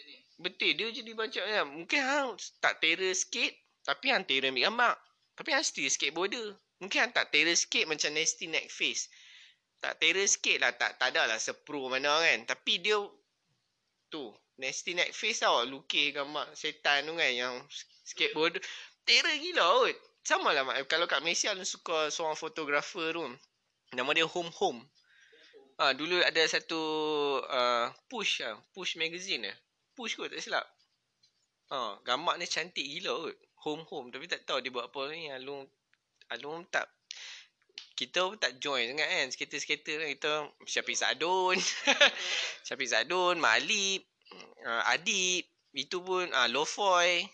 betul 0.42 0.74
dia 0.74 0.90
jadi 0.90 1.14
macam 1.14 1.42
ya, 1.46 1.62
mungkin 1.62 2.00
hang 2.02 2.28
tak 2.58 2.82
terror 2.82 3.14
sikit 3.14 3.54
tapi 3.86 4.10
hang 4.10 4.26
terror 4.26 4.50
ambil 4.50 4.66
gambar 4.68 4.94
tapi 5.36 5.48
yang 5.56 5.64
still 5.64 5.88
skateboarder. 5.88 6.54
Mungkin 6.82 7.08
yang 7.08 7.12
tak 7.14 7.32
terror 7.32 7.56
sikit 7.56 7.88
macam 7.88 8.12
Nasty 8.12 8.46
Neck 8.50 8.68
Face. 8.68 9.08
Tak 9.80 9.98
terror 9.98 10.26
sikit 10.28 10.60
lah. 10.60 10.72
Tak, 10.76 11.00
tak 11.00 11.14
ada 11.14 11.26
lah 11.26 11.38
sepro 11.40 11.88
mana 11.88 12.20
kan. 12.20 12.38
Tapi 12.44 12.82
dia 12.82 13.00
tu. 14.12 14.30
Nasty 14.60 14.92
Neck 14.92 15.16
Face 15.16 15.40
tau. 15.40 15.64
Lukis 15.64 16.12
gambar 16.12 16.52
setan 16.52 17.08
tu 17.08 17.16
kan. 17.16 17.32
Yang 17.32 17.54
skateboarder. 18.04 18.60
Terror 19.08 19.34
gila 19.40 19.66
kot. 19.88 19.96
Sama 20.22 20.54
lah. 20.54 20.62
Kalau 20.86 21.08
kat 21.08 21.24
Malaysia 21.24 21.50
lu 21.56 21.64
suka 21.64 22.12
seorang 22.12 22.36
fotografer 22.36 23.16
tu. 23.16 23.24
Nama 23.96 24.10
dia 24.14 24.28
Home 24.28 24.52
Home. 24.60 24.80
Ah 25.80 25.96
dulu 25.96 26.20
ada 26.22 26.38
satu 26.46 26.78
uh, 27.42 27.90
push 28.06 28.44
ah, 28.44 28.54
push 28.76 28.94
magazine 28.94 29.50
eh. 29.50 29.56
Push 29.92 30.16
kot 30.16 30.32
tak 30.32 30.40
silap. 30.40 30.66
Ah, 31.72 31.96
gambar 32.04 32.36
ni 32.36 32.46
cantik 32.48 32.84
gila 32.84 33.28
kot. 33.28 33.36
Home 33.64 33.84
home. 33.88 34.08
Tapi 34.12 34.28
tak 34.28 34.44
tahu 34.44 34.60
dia 34.60 34.72
buat 34.72 34.92
apa 34.92 35.12
ni. 35.12 35.28
Alung 35.32 35.64
alung 36.32 36.64
tak 36.68 36.88
kita 37.92 38.24
pun 38.24 38.40
tak 38.40 38.58
join 38.58 38.88
sangat 38.88 39.08
kan. 39.08 39.26
Skater-skater 39.30 39.96
kan 40.00 40.08
kita 40.10 40.32
Syafiq 40.64 40.96
Sadun. 40.96 41.56
Syafiq 42.66 42.88
Sadun 42.88 43.36
Malib 43.38 44.02
uh, 44.64 44.82
Adib. 44.90 45.44
Itu 45.72 46.04
pun 46.04 46.28
uh, 46.28 46.48
Lofoy. 46.50 47.24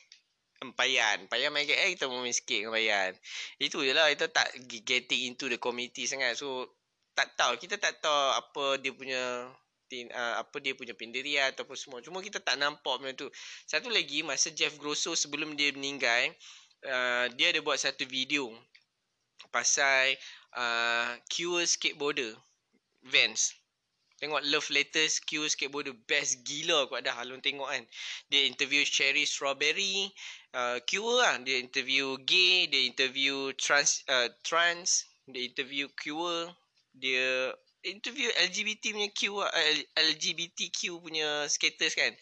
Empayan 0.58 1.30
Empayan 1.30 1.54
main 1.54 1.62
KL 1.62 1.94
kita 1.94 2.10
pun 2.10 2.18
main 2.18 2.34
sikit 2.34 2.58
dengan 2.58 2.74
Empayan 2.74 3.14
itu 3.62 3.78
je 3.78 3.94
lah 3.94 4.10
kita 4.10 4.26
tak 4.26 4.50
getting 4.82 5.30
into 5.30 5.46
the 5.46 5.54
community 5.54 6.02
sangat. 6.10 6.34
So 6.34 6.74
tak 7.14 7.34
tahu. 7.38 7.58
Kita 7.58 7.78
tak 7.78 8.02
tahu 8.02 8.22
apa 8.34 8.64
dia 8.82 8.90
punya 8.90 9.50
uh, 10.14 10.34
apa 10.42 10.56
dia 10.60 10.76
punya 10.76 10.92
pendirian 10.92 11.50
ataupun 11.52 11.76
semua. 11.76 11.98
Cuma 12.04 12.20
kita 12.20 12.38
tak 12.38 12.60
nampak 12.60 12.94
benda 13.00 13.16
tu. 13.16 13.28
Satu 13.64 13.88
lagi 13.88 14.20
masa 14.22 14.52
Jeff 14.52 14.76
Grosso 14.76 15.16
sebelum 15.16 15.56
dia 15.56 15.72
meninggal 15.72 16.32
uh, 16.84 17.26
dia 17.34 17.50
ada 17.50 17.60
buat 17.64 17.80
satu 17.80 18.04
video 18.04 18.52
pasal 19.54 20.18
uh, 20.58 21.16
cure 21.30 21.64
skateboarder 21.64 22.36
Vans 23.06 23.58
Tengok 24.18 24.42
Love 24.50 24.68
Letters 24.74 25.22
Q 25.22 25.46
skateboarder 25.46 25.94
best 26.10 26.42
gila 26.42 26.90
aku 26.90 26.98
ada 26.98 27.14
halun 27.14 27.38
tengok 27.38 27.70
kan. 27.70 27.86
Dia 28.26 28.50
interview 28.50 28.82
Cherry 28.82 29.22
Strawberry, 29.22 30.10
uh, 30.58 30.82
Q 30.82 31.06
lah. 31.22 31.38
Dia 31.46 31.62
interview 31.62 32.18
gay, 32.26 32.66
dia 32.66 32.82
interview 32.82 33.54
trans, 33.54 34.02
uh, 34.10 34.26
trans, 34.42 35.06
dia 35.30 35.46
interview 35.46 35.86
Q, 35.94 36.18
dia 36.98 37.54
interview 37.86 38.28
LGBT 38.50 38.94
punya 38.94 39.10
Q, 39.12 39.20
uh, 39.38 39.48
LGBTQ 39.94 40.98
punya 41.02 41.46
skaters 41.46 41.94
kan. 41.94 42.12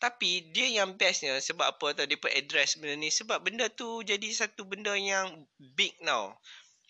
Tapi 0.00 0.52
dia 0.52 0.68
yang 0.82 0.96
bestnya 1.00 1.40
sebab 1.40 1.76
apa 1.78 1.96
tau 1.96 2.04
dia 2.04 2.18
address 2.36 2.76
benda 2.76 2.94
ni. 2.98 3.08
Sebab 3.08 3.40
benda 3.40 3.72
tu 3.72 4.04
jadi 4.04 4.26
satu 4.32 4.68
benda 4.68 4.92
yang 4.96 5.48
big 5.58 5.96
now 6.04 6.36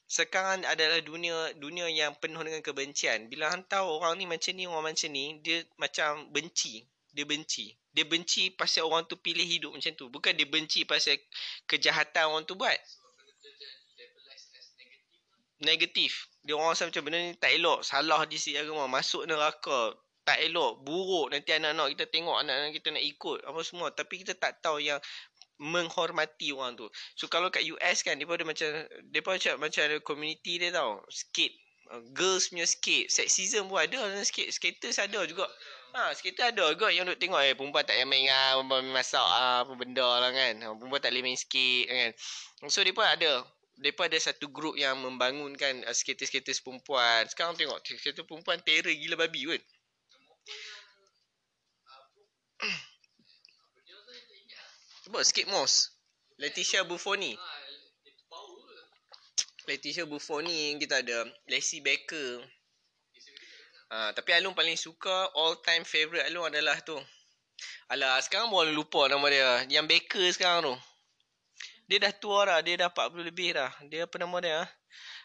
sekarang 0.05 0.63
adalah 0.69 1.01
dunia 1.01 1.57
dunia 1.57 1.89
yang 1.89 2.13
penuh 2.21 2.39
dengan 2.45 2.61
kebencian. 2.61 3.27
Bila 3.33 3.51
hang 3.51 3.65
tahu 3.65 3.99
orang 3.99 4.21
ni 4.21 4.29
macam 4.29 4.53
ni, 4.53 4.69
orang 4.69 4.93
macam 4.93 5.09
ni, 5.11 5.41
dia 5.41 5.65
macam 5.81 6.29
benci. 6.31 6.85
Dia 7.15 7.25
benci. 7.25 7.73
Dia 7.95 8.05
benci 8.05 8.51
pasal 8.55 8.87
orang 8.87 9.07
tu 9.11 9.17
pilih 9.17 9.47
hidup 9.47 9.73
macam 9.75 9.91
tu. 9.97 10.07
Bukan 10.11 10.35
dia 10.35 10.47
benci 10.47 10.85
pasal 10.85 11.17
kejahatan 11.67 12.31
orang 12.31 12.45
tu 12.45 12.55
buat. 12.59 12.77
Negatif. 15.65 16.29
Dia 16.45 16.55
orang 16.55 16.77
rasa 16.77 16.87
macam 16.87 17.03
benda 17.09 17.19
ni 17.19 17.33
tak 17.35 17.57
elok. 17.57 17.81
Salah 17.83 18.29
di 18.29 18.37
sisi 18.37 18.55
agama. 18.61 18.87
Masuk 18.87 19.25
neraka. 19.25 19.97
Tak 20.25 20.41
elok. 20.45 20.85
Buruk. 20.85 21.33
Nanti 21.33 21.57
anak-anak 21.57 21.97
kita 21.97 22.05
tengok 22.13 22.37
anak-anak 22.45 22.73
kita 22.77 22.89
nak 22.93 23.05
ikut. 23.05 23.39
Apa 23.49 23.61
semua. 23.65 23.89
Tapi 23.91 24.15
kita 24.23 24.37
tak 24.37 24.61
tahu 24.61 24.79
yang 24.81 25.01
menghormati 25.59 26.51
orang 26.53 26.75
tu. 26.77 26.87
So 27.15 27.31
kalau 27.31 27.49
kat 27.49 27.63
US 27.71 28.03
kan 28.03 28.19
pun 28.19 28.35
ada 28.35 28.45
macam 28.45 28.69
pun 29.23 29.33
macam 29.39 29.55
macam 29.63 29.83
ada 29.87 29.97
community 30.03 30.61
dia 30.61 30.75
tau. 30.75 31.01
Skate 31.09 31.55
girls 32.13 32.51
punya 32.51 32.67
skate. 32.67 33.09
Sexism 33.13 33.71
pun 33.71 33.79
ada 33.79 33.95
dalam 33.95 34.25
skate. 34.25 34.51
Skaters 34.51 34.99
ada 34.99 35.21
juga. 35.29 35.47
Ha, 35.95 36.11
skater 36.11 36.51
ada 36.51 36.75
juga 36.75 36.91
yang 36.91 37.07
duk 37.07 37.23
tengok 37.23 37.39
eh 37.39 37.55
perempuan 37.55 37.87
tak 37.87 37.95
payah 37.95 38.09
main 38.09 38.27
ah, 38.27 38.59
perempuan 38.59 38.91
masak 38.91 39.23
ah, 39.23 39.63
apa 39.63 39.73
benda 39.79 40.03
lah 40.03 40.31
kan. 40.35 40.55
Ha, 40.59 40.75
perempuan 40.75 41.01
tak 41.01 41.15
boleh 41.15 41.23
main 41.23 41.39
skate 41.39 41.87
kan. 41.87 42.11
So 42.67 42.83
pun 42.83 43.07
ada 43.07 43.47
pun 43.75 44.07
ada 44.07 44.19
satu 44.23 44.47
group 44.55 44.79
yang 44.79 44.95
membangunkan 45.03 45.83
uh, 45.83 45.95
skater-skater 45.95 46.55
perempuan. 46.63 47.27
Sekarang 47.27 47.59
tengok 47.59 47.83
skater 47.83 48.23
perempuan 48.23 48.63
terror 48.63 48.95
gila 48.95 49.19
babi 49.19 49.51
kot. 49.51 49.63
Sebab 55.05 55.21
skip 55.27 55.51
mouse. 55.51 55.91
Leticia 56.39 56.87
Buffoni. 56.87 57.35
Leticia 59.67 60.07
Buffoni 60.07 60.79
kita 60.79 61.03
ada 61.03 61.27
Lacey 61.51 61.83
Becker. 61.83 62.43
Ha, 63.95 64.11
tapi 64.17 64.35
Alun 64.35 64.57
paling 64.57 64.75
suka 64.81 65.31
all 65.37 65.61
time 65.63 65.85
favorite 65.87 66.27
Alun 66.27 66.51
adalah 66.51 66.81
tu. 66.83 66.97
Alah 67.93 68.19
sekarang 68.25 68.51
boleh 68.51 68.73
lupa 68.73 69.07
nama 69.07 69.27
dia. 69.29 69.63
Yang 69.69 69.87
Becker 69.91 70.27
sekarang 70.33 70.73
tu. 70.73 70.75
Dia 71.89 71.99
dah 72.01 72.13
tua 72.17 72.49
dah. 72.49 72.59
Dia 72.65 72.87
dah 72.87 72.89
40 72.93 73.25
lebih 73.25 73.57
dah. 73.57 73.71
Dia 73.89 74.09
apa 74.09 74.17
nama 74.17 74.37
dia? 74.41 74.61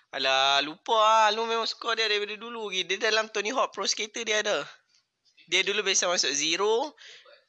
Alah 0.10 0.60
lupa 0.66 0.98
lah. 0.98 1.34
Alun 1.34 1.46
memang 1.46 1.70
suka 1.70 1.94
dia 1.94 2.10
daripada 2.10 2.34
dulu. 2.36 2.74
Dia 2.74 2.98
dalam 2.98 3.30
Tony 3.30 3.54
Hawk 3.54 3.72
Pro 3.72 3.86
Skater 3.86 4.26
dia 4.26 4.42
ada. 4.42 4.66
Dia 5.50 5.66
dulu 5.66 5.82
biasa 5.82 6.06
masuk 6.10 6.30
Zero 6.34 6.94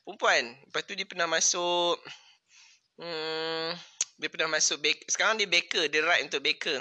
perempuan. 0.05 0.57
Lepas 0.67 0.83
tu 0.89 0.93
dia 0.97 1.05
pernah 1.05 1.29
masuk 1.29 2.01
hmm, 3.01 3.77
dia 4.21 4.29
pernah 4.29 4.57
masuk 4.57 4.81
baker. 4.81 5.07
Sekarang 5.09 5.41
dia 5.41 5.49
baker, 5.49 5.89
dia 5.89 6.05
write 6.05 6.29
untuk 6.29 6.45
baker. 6.45 6.81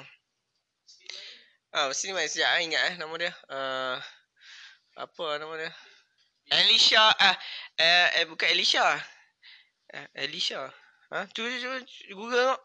Ah, 1.69 1.85
mesti 1.85 2.09
ni 2.09 2.17
masih 2.17 2.41
ah, 2.41 2.57
ingat 2.59 2.81
eh 2.91 2.95
nama 2.97 3.13
dia. 3.15 3.31
Uh, 3.45 3.95
apa 4.97 5.25
nama 5.37 5.53
dia? 5.53 5.71
Alicia 6.49 7.13
ah 7.13 7.35
eh, 7.77 8.07
eh 8.19 8.25
bukan 8.25 8.49
Alicia. 8.49 8.97
Alicia. 10.17 10.65
Ha? 11.09 11.25
Cuba 11.33 11.49
cuba 11.57 11.77
Google 12.13 12.37
tengok. 12.37 12.61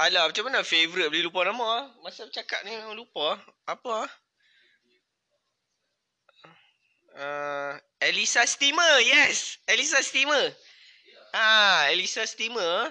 Alah, 0.00 0.24
macam 0.24 0.48
mana 0.48 0.64
favorite 0.64 1.12
boleh 1.12 1.24
lupa 1.28 1.44
nama 1.44 1.64
ah? 1.68 1.84
Masa 2.00 2.24
cakap 2.32 2.64
ni 2.64 2.72
lupa 2.96 3.36
Apa 3.68 4.08
ah? 4.08 4.12
Uh, 7.12 7.76
Elisa 8.00 8.48
Steamer, 8.48 9.04
yes. 9.04 9.60
Elisa 9.68 10.00
Steamer. 10.00 10.48
Ah, 11.36 11.92
Elisa 11.92 12.24
Steamer. 12.24 12.88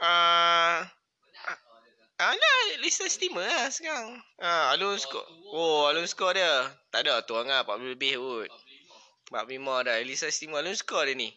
Ah, 0.00 0.88
ah, 2.16 2.32
lah, 2.32 2.60
Elisa 2.80 3.04
Steamer 3.12 3.44
lah 3.44 3.68
sekarang. 3.68 4.16
Ah, 4.40 4.72
alun 4.72 4.96
skor. 4.96 5.20
Oh, 5.52 5.84
alun 5.84 6.08
skor 6.08 6.32
dia. 6.32 6.72
Tak 6.88 7.04
ada, 7.04 7.20
tu 7.28 7.36
lah, 7.36 7.60
40 7.60 7.92
lebih 7.92 8.16
kot. 8.16 8.48
45 9.28 9.84
dah. 9.84 10.00
Elisa 10.00 10.32
Steamer, 10.32 10.64
alun 10.64 10.72
skor 10.72 11.04
dia 11.04 11.12
ni. 11.12 11.28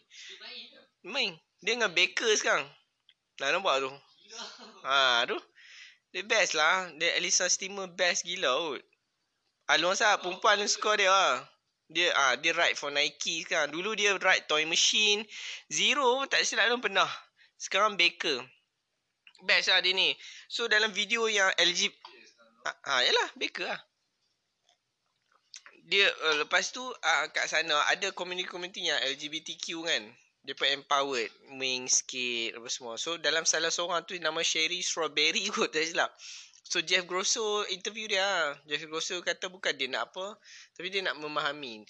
Main. 1.04 1.36
Dia 1.64 1.76
dengan 1.76 1.92
Baker 1.92 2.30
sekarang. 2.36 2.68
Nah, 3.40 3.48
nampak 3.52 3.84
tu. 3.84 3.90
Ah, 4.84 5.24
tu. 5.28 5.36
Dia 6.16 6.24
best 6.24 6.56
lah. 6.56 6.88
Dia 6.96 7.20
Elisa 7.20 7.44
Steamer 7.48 7.92
best 7.92 8.24
gila 8.24 8.48
kot. 8.56 8.82
Alun 9.66 9.98
sah, 9.98 10.16
perempuan 10.22 10.56
alun 10.56 10.70
skor 10.70 10.94
dia 10.96 11.10
lah. 11.10 11.42
Dia 11.86 12.10
ah 12.18 12.34
dia 12.34 12.50
ride 12.54 12.78
for 12.78 12.90
Nike 12.90 13.46
sekarang. 13.46 13.70
Dulu 13.70 13.94
dia 13.94 14.14
ride 14.18 14.46
Toy 14.50 14.66
Machine. 14.66 15.22
Zero 15.70 16.22
tak 16.26 16.42
silap 16.42 16.70
pun 16.70 16.82
pernah. 16.90 17.10
Sekarang 17.58 17.94
Baker. 17.94 18.42
Best 19.46 19.70
lah 19.70 19.78
dia 19.82 19.94
ni. 19.94 20.14
So 20.50 20.66
dalam 20.66 20.90
video 20.90 21.30
yang 21.30 21.50
LG 21.58 21.90
ha, 22.66 22.70
ha 22.90 23.02
yalah 23.06 23.28
Baker 23.38 23.66
lah. 23.66 23.80
Dia 25.86 26.10
uh, 26.10 26.42
lepas 26.42 26.74
tu 26.74 26.82
uh, 26.82 27.24
kat 27.30 27.46
sana 27.46 27.78
ada 27.94 28.10
community-community 28.10 28.90
yang 28.90 28.98
LGBTQ 29.06 29.66
kan. 29.86 30.02
Dia 30.46 30.54
pun 30.54 30.70
empowered, 30.70 31.26
main 31.58 31.90
skate 31.90 32.54
apa 32.54 32.70
semua. 32.70 32.94
So 32.94 33.18
dalam 33.18 33.42
salah 33.42 33.74
seorang 33.74 34.06
tu 34.06 34.14
nama 34.22 34.38
Sherry 34.46 34.78
Strawberry 34.78 35.50
kot 35.54 35.74
tak 35.74 35.90
silap. 35.90 36.14
So 36.62 36.82
Jeff 36.82 37.06
Grosso 37.06 37.66
interview 37.70 38.06
dia 38.06 38.22
lah. 38.22 38.54
Jeff 38.66 38.86
Grosso 38.86 39.18
kata 39.22 39.50
bukan 39.50 39.74
dia 39.74 39.90
nak 39.90 40.14
apa. 40.14 40.38
Tapi 40.78 40.86
dia 40.90 41.02
nak 41.02 41.18
memahami. 41.18 41.82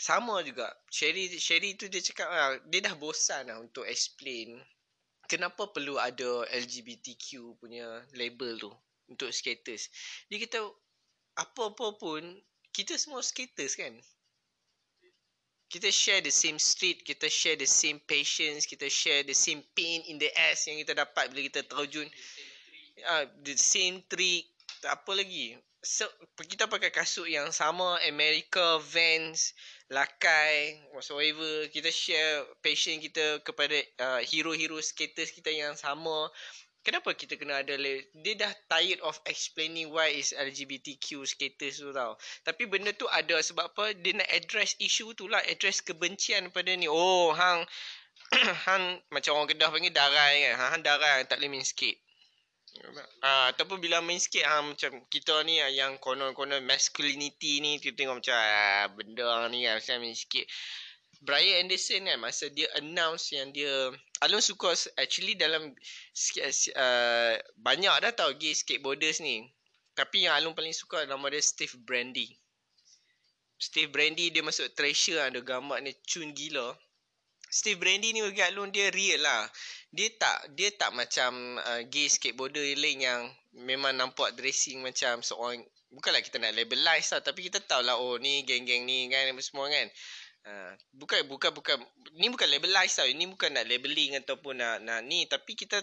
Sama 0.00 0.40
juga. 0.40 0.68
Sherry, 0.88 1.28
Sherry 1.36 1.76
tu 1.76 1.92
dia 1.92 2.00
cakap 2.00 2.28
lah. 2.28 2.56
Dia 2.72 2.88
dah 2.88 2.96
bosan 2.96 3.52
lah 3.52 3.60
untuk 3.60 3.84
explain. 3.84 4.56
Kenapa 5.28 5.68
perlu 5.68 6.00
ada 6.00 6.44
LGBTQ 6.52 7.60
punya 7.60 8.04
label 8.16 8.56
tu. 8.60 8.72
Untuk 9.12 9.28
skaters. 9.28 9.88
Dia 10.32 10.40
kata 10.44 10.68
apa-apa 11.36 12.00
pun. 12.00 12.24
Kita 12.72 12.96
semua 12.96 13.20
skaters 13.20 13.76
kan. 13.76 13.92
Kita 15.70 15.86
share 15.94 16.18
the 16.18 16.34
same 16.34 16.58
street. 16.58 17.06
Kita 17.06 17.30
share 17.30 17.54
the 17.54 17.70
same 17.70 18.02
patience. 18.02 18.66
Kita 18.66 18.90
share 18.90 19.22
the 19.22 19.38
same 19.38 19.62
pain 19.72 20.02
in 20.10 20.18
the 20.18 20.28
ass 20.34 20.66
yang 20.66 20.82
kita 20.82 20.98
dapat 20.98 21.30
bila 21.30 21.46
kita 21.46 21.62
terjun 21.62 22.10
uh, 23.06 23.24
the 23.44 23.56
same 23.56 24.02
trick 24.10 24.48
apa 24.84 25.12
lagi 25.12 25.56
so, 25.84 26.08
kita 26.40 26.68
pakai 26.68 26.92
kasut 26.92 27.28
yang 27.28 27.52
sama 27.52 28.00
America 28.08 28.80
Vans 28.80 29.52
Lakai 29.90 30.80
whatsoever 30.94 31.68
kita 31.68 31.90
share 31.92 32.46
passion 32.64 33.00
kita 33.00 33.42
kepada 33.44 33.76
uh, 34.00 34.20
hero-hero 34.24 34.78
skaters 34.80 35.32
kita 35.34 35.52
yang 35.52 35.76
sama 35.76 36.30
kenapa 36.82 37.12
kita 37.16 37.36
kena 37.36 37.60
ada 37.60 37.74
dia 37.78 38.34
dah 38.36 38.52
tired 38.68 39.00
of 39.04 39.16
explaining 39.26 39.92
why 39.92 40.08
is 40.10 40.32
LGBTQ 40.36 41.24
skaters 41.24 41.80
tu 41.80 41.90
tau. 41.92 42.16
Tapi 42.46 42.66
benda 42.66 42.92
tu 42.96 43.08
ada 43.10 43.36
sebab 43.40 43.72
apa? 43.72 43.96
Dia 43.96 44.16
nak 44.16 44.28
address 44.28 44.76
isu 44.80 45.12
tu 45.16 45.28
lah 45.28 45.40
address 45.48 45.84
kebencian 45.84 46.52
pada 46.52 46.72
ni. 46.76 46.88
Oh 46.88 47.32
hang 47.32 47.64
hang 48.66 49.00
macam 49.12 49.36
orang 49.36 49.50
kedah 49.52 49.68
panggil 49.72 49.92
darai 49.92 50.50
kan. 50.50 50.54
Hang 50.76 50.82
darai 50.84 51.24
tak 51.28 51.40
boleh 51.40 51.58
main 51.58 51.66
skate 51.66 52.00
Ah, 53.20 53.50
ataupun 53.50 53.82
bila 53.82 53.98
main 53.98 54.22
sikit 54.22 54.46
ah 54.46 54.62
macam 54.62 55.02
kita 55.10 55.42
ni 55.42 55.58
yang 55.74 55.98
konon-konon 55.98 56.62
masculinity 56.62 57.58
ni 57.58 57.82
kita 57.82 57.98
tengok 57.98 58.22
macam 58.22 58.36
ah, 58.38 58.86
benda 58.94 59.50
ni 59.50 59.66
ah, 59.66 59.74
macam 59.76 59.98
main 59.98 60.14
sikit. 60.14 60.46
Brian 61.20 61.68
Anderson 61.68 62.08
kan 62.08 62.16
masa 62.16 62.48
dia 62.48 62.64
announce 62.80 63.36
yang 63.36 63.52
dia 63.52 63.92
Alun 64.24 64.40
suka 64.40 64.72
actually 65.00 65.36
dalam 65.36 65.72
uh, 65.72 67.34
banyak 67.60 67.94
dah 68.04 68.12
tau 68.12 68.32
gay 68.36 68.52
skateboarders 68.52 69.20
ni. 69.24 69.48
Tapi 69.96 70.28
yang 70.28 70.36
Alun 70.36 70.56
paling 70.56 70.76
suka 70.76 71.04
nama 71.04 71.28
dia 71.28 71.40
Steve 71.40 71.76
Brandy. 71.84 72.28
Steve 73.60 73.92
Brandy 73.92 74.32
dia 74.32 74.40
masuk 74.40 74.72
treasure 74.72 75.20
ada 75.20 75.40
gambar 75.44 75.84
ni 75.84 75.92
cun 76.08 76.32
gila. 76.32 76.72
Steve 77.50 77.76
Brandy 77.76 78.16
ni 78.16 78.24
bagi 78.24 78.44
Alun 78.44 78.72
dia 78.72 78.88
real 78.88 79.20
lah 79.20 79.44
dia 79.90 80.06
tak 80.14 80.54
dia 80.54 80.70
tak 80.70 80.94
macam 80.94 81.58
uh, 81.58 81.82
gay 81.90 82.06
skateboarder 82.06 82.62
lain 82.78 83.02
yang 83.02 83.22
memang 83.50 83.98
nampak 83.98 84.38
dressing 84.38 84.78
macam 84.78 85.18
seorang 85.18 85.66
bukanlah 85.90 86.22
kita 86.22 86.38
nak 86.38 86.54
labelize 86.54 87.10
lah 87.10 87.18
tapi 87.18 87.50
kita 87.50 87.58
tahu 87.58 87.82
lah 87.82 87.98
oh 87.98 88.14
ni 88.22 88.46
geng-geng 88.46 88.86
ni 88.86 89.10
kan 89.10 89.34
semua 89.42 89.66
kan 89.66 89.90
uh, 90.46 90.72
bukan 90.96 91.26
bukan 91.26 91.50
bukan 91.52 91.76
ni 92.16 92.28
bukan 92.30 92.48
labelize 92.48 92.96
tau 92.96 93.08
ini 93.08 93.28
bukan 93.28 93.52
nak 93.52 93.66
labeling 93.66 94.16
ataupun 94.20 94.60
nak 94.60 94.80
nak 94.84 95.00
ni 95.04 95.24
tapi 95.26 95.56
kita 95.56 95.80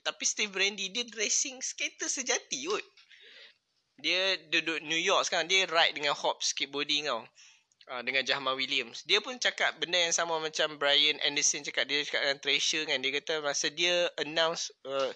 tapi 0.00 0.24
Steve 0.24 0.52
Brandy 0.52 0.88
dia 0.88 1.04
dressing 1.04 1.60
skater 1.60 2.08
sejati 2.08 2.64
kot 2.68 2.84
dia 4.00 4.36
duduk 4.50 4.82
New 4.82 4.98
York 4.98 5.28
sekarang 5.28 5.46
dia 5.46 5.68
ride 5.70 5.94
dengan 5.94 6.16
hop 6.16 6.42
skateboarding 6.42 7.06
tau 7.06 7.22
uh, 7.90 8.02
dengan 8.02 8.24
Jahma 8.24 8.56
Williams. 8.56 9.04
Dia 9.04 9.20
pun 9.20 9.36
cakap 9.36 9.76
benda 9.80 10.00
yang 10.00 10.14
sama 10.14 10.40
macam 10.40 10.76
Brian 10.80 11.20
Anderson 11.22 11.64
cakap 11.64 11.88
dia 11.88 12.02
cakap 12.04 12.24
dengan 12.24 12.38
Treasure 12.40 12.84
kan. 12.88 12.98
Dia 13.00 13.12
kata 13.20 13.34
masa 13.44 13.68
dia 13.70 14.08
announce 14.20 14.72
uh, 14.88 15.10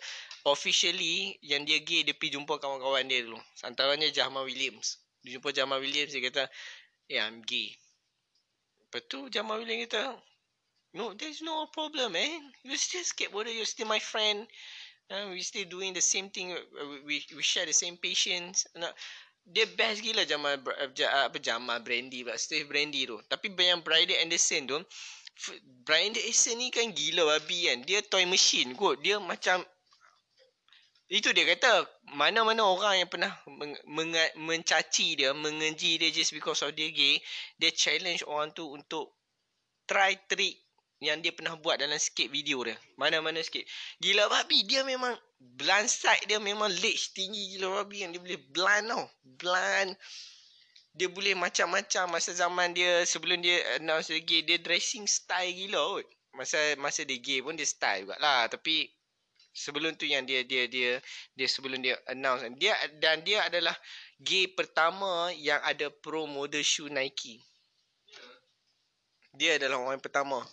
officially 0.48 1.36
yang 1.40 1.64
dia 1.64 1.80
gay 1.82 2.04
dia 2.04 2.14
pergi 2.14 2.36
jumpa 2.36 2.60
kawan-kawan 2.60 3.08
dia 3.08 3.24
dulu. 3.24 3.40
Antaranya 3.64 4.08
Jahma 4.12 4.44
Williams. 4.44 5.00
Dia 5.24 5.38
jumpa 5.38 5.50
Jahma 5.52 5.80
Williams 5.80 6.12
dia 6.14 6.22
kata, 6.22 6.46
"Yeah, 7.10 7.26
I'm 7.26 7.42
gay." 7.42 7.74
Lepas 8.88 9.04
tu 9.12 9.28
Jahma 9.28 9.60
Williams 9.60 9.92
kata, 9.92 10.16
"No, 10.96 11.12
there's 11.12 11.44
no 11.44 11.68
problem, 11.70 12.16
man. 12.16 12.48
You 12.64 12.74
still 12.80 13.04
skateboarder, 13.04 13.52
you 13.52 13.68
still 13.68 13.86
my 13.88 14.00
friend." 14.00 14.48
Uh, 15.08 15.32
we 15.32 15.40
still 15.40 15.64
doing 15.68 15.96
the 15.96 16.04
same 16.04 16.28
thing. 16.28 16.52
We 17.04 17.24
we 17.32 17.42
share 17.44 17.64
the 17.64 17.76
same 17.76 17.96
patience 17.96 18.68
dia 19.48 19.64
best 19.64 20.04
gila 20.04 20.28
Jamal 20.28 20.60
apa 20.60 21.38
Jamal 21.40 21.80
Brandy 21.80 22.20
pula 22.20 22.36
Steve 22.36 22.68
Brandy 22.68 23.08
tu. 23.08 23.16
Tapi 23.24 23.48
yang 23.56 23.80
Brian 23.80 24.12
Anderson 24.20 24.68
tu 24.68 24.78
Brian 25.88 26.12
Anderson 26.12 26.60
ni 26.60 26.68
kan 26.68 26.92
gila 26.92 27.24
babi 27.24 27.72
kan. 27.72 27.80
Dia 27.88 28.04
toy 28.04 28.28
machine 28.28 28.76
kot. 28.76 29.00
Dia 29.00 29.16
macam 29.16 29.64
itu 31.08 31.32
dia 31.32 31.48
kata 31.48 31.88
mana-mana 32.12 32.68
orang 32.68 33.00
yang 33.00 33.08
pernah 33.08 33.32
meng- 33.48 33.80
meng- 33.88 34.36
mencaci 34.36 35.16
dia, 35.16 35.32
mengenji 35.32 35.96
dia 35.96 36.12
just 36.12 36.36
because 36.36 36.60
of 36.60 36.76
dia 36.76 36.92
gay, 36.92 37.16
dia 37.56 37.72
challenge 37.72 38.20
orang 38.28 38.52
tu 38.52 38.68
untuk 38.68 39.16
try 39.88 40.12
trick 40.28 40.60
yang 41.00 41.22
dia 41.22 41.30
pernah 41.30 41.54
buat 41.56 41.78
dalam 41.78 41.96
skate 41.96 42.28
video 42.28 42.60
dia. 42.66 42.76
Mana-mana 42.98 43.38
skate. 43.40 43.64
Gila 44.02 44.28
babi 44.28 44.66
dia 44.66 44.82
memang 44.82 45.14
blind 45.38 45.86
side 45.86 46.26
dia 46.26 46.42
memang 46.42 46.68
ledge 46.82 47.14
tinggi 47.14 47.56
gila 47.56 47.82
babi 47.82 48.02
yang 48.02 48.10
dia 48.12 48.20
boleh 48.20 48.40
blind 48.50 48.86
tau. 48.90 49.04
Blind. 49.24 49.90
Dia 50.98 51.06
boleh 51.06 51.38
macam-macam 51.38 52.18
masa 52.18 52.34
zaman 52.34 52.74
dia 52.74 53.06
sebelum 53.06 53.38
dia 53.38 53.78
announce 53.78 54.10
dia 54.10 54.18
gay. 54.20 54.42
Dia 54.42 54.58
dressing 54.58 55.06
style 55.06 55.54
gila 55.54 56.02
kot. 56.02 56.06
Masa 56.34 56.58
masa 56.82 57.06
dia 57.06 57.22
gay 57.22 57.38
pun 57.40 57.54
dia 57.54 57.64
style 57.64 58.10
lah. 58.18 58.50
Tapi 58.50 58.97
sebelum 59.58 59.98
tu 59.98 60.06
yang 60.06 60.22
dia 60.22 60.46
dia 60.46 60.70
dia 60.70 61.02
dia 61.34 61.46
sebelum 61.50 61.82
dia 61.82 61.98
announce 62.06 62.46
dia 62.62 62.78
dan 63.02 63.26
dia 63.26 63.42
adalah 63.42 63.74
gay 64.22 64.46
pertama 64.46 65.34
yang 65.34 65.58
ada 65.66 65.90
pro 65.90 66.30
model 66.30 66.62
shoe 66.62 66.86
Nike. 66.86 67.42
Dia 69.34 69.58
adalah 69.58 69.82
orang 69.82 69.98
pertama 69.98 70.46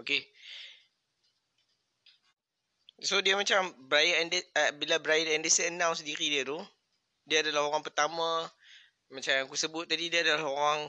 Okay. 0.00 0.24
So 3.04 3.20
dia 3.20 3.36
macam 3.36 3.72
Brian 3.88 4.28
Anderson, 4.28 4.48
uh, 4.56 4.72
bila 4.80 4.96
Brian 4.96 5.28
Anderson 5.28 5.76
announce 5.76 6.00
diri 6.00 6.32
dia 6.32 6.42
tu, 6.44 6.56
dia 7.28 7.44
adalah 7.44 7.68
orang 7.68 7.84
pertama 7.84 8.48
macam 9.10 9.34
yang 9.34 9.44
aku 9.44 9.58
sebut 9.58 9.90
tadi 9.90 10.06
dia 10.06 10.22
adalah 10.22 10.46
orang 10.46 10.80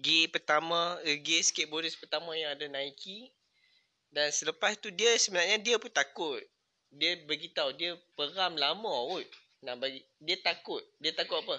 gay 0.00 0.24
pertama, 0.32 0.96
uh, 1.04 1.18
gay 1.20 1.44
skateboarders 1.44 2.00
pertama 2.00 2.32
yang 2.32 2.56
ada 2.56 2.64
Nike. 2.68 3.28
Dan 4.08 4.32
selepas 4.32 4.78
tu 4.80 4.88
dia 4.88 5.12
sebenarnya 5.20 5.60
dia 5.60 5.76
pun 5.76 5.92
takut. 5.92 6.40
Dia 6.94 7.18
beritahu 7.26 7.74
dia 7.74 7.98
peram 8.14 8.54
lama 8.54 8.92
kot. 9.10 9.26
Nak 9.66 9.74
bagi 9.82 10.00
dia 10.22 10.38
takut. 10.40 10.82
Dia 11.02 11.10
takut 11.14 11.42
apa? 11.42 11.58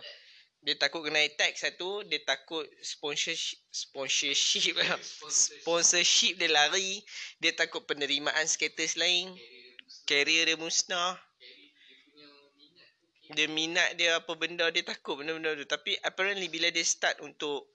dia 0.66 0.74
takut 0.82 1.06
kena 1.06 1.22
attack 1.22 1.54
satu 1.62 2.02
dia 2.10 2.18
takut 2.26 2.66
sponsorship 2.82 3.62
sponsorship 3.70 4.74
sponsorship 5.62 6.42
dia 6.42 6.50
lari 6.50 7.06
dia 7.38 7.54
takut 7.54 7.86
penerimaan 7.86 8.50
skaters 8.50 8.98
lain 8.98 9.30
career 10.10 10.50
dia 10.50 10.58
musnah 10.58 11.22
dia 13.38 13.46
minat 13.46 13.94
dia 13.94 14.18
apa 14.18 14.34
benda 14.34 14.66
dia 14.74 14.82
takut 14.82 15.22
benda-benda 15.22 15.54
tu 15.54 15.70
tapi 15.70 15.94
apparently 16.02 16.50
bila 16.50 16.74
dia 16.74 16.82
start 16.82 17.22
untuk 17.22 17.70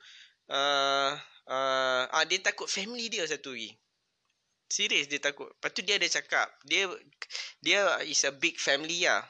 uh, 0.51 1.15
uh, 1.47 2.03
ah 2.11 2.25
dia 2.27 2.43
takut 2.43 2.67
family 2.67 3.07
dia 3.07 3.23
satu 3.23 3.55
lagi 3.55 3.71
serius 4.71 5.11
dia 5.11 5.19
takut 5.19 5.51
lepas 5.51 5.71
tu 5.75 5.83
dia 5.83 5.99
ada 5.99 6.07
cakap 6.07 6.47
dia 6.65 6.87
dia 7.61 7.99
is 8.07 8.23
a 8.23 8.33
big 8.33 8.57
family 8.57 9.05
lah 9.05 9.27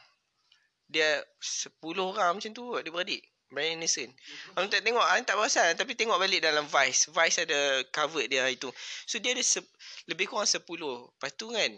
dia 0.91 1.23
10 1.41 1.81
orang 1.97 2.37
macam 2.37 2.51
tu 2.53 2.65
dia 2.83 2.93
beradik 2.93 3.23
Brian 3.51 3.83
Anderson. 3.83 4.07
Aku 4.55 4.71
tak 4.71 4.87
tengok, 4.87 5.03
aku 5.03 5.27
tak 5.27 5.35
perasan 5.35 5.75
tapi 5.75 5.99
tengok 5.99 6.23
balik 6.23 6.39
dalam 6.39 6.71
Vice. 6.71 7.11
Vice 7.11 7.43
ada 7.43 7.83
cover 7.91 8.23
dia 8.31 8.47
itu. 8.47 8.71
So 9.11 9.19
dia 9.19 9.35
ada 9.35 9.43
se- 9.43 9.75
lebih 10.07 10.31
kurang 10.31 10.47
10. 10.47 10.63
Lepas 10.63 11.35
tu 11.35 11.51
kan. 11.51 11.75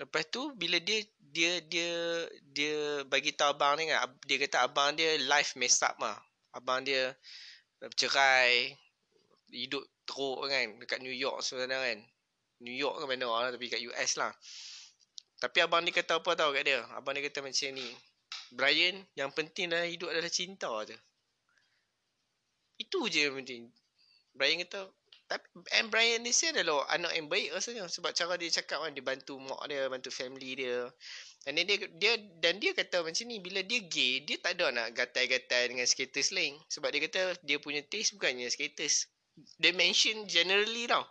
Lepas 0.00 0.24
tu 0.32 0.56
bila 0.56 0.80
dia 0.80 1.04
dia 1.20 1.60
dia 1.68 1.92
dia 2.40 3.04
bagi 3.12 3.36
tahu 3.36 3.52
abang 3.52 3.76
ni 3.76 3.92
kan, 3.92 4.08
dia 4.24 4.36
kata 4.40 4.64
abang 4.64 4.96
dia 4.96 5.20
life 5.28 5.52
mess 5.60 5.84
up 5.84 6.00
lah. 6.00 6.16
Abang 6.56 6.80
dia 6.80 7.12
cerai, 7.92 8.72
hidup 9.52 9.84
teruk 10.08 10.48
kan 10.48 10.80
dekat 10.80 11.04
New 11.04 11.12
York 11.12 11.44
sebenarnya 11.44 11.92
kan. 11.92 11.98
New 12.60 12.72
York 12.72 13.02
kan 13.02 13.06
mana 13.08 13.28
lah 13.28 13.50
tapi 13.52 13.68
kat 13.68 13.80
US 13.84 14.16
lah. 14.16 14.32
Tapi 15.36 15.60
abang 15.60 15.84
ni 15.84 15.92
kata 15.92 16.20
apa 16.20 16.32
tahu 16.32 16.56
kat 16.56 16.64
dia? 16.64 16.80
Abang 16.96 17.12
ni 17.12 17.20
kata 17.20 17.44
macam 17.44 17.68
ni. 17.76 17.88
Brian 18.54 19.04
yang 19.18 19.34
penting 19.34 19.68
dalam 19.68 19.90
hidup 19.90 20.08
adalah 20.08 20.32
cinta 20.32 20.70
je. 20.88 20.96
Itu 22.80 23.08
je 23.12 23.28
yang 23.28 23.36
penting. 23.36 23.68
Brian 24.32 24.60
kata 24.64 24.88
tapi 25.26 25.42
and 25.74 25.90
Brian 25.90 26.22
ni 26.22 26.30
sih 26.30 26.54
adalah 26.54 26.86
anak 26.86 27.10
yang 27.18 27.26
baik 27.26 27.50
rasanya 27.50 27.90
sebab 27.90 28.14
cara 28.14 28.38
dia 28.38 28.46
cakap 28.46 28.78
kan 28.78 28.94
dia 28.94 29.02
bantu 29.02 29.42
mak 29.42 29.58
dia, 29.66 29.90
bantu 29.90 30.14
family 30.14 30.54
dia. 30.54 30.86
Dan 31.42 31.58
dia, 31.66 31.82
dia 31.98 32.12
dan 32.38 32.62
dia 32.62 32.70
kata 32.74 33.02
macam 33.02 33.26
ni 33.26 33.42
bila 33.42 33.58
dia 33.66 33.82
gay, 33.90 34.22
dia 34.22 34.38
tak 34.38 34.58
ada 34.58 34.70
nak 34.70 34.94
gatai-gatai 34.94 35.74
dengan 35.74 35.82
skaters 35.82 36.30
lain 36.30 36.54
sebab 36.70 36.94
dia 36.94 37.10
kata 37.10 37.42
dia 37.42 37.58
punya 37.58 37.82
taste 37.82 38.14
bukannya 38.14 38.46
skaters. 38.46 39.10
Dia 39.58 39.74
mention 39.74 40.30
generally 40.30 40.86
tau. 40.86 41.02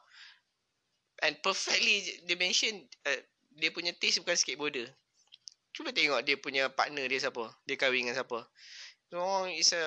And 1.23 1.39
perfectly 1.39 2.23
dia 2.27 2.35
mention 2.35 2.83
uh, 3.07 3.21
dia 3.55 3.71
punya 3.71 3.95
taste 3.95 4.19
bukan 4.19 4.35
skateboarder. 4.35 4.87
Cuba 5.71 5.91
tengok 5.91 6.23
dia 6.23 6.35
punya 6.39 6.67
partner 6.71 7.07
dia 7.07 7.19
siapa. 7.19 7.51
Dia 7.67 7.75
kahwin 7.79 8.07
dengan 8.07 8.15
siapa. 8.19 8.47
Seorang 9.11 9.51
is 9.55 9.71
a, 9.71 9.83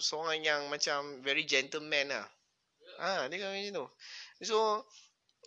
seorang 0.00 0.40
yang 0.44 0.68
macam 0.72 1.20
very 1.20 1.44
gentleman 1.44 2.08
lah. 2.08 2.26
Ah, 3.00 3.24
ha, 3.24 3.28
dia 3.28 3.40
kahwin 3.40 3.68
macam 3.68 3.76
tu. 3.84 3.86
So, 4.48 4.84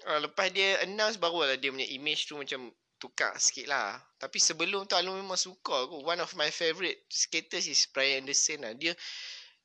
uh, 0.09 0.19
lepas 0.21 0.53
dia 0.53 0.81
announce 0.85 1.17
baru 1.17 1.45
lah 1.49 1.57
dia 1.57 1.73
punya 1.73 1.87
image 1.89 2.29
tu 2.29 2.37
macam 2.37 2.73
tukar 2.97 3.37
sikit 3.37 3.69
lah. 3.69 4.01
Tapi 4.17 4.37
sebelum 4.41 4.89
tu 4.89 4.97
Alun 4.97 5.21
memang 5.21 5.37
suka 5.37 5.85
aku. 5.85 6.01
One 6.01 6.21
of 6.21 6.31
my 6.33 6.49
favourite 6.49 6.97
skaters 7.09 7.69
is 7.69 7.85
Brian 7.91 8.25
Anderson 8.25 8.65
lah. 8.65 8.73
Dia 8.73 8.93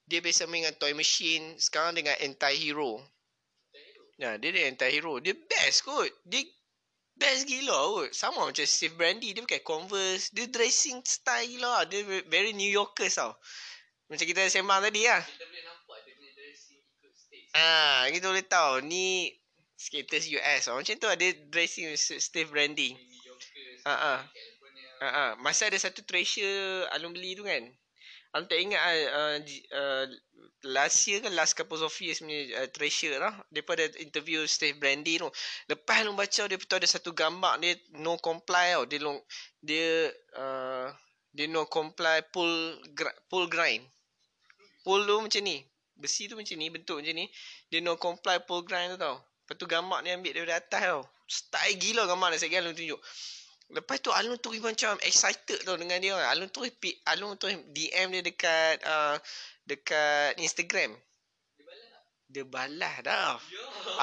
dia 0.04 0.18
biasa 0.18 0.50
main 0.50 0.66
dengan 0.66 0.76
toy 0.76 0.92
machine. 0.92 1.54
Sekarang 1.56 1.94
dengan 1.94 2.18
anti-hero. 2.18 3.00
Ya, 4.20 4.36
dia 4.36 4.52
dia 4.52 4.68
anti-hero. 4.68 5.16
Dia 5.24 5.32
best 5.32 5.80
kot. 5.88 6.12
Dia 6.28 6.44
best 7.16 7.48
gila 7.48 7.72
kot. 7.96 8.12
Sama 8.12 8.44
macam 8.44 8.68
Steve 8.68 8.92
Brandy. 8.92 9.32
Dia 9.32 9.40
pakai 9.40 9.64
Converse. 9.64 10.28
Dia 10.36 10.44
dressing 10.44 11.00
style 11.08 11.48
gila. 11.48 11.88
Dia 11.88 12.04
very 12.28 12.52
New 12.52 12.68
Yorkers 12.68 13.16
tau. 13.16 13.32
Macam 14.12 14.26
kita 14.28 14.44
sembang 14.52 14.84
tadi 14.84 15.08
lah. 15.08 15.24
Kita 15.24 15.48
boleh 15.48 15.64
nampak 15.64 15.98
dia 16.04 16.12
punya 16.20 16.32
dressing 16.36 16.80
ikut 16.84 17.12
stage. 17.16 17.48
Ah, 17.56 18.04
kita 18.12 18.26
boleh 18.28 18.44
tahu. 18.44 18.72
Ni 18.84 19.32
skaters 19.80 20.28
US 20.36 20.68
tau. 20.68 20.76
Macam 20.76 20.94
tu 21.00 21.08
ada 21.08 21.26
dressing 21.48 21.88
Steve 21.96 22.52
Brandy. 22.52 22.92
Ah, 23.88 23.96
ah. 23.96 24.20
Ah, 25.00 25.08
ah. 25.08 25.30
Masa 25.40 25.72
ada 25.72 25.80
satu 25.80 26.04
treasure 26.04 26.84
Alun 26.92 27.16
beli 27.16 27.40
tu 27.40 27.48
kan. 27.48 27.64
Aku 28.30 28.46
tak 28.46 28.62
ingat 28.62 28.78
uh, 29.10 29.42
uh, 29.74 30.06
last 30.70 31.02
year 31.10 31.18
kan 31.18 31.34
last 31.34 31.58
couple 31.58 31.82
of 31.82 31.90
years 31.98 32.22
punya 32.22 32.62
uh, 32.62 32.68
treasure 32.70 33.18
lah. 33.18 33.34
Daripada 33.50 33.90
interview 33.98 34.46
Steve 34.46 34.78
Brandy 34.78 35.18
tu. 35.18 35.26
Lepas 35.66 36.06
lu 36.06 36.14
baca 36.14 36.46
dia 36.46 36.54
betul 36.54 36.78
ada 36.78 36.86
satu 36.86 37.10
gambar 37.10 37.58
dia 37.58 37.74
no 37.98 38.14
comply 38.22 38.78
tau. 38.78 38.86
Dia 38.86 38.98
long, 39.02 39.18
dia 39.58 40.14
uh, 40.38 40.86
dia 41.34 41.50
no 41.50 41.66
comply 41.66 42.22
pull 42.30 42.78
pull 43.26 43.50
grind. 43.50 43.82
Pull 44.86 45.02
tu 45.10 45.18
macam 45.18 45.42
ni. 45.42 45.66
Besi 45.98 46.30
tu 46.30 46.38
macam 46.38 46.54
ni 46.54 46.70
bentuk 46.70 47.02
macam 47.02 47.14
ni. 47.18 47.26
Dia 47.66 47.82
no 47.82 47.98
comply 47.98 48.38
pull 48.46 48.62
grind 48.62 48.94
tu 48.94 48.98
tau. 49.02 49.18
Lepas 49.18 49.54
tu 49.58 49.66
gambar 49.66 50.06
ni 50.06 50.14
ambil 50.14 50.38
daripada 50.38 50.62
atas 50.62 50.82
tau. 50.86 51.02
Style 51.26 51.78
gila 51.82 52.06
gambar 52.06 52.30
ni 52.30 52.38
saya 52.38 52.62
Alun 52.62 52.78
tunjuk 52.78 53.02
lepas 53.70 53.98
tu 54.02 54.10
Alun 54.10 54.38
tu 54.38 54.50
macam 54.58 54.98
excited 55.06 55.62
tau 55.62 55.78
dengan 55.78 55.98
dia 56.02 56.18
Alun 56.30 56.50
tu 56.50 56.66
Alun 57.06 57.38
tu 57.38 57.46
DM 57.70 58.08
dia 58.18 58.22
dekat 58.22 58.82
uh, 58.82 59.16
dekat 59.70 60.34
Instagram. 60.42 60.94
Dia 62.30 62.46
balas 62.46 62.94
dah. 63.02 63.34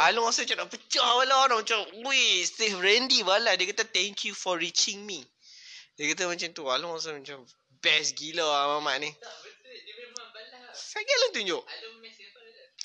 Alung 0.04 0.28
rasa 0.28 0.44
macam 0.44 0.68
nak 0.68 0.72
pecah 0.72 1.12
bala 1.16 1.48
dah. 1.48 1.58
Macam, 1.64 1.80
weh, 2.04 2.44
Steve 2.44 2.76
Randy 2.76 3.24
balas. 3.24 3.56
Dia 3.56 3.72
kata, 3.72 3.88
thank 3.88 4.28
you 4.28 4.36
for 4.36 4.60
reaching 4.60 5.08
me. 5.08 5.24
Dia 5.96 6.12
kata 6.12 6.28
macam 6.28 6.50
tu. 6.52 6.68
Alung 6.68 6.92
rasa 6.92 7.16
macam, 7.16 7.48
best 7.80 8.20
gila 8.20 8.44
lah 8.44 8.64
Mamat 8.78 9.00
ni. 9.00 9.12
Saya 10.76 11.08
Alung 11.08 11.34
tunjuk. 11.40 11.64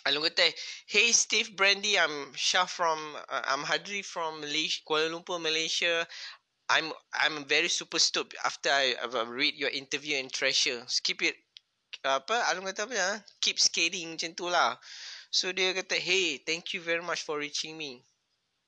Alung 0.03 0.27
kata, 0.31 0.47
hey 0.91 1.15
Steve 1.15 1.55
Brandy, 1.55 1.95
I'm 1.95 2.35
Shah 2.35 2.67
from, 2.67 2.99
uh, 3.31 3.43
I'm 3.47 3.63
Hadri 3.63 4.03
from 4.03 4.43
Malaysia, 4.43 4.83
Kuala 4.83 5.07
Lumpur, 5.11 5.39
Malaysia. 5.39 6.07
I'm 6.69 6.93
I'm 7.15 7.45
very 7.45 7.69
super 7.69 7.99
stoked 7.99 8.35
after 8.45 8.71
I 8.71 8.95
uh, 9.03 9.27
read 9.27 9.55
your 9.55 9.71
interview 9.71 10.17
in 10.17 10.31
Treasure. 10.31 10.83
Skip 10.87 11.23
it 11.23 11.37
apa 12.03 12.51
Alung 12.51 12.67
kata 12.67 12.89
apa 12.89 12.95
ya 12.99 13.11
keep 13.39 13.63
skating 13.63 14.19
macam 14.19 14.35
tu 14.35 14.51
lah 14.51 14.75
so 15.31 15.55
dia 15.55 15.71
kata 15.71 15.95
hey 15.95 16.43
thank 16.43 16.75
you 16.75 16.83
very 16.83 17.05
much 17.05 17.23
for 17.23 17.39
reaching 17.39 17.79
me 17.79 18.03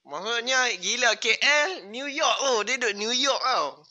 maksudnya 0.06 0.70
gila 0.78 1.18
KL 1.18 1.90
New 1.90 2.06
York 2.06 2.36
oh 2.46 2.62
dia 2.62 2.78
duduk 2.78 2.94
New 2.94 3.10
York 3.10 3.42
tau 3.42 3.82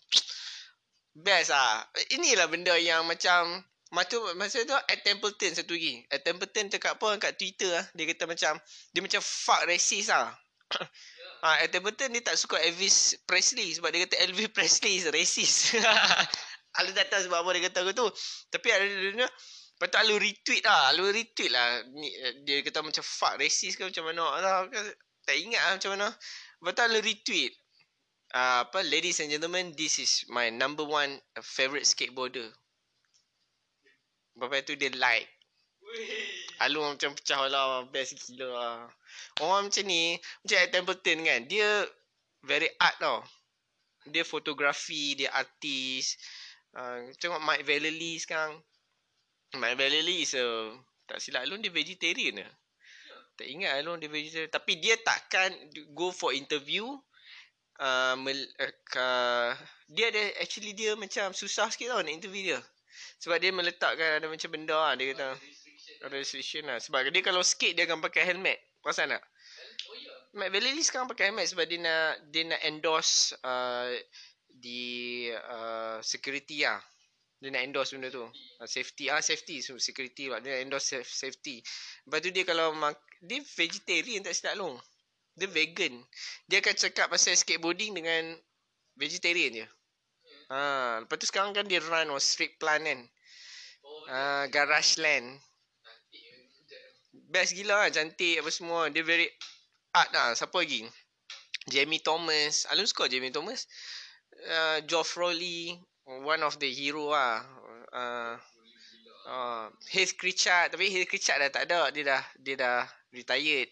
best 1.11 1.51
ah 1.51 1.83
inilah 2.15 2.47
benda 2.47 2.77
yang 2.79 3.03
macam 3.03 3.67
Masa 3.93 4.17
masa 4.33 4.57
tu 4.65 4.73
at 4.73 5.05
Templeton 5.05 5.53
satu 5.53 5.77
lagi. 5.77 6.01
At 6.09 6.25
Templeton 6.25 6.65
cakap 6.65 6.97
apa 6.97 7.29
kat 7.29 7.37
Twitter 7.37 7.69
ah. 7.77 7.85
Dia 7.93 8.09
kata 8.09 8.25
macam 8.25 8.57
dia 8.89 9.01
macam 9.05 9.21
fuck 9.21 9.69
racist 9.69 10.09
ah. 10.09 10.33
Ah, 11.43 11.59
at 11.59 11.75
Templeton 11.75 12.15
dia 12.15 12.23
tak 12.23 12.39
suka 12.39 12.55
Elvis 12.63 13.19
Presley 13.27 13.75
sebab 13.75 13.91
dia 13.91 14.07
kata 14.07 14.15
Elvis 14.23 14.47
Presley 14.55 15.03
is 15.03 15.11
racist. 15.11 15.75
Alu 16.79 16.95
tak 16.95 17.11
tahu 17.11 17.27
sebab 17.27 17.43
apa 17.43 17.49
dia 17.53 17.67
kata 17.67 17.77
aku 17.83 17.91
tu. 17.91 18.07
Tapi 18.47 18.67
ada 18.71 18.85
dia 18.87 19.11
dia 19.11 19.27
Lepas 19.73 19.89
tu 19.89 19.97
Alu 19.99 20.15
retweet 20.15 20.63
lah. 20.63 20.95
Alu 20.95 21.11
retweet 21.11 21.51
lah. 21.51 21.83
Ni, 21.91 22.07
dia 22.47 22.63
kata 22.63 22.79
macam 22.79 23.03
fuck 23.03 23.35
racist 23.35 23.75
ke 23.75 23.83
macam 23.83 24.07
mana. 24.07 24.23
Alah, 24.23 24.55
tak 25.27 25.35
ingat 25.35 25.59
lah 25.59 25.71
macam 25.75 25.91
mana. 25.99 26.07
Lepas 26.63 26.71
tu 26.71 26.81
Alu 26.87 26.99
retweet. 27.03 27.51
Uh, 28.33 28.63
apa, 28.63 28.79
ladies 28.87 29.19
and 29.19 29.29
gentlemen, 29.29 29.75
this 29.75 29.99
is 29.99 30.23
my 30.31 30.47
number 30.47 30.87
one 30.87 31.19
favorite 31.43 31.83
skateboarder. 31.83 32.47
Lepas 34.39 34.63
tu 34.63 34.79
dia 34.79 34.87
like. 34.95 35.27
Alu 36.63 36.95
macam 36.95 37.11
pecah 37.13 37.43
lah. 37.49 37.85
Best 37.89 38.17
gila 38.29 38.49
lah. 38.49 38.77
Orang 39.43 39.69
macam 39.69 39.83
ni, 39.85 40.17
macam 40.45 40.57
at 40.57 40.69
Templeton 40.71 41.17
kan. 41.25 41.39
Dia 41.49 41.85
very 42.45 42.69
art 42.79 42.95
tau. 42.99 43.19
Dia 44.09 44.27
fotografi, 44.27 45.15
dia 45.15 45.31
artis. 45.31 46.19
Uh, 46.73 47.11
tengok 47.21 47.41
Mike 47.43 47.65
Vallely 47.67 48.17
sekarang. 48.19 48.57
Mike 49.55 49.77
Vallely 49.77 50.25
is 50.25 50.33
a 50.33 50.73
tak 51.05 51.19
silap 51.19 51.45
Alun 51.45 51.61
dia 51.61 51.69
vegetarian 51.69 52.41
ke? 52.41 52.49
Tak 53.37 53.47
ingat 53.49 53.77
Alun 53.77 54.01
dia 54.01 54.09
vegetarian. 54.09 54.49
Tapi 54.49 54.79
dia 54.81 54.97
takkan 54.99 55.53
go 55.93 56.09
for 56.09 56.33
interview. 56.33 56.87
Uh, 57.81 58.15
mel, 58.21 58.37
uh, 58.61 59.51
dia 59.89 60.05
ada 60.13 60.23
actually 60.39 60.77
dia 60.77 60.93
macam 60.93 61.33
susah 61.33 61.67
sikit 61.73 61.93
tau 61.93 62.01
nak 62.01 62.13
interview 62.13 62.55
dia. 62.55 62.59
Sebab 63.19 63.37
dia 63.41 63.51
meletakkan 63.53 64.21
ada 64.21 64.27
macam 64.29 64.49
benda 64.53 64.77
lah. 64.77 64.93
Dia 64.97 65.13
kata 65.13 65.37
restriction 66.11 66.67
lah. 66.67 66.81
Sebab 66.81 67.07
dia 67.13 67.23
kalau 67.23 67.39
skate 67.45 67.77
dia 67.77 67.87
akan 67.87 68.03
pakai 68.03 68.27
helmet. 68.27 68.59
Perasan 68.83 69.15
tak? 69.15 69.23
Oh, 69.87 69.95
yeah. 69.95 70.49
Vallely 70.49 70.81
sekarang 70.81 71.07
pakai 71.07 71.29
helmet 71.29 71.47
sebab 71.47 71.63
dia 71.69 71.79
nak 71.79 72.19
dia 72.33 72.43
nak 72.49 72.61
endorse 72.65 73.37
uh, 73.45 73.93
di 74.49 75.29
uh, 75.29 76.01
security 76.01 76.65
lah. 76.65 76.81
Dia 77.39 77.51
nak 77.53 77.63
endorse 77.63 77.93
benda 77.93 78.09
tu. 78.09 78.23
Uh, 78.23 78.67
safety 78.67 79.07
ah 79.13 79.21
safety 79.21 79.61
so 79.61 79.77
security 79.77 80.27
lah. 80.27 80.41
Dia 80.41 80.57
nak 80.57 80.61
endorse 80.67 80.99
safety. 81.05 81.61
Lepas 82.09 82.19
tu 82.25 82.29
dia 82.33 82.43
kalau 82.43 82.73
mak- 82.75 83.03
dia 83.23 83.39
vegetarian 83.55 84.25
tak 84.25 84.35
silap 84.35 84.59
long. 84.59 84.75
Dia 85.37 85.47
vegan. 85.47 86.01
Dia 86.49 86.59
akan 86.59 86.75
cakap 86.75 87.07
pasal 87.09 87.37
skateboarding 87.37 87.95
dengan 87.95 88.35
vegetarian 88.97 89.63
je. 89.63 89.67
Ha, 90.53 91.01
lepas 91.01 91.17
tu 91.17 91.25
sekarang 91.25 91.55
kan 91.55 91.65
dia 91.65 91.81
run 91.81 92.13
on 92.13 92.21
street 92.21 92.61
plan 92.61 92.83
kan. 92.83 92.99
Ah, 94.09 94.13
uh, 94.13 94.43
garage 94.51 94.99
land. 95.01 95.39
Best 97.33 97.57
gila 97.57 97.81
lah, 97.81 97.89
cantik 97.89 98.37
apa 98.37 98.49
semua. 98.53 98.93
Dia 98.93 99.01
very 99.01 99.25
art 99.97 100.13
lah. 100.13 100.37
Siapa 100.37 100.53
lagi? 100.61 100.85
Jamie 101.65 102.05
Thomas. 102.05 102.69
Alun 102.69 102.85
suka 102.85 103.09
Jamie 103.09 103.33
Thomas 103.33 103.65
uh, 104.49 104.77
Geoff 104.85 105.15
Rowley 105.17 105.79
one 106.05 106.43
of 106.43 106.59
the 106.59 106.67
hero 106.67 107.13
ah 107.15 107.39
uh, 107.93 108.35
uh, 109.27 109.65
Heath 109.87 110.19
Pritchard 110.19 110.73
tapi 110.75 110.91
Heath 110.91 111.07
Pritchard 111.07 111.39
dah 111.39 111.51
tak 111.51 111.71
ada 111.71 111.93
dia 111.93 112.03
dah 112.03 112.21
dia 112.39 112.55
dah 112.59 112.79
retired 113.15 113.69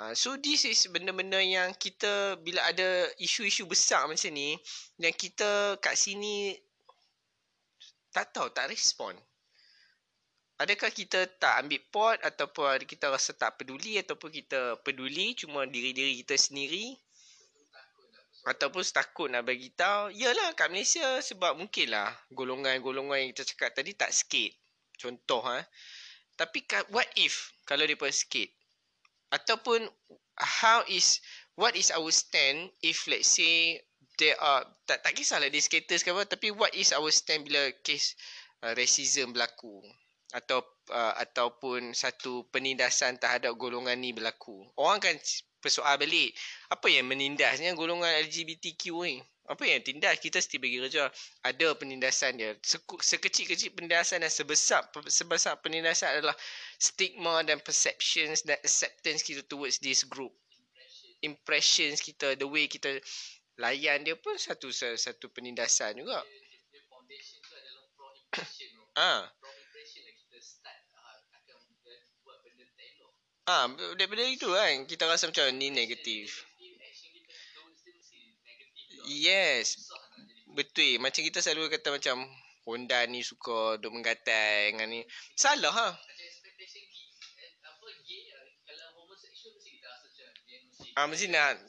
uh, 0.00 0.12
so 0.12 0.36
this 0.36 0.68
is 0.68 0.90
benda-benda 0.92 1.40
yang 1.40 1.72
kita 1.76 2.36
bila 2.44 2.68
ada 2.68 3.08
isu-isu 3.16 3.64
besar 3.64 4.04
macam 4.04 4.30
ni 4.34 4.58
yang 5.00 5.14
kita 5.14 5.80
kat 5.80 5.96
sini 5.96 6.52
tak 8.12 8.30
tahu 8.30 8.52
tak 8.52 8.70
respon 8.70 9.16
Adakah 10.54 10.94
kita 10.94 11.26
tak 11.42 11.66
ambil 11.66 11.82
pot 11.90 12.16
ataupun 12.22 12.86
kita 12.86 13.10
rasa 13.10 13.34
tak 13.34 13.58
peduli 13.58 13.98
ataupun 13.98 14.30
kita 14.30 14.78
peduli 14.86 15.34
cuma 15.34 15.66
diri-diri 15.66 16.22
kita 16.22 16.38
sendiri? 16.38 16.94
Ataupun 18.46 18.86
setakut 18.86 19.34
nak 19.34 19.42
bagi 19.50 19.74
tahu? 19.74 20.14
Yalah 20.14 20.54
kat 20.54 20.70
Malaysia 20.70 21.18
sebab 21.18 21.58
mungkin 21.58 21.90
lah 21.90 22.14
golongan-golongan 22.30 23.18
yang 23.18 23.30
kita 23.34 23.42
cakap 23.50 23.74
tadi 23.74 23.98
tak 23.98 24.14
sikit. 24.14 24.54
Contoh 24.94 25.42
ha. 25.42 25.58
Tapi 26.38 26.62
what 26.94 27.08
if 27.18 27.50
kalau 27.66 27.82
dia 27.82 27.98
sikit? 28.14 28.46
Ataupun 29.34 29.82
how 30.38 30.86
is 30.86 31.18
what 31.58 31.74
is 31.74 31.90
our 31.90 32.10
stand 32.14 32.70
if 32.78 33.10
let's 33.10 33.26
say 33.26 33.82
there 34.18 34.38
are 34.38 34.62
tak 34.86 35.02
tak 35.02 35.18
kisahlah 35.18 35.50
dia 35.50 35.62
skaters 35.62 36.06
ke 36.06 36.14
apa 36.14 36.26
tapi 36.26 36.54
what 36.54 36.70
is 36.74 36.94
our 36.94 37.10
stand 37.10 37.46
bila 37.46 37.70
case 37.82 38.14
uh, 38.62 38.74
racism 38.74 39.34
berlaku 39.34 39.82
atau 40.34 40.66
uh, 40.90 41.14
ataupun 41.22 41.94
satu 41.94 42.42
penindasan 42.50 43.22
terhadap 43.22 43.54
golongan 43.54 43.94
ni 43.94 44.10
berlaku 44.10 44.66
orang 44.74 44.98
kan 44.98 45.14
persoal 45.64 45.96
balik. 45.96 46.36
Apa 46.68 46.92
yang 46.92 47.08
menindasnya 47.08 47.72
golongan 47.72 48.12
LGBTQ 48.28 48.84
ni? 49.08 49.24
Apa 49.48 49.64
yang 49.64 49.80
tindas? 49.80 50.20
Kita 50.20 50.40
mesti 50.40 50.60
bagi 50.60 50.76
kerja. 50.76 51.08
Ada 51.40 51.72
penindasan 51.72 52.36
dia. 52.36 52.52
Sekecil-kecil 52.60 53.72
penindasan 53.72 54.20
dan 54.20 54.28
sebesar 54.28 54.84
sebesar 55.08 55.56
penindasan 55.64 56.20
adalah 56.20 56.36
stigma 56.76 57.40
dan 57.48 57.64
perceptions 57.64 58.44
dan 58.44 58.60
acceptance 58.60 59.24
kita 59.24 59.40
towards 59.48 59.80
this 59.80 60.04
group. 60.04 60.32
Impressions 61.24 62.04
kita, 62.04 62.36
the 62.36 62.44
way 62.44 62.68
kita 62.68 63.00
layan 63.56 64.04
dia 64.04 64.16
pun 64.20 64.36
satu 64.36 64.68
satu 64.72 65.32
penindasan 65.32 65.96
juga. 65.96 66.20
Ah. 68.96 69.28
Ah, 73.44 73.68
daripada 74.00 74.24
itu 74.24 74.48
kan 74.48 74.88
kita 74.88 75.04
rasa 75.04 75.28
macam 75.28 75.44
ni 75.52 75.68
negatif. 75.68 76.48
Yes. 79.04 79.92
Betul. 80.56 80.96
Macam 80.96 81.20
kita 81.20 81.44
selalu 81.44 81.68
kata 81.76 81.92
macam 81.92 82.24
Honda 82.64 83.04
ni 83.04 83.20
suka 83.20 83.76
duk 83.76 83.92
menggatai 83.92 84.72
dengan 84.72 84.88
ni. 84.88 85.04
Salah 85.36 85.72
ha. 85.72 85.88
Ah, 90.96 91.04
mesti 91.04 91.28
nak 91.28 91.60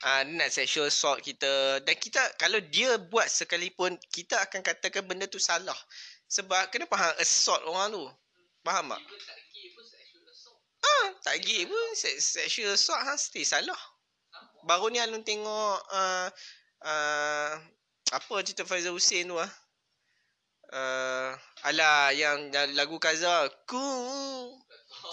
Ah, 0.00 0.24
dia 0.24 0.32
nak 0.32 0.48
sexual 0.48 0.88
assault 0.88 1.20
kita 1.20 1.84
dan 1.84 1.92
kita 1.92 2.24
kalau 2.40 2.56
dia 2.72 2.96
buat 2.96 3.28
sekalipun 3.28 4.00
kita 4.08 4.40
akan 4.48 4.64
katakan 4.64 5.04
benda 5.04 5.28
tu 5.28 5.36
salah. 5.36 5.76
Sebab 6.24 6.72
kenapa 6.72 6.96
hang 6.96 7.16
assault 7.20 7.60
orang 7.68 7.92
tu? 7.92 8.04
Faham 8.64 8.96
tak? 8.96 9.02
Ah, 10.80 11.06
tak 11.20 11.44
gay 11.44 11.68
pun 11.68 11.88
sexual 11.96 12.74
assault 12.74 13.00
ha 13.04 13.14
stay 13.16 13.44
salah. 13.44 13.78
Baru 14.64 14.92
ni 14.92 15.00
alun 15.00 15.24
tengok 15.24 15.76
uh, 15.92 16.28
uh, 16.84 17.52
apa 18.10 18.34
cerita 18.44 18.68
Faizal 18.68 18.96
Hussein 18.96 19.28
tu 19.28 19.36
ah. 19.36 19.50
uh, 20.72 21.30
ala 21.64 22.12
yang 22.16 22.52
lagu 22.76 22.96
Kaza 23.00 23.48
ku 23.68 23.80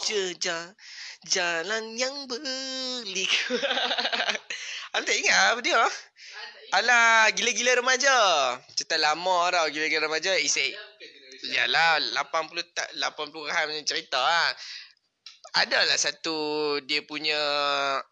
jejak 0.07 0.75
jalan 1.27 1.95
yang 1.99 2.27
berliku. 2.27 3.55
Aku 4.95 5.03
tak 5.03 5.17
ingat 5.19 5.37
apa 5.53 5.59
dia. 5.61 5.83
Alah, 6.75 7.31
gila-gila 7.31 7.79
remaja. 7.79 8.17
Cerita 8.75 8.99
lama 8.99 9.51
tau, 9.55 9.67
gila-gila 9.71 10.11
remaja. 10.11 10.35
Isi. 10.35 10.75
Yalah, 11.53 12.01
80 12.11 12.75
tak 12.75 12.89
80 12.97 13.47
kan 13.47 13.67
cerita 13.87 14.19
lah. 14.19 14.51
Adalah 15.57 15.97
satu 15.97 16.37
dia 16.85 17.01
punya 17.01 17.39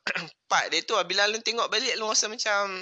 part 0.49 0.73
dia 0.73 0.81
tu 0.81 0.97
bila 1.05 1.29
lu 1.29 1.37
tengok 1.45 1.69
balik 1.69 1.93
lu 2.01 2.09
rasa 2.09 2.25
macam 2.25 2.81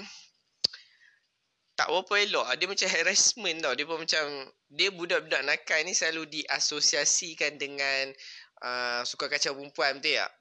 tak 1.73 1.89
berapa 1.89 2.13
elok. 2.29 2.47
Dia 2.55 2.67
macam 2.69 2.87
harassment 2.87 3.57
tau. 3.65 3.73
Dia 3.73 3.85
pun 3.89 3.97
macam 3.97 4.25
dia 4.69 4.89
budak-budak 4.93 5.41
nakal 5.41 5.81
ni 5.83 5.97
selalu 5.97 6.29
diasosiasikan 6.29 7.57
dengan 7.57 8.13
uh, 8.61 9.01
suka 9.03 9.25
kacau 9.25 9.57
perempuan 9.57 9.97
betul 9.97 10.21
tak? 10.21 10.31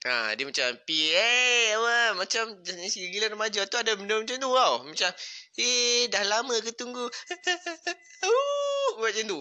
Ha, 0.00 0.32
dia 0.32 0.48
macam 0.48 0.80
pi 0.88 1.12
eh 1.12 1.76
apa 1.76 2.16
macam 2.16 2.56
jenis 2.64 2.96
gila 2.96 3.36
remaja 3.36 3.68
tu 3.68 3.76
ada 3.76 3.92
benda 4.00 4.16
macam 4.16 4.40
tu 4.40 4.48
tau. 4.48 4.74
Macam 4.88 5.10
eh 5.60 6.08
dah 6.08 6.24
lama 6.24 6.56
ke 6.64 6.72
tunggu. 6.72 7.04
macam 9.04 9.24
tu. 9.28 9.40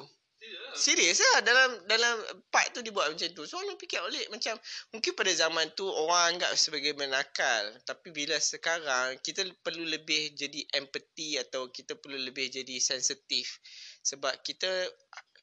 Serius 0.76 1.22
lah 1.22 1.42
dalam 1.42 1.70
dalam 1.90 2.16
part 2.54 2.70
tu 2.74 2.84
dia 2.84 2.94
buat 2.94 3.10
macam 3.10 3.30
tu. 3.34 3.44
So 3.46 3.58
orang 3.58 3.80
fikir 3.80 4.02
balik 4.02 4.28
macam 4.30 4.56
mungkin 4.94 5.12
pada 5.18 5.32
zaman 5.34 5.72
tu 5.74 5.88
orang 5.88 6.36
anggap 6.36 6.52
sebagai 6.58 6.94
menakal. 6.98 7.74
Tapi 7.88 8.14
bila 8.14 8.38
sekarang 8.38 9.18
kita 9.24 9.46
perlu 9.64 9.86
lebih 9.86 10.36
jadi 10.38 10.62
empathy 10.78 11.40
atau 11.40 11.72
kita 11.74 11.98
perlu 11.98 12.18
lebih 12.20 12.52
jadi 12.52 12.78
sensitif. 12.78 13.62
Sebab 14.04 14.44
kita 14.46 14.70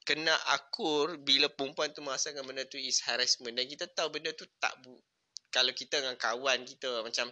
kena 0.07 0.33
akur 0.55 1.19
bila 1.19 1.51
perempuan 1.51 1.91
tu 1.91 1.99
merasakan 1.99 2.47
benda 2.47 2.63
tu 2.63 2.79
is 2.79 3.03
harassment 3.03 3.59
dan 3.59 3.67
kita 3.67 3.91
tahu 3.91 4.15
benda 4.15 4.31
tu 4.39 4.47
tak 4.63 4.71
bu 4.87 4.95
kalau 5.51 5.75
kita 5.75 5.99
dengan 5.99 6.15
kawan 6.15 6.63
kita 6.63 7.03
macam 7.03 7.27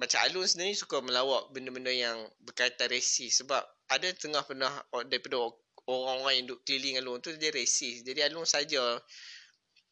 macam 0.00 0.18
Alun 0.24 0.48
sendiri 0.48 0.72
suka 0.72 1.02
melawak 1.04 1.52
benda-benda 1.52 1.92
yang 1.92 2.16
berkaitan 2.40 2.88
resis 2.88 3.42
sebab 3.42 3.60
ada 3.90 4.08
tengah 4.16 4.40
pernah 4.46 4.70
daripada 5.10 5.50
orang-orang 5.88 6.34
yang 6.44 6.46
duduk 6.52 6.60
keliling 6.68 7.00
Alun 7.00 7.18
tu 7.24 7.32
dia 7.34 7.48
resis 7.50 8.04
jadi 8.04 8.28
Alun 8.28 8.44
saja 8.44 9.00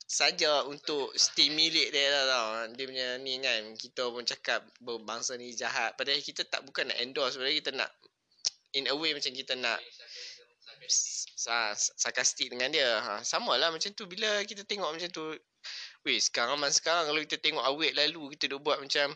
saja 0.07 0.63
untuk 0.71 1.11
stimulate 1.19 1.91
dia 1.91 2.07
lah 2.15 2.25
tau. 2.31 2.47
Dia 2.79 2.85
punya 2.87 3.09
ni 3.19 3.43
kan. 3.43 3.75
Kita 3.75 4.07
pun 4.15 4.23
cakap 4.23 4.63
bangsa 5.03 5.35
ni 5.35 5.51
jahat. 5.51 5.99
Padahal 5.99 6.23
kita 6.23 6.47
tak 6.47 6.63
bukan 6.63 6.87
nak 6.87 6.99
endorse. 7.03 7.35
Padahal 7.35 7.59
kita 7.59 7.75
nak 7.75 7.91
in 8.79 8.87
a 8.87 8.95
way 8.95 9.11
macam 9.11 9.35
kita 9.35 9.59
nak 9.59 9.83
sa 11.35 11.75
sarkastik 11.75 12.55
dengan 12.55 12.71
dia. 12.71 12.87
Ha, 12.87 13.27
sama 13.27 13.59
lah 13.59 13.75
macam 13.75 13.91
tu 13.99 14.07
bila 14.07 14.47
kita 14.47 14.63
tengok 14.63 14.95
macam 14.95 15.11
tu. 15.11 15.35
Weh, 16.07 16.23
sekarang 16.23 16.55
mas 16.63 16.79
sekarang 16.79 17.11
kalau 17.11 17.19
kita 17.27 17.43
tengok 17.43 17.67
awet 17.67 17.99
lalu 17.99 18.39
kita 18.39 18.55
dah 18.55 18.63
buat 18.63 18.79
macam 18.79 19.11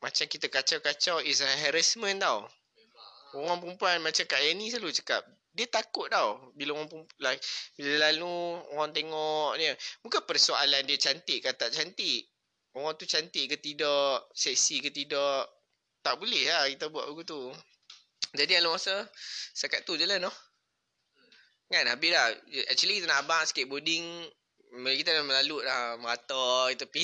macam 0.00 0.24
kita 0.24 0.48
kacau-kacau 0.48 1.20
is 1.20 1.44
a 1.44 1.50
harassment 1.68 2.24
tau. 2.24 2.48
Orang 3.36 3.60
perempuan 3.60 4.00
macam 4.00 4.24
Kak 4.24 4.40
Annie 4.40 4.72
selalu 4.72 4.96
cakap 4.96 5.20
dia 5.56 5.66
takut 5.72 6.12
tau 6.12 6.52
bila 6.52 6.76
orang 6.76 6.86
perempuan 6.92 7.36
bila 7.80 7.92
lalu 8.12 8.36
orang 8.76 8.92
tengok 8.92 9.50
dia. 9.56 9.72
Bukan 10.04 10.22
persoalan 10.28 10.84
dia 10.84 11.00
cantik 11.00 11.40
ke 11.40 11.50
tak 11.56 11.72
cantik. 11.72 12.28
Orang 12.76 12.92
tu 13.00 13.08
cantik 13.08 13.48
ke 13.48 13.56
tidak, 13.56 14.28
seksi 14.36 14.84
ke 14.84 14.92
tidak. 14.92 15.48
Tak 16.04 16.20
boleh 16.20 16.44
lah 16.44 16.68
kita 16.68 16.92
buat 16.92 17.08
begitu. 17.08 17.50
Jadi 18.36 18.52
Alun 18.60 18.76
rasa 18.76 19.08
Sekat 19.56 19.88
tu 19.88 19.96
je 19.96 20.04
lah 20.04 20.20
no 20.20 20.28
Kan 21.72 21.88
habis 21.88 22.10
dah 22.12 22.26
Actually 22.68 23.00
kita 23.00 23.08
nak 23.08 23.24
abang 23.24 23.42
skateboarding 23.48 24.04
kita 24.76 25.16
dah 25.16 25.24
melalut 25.24 25.62
dah 25.64 25.96
Merata 25.96 26.68
Tapi 26.76 27.02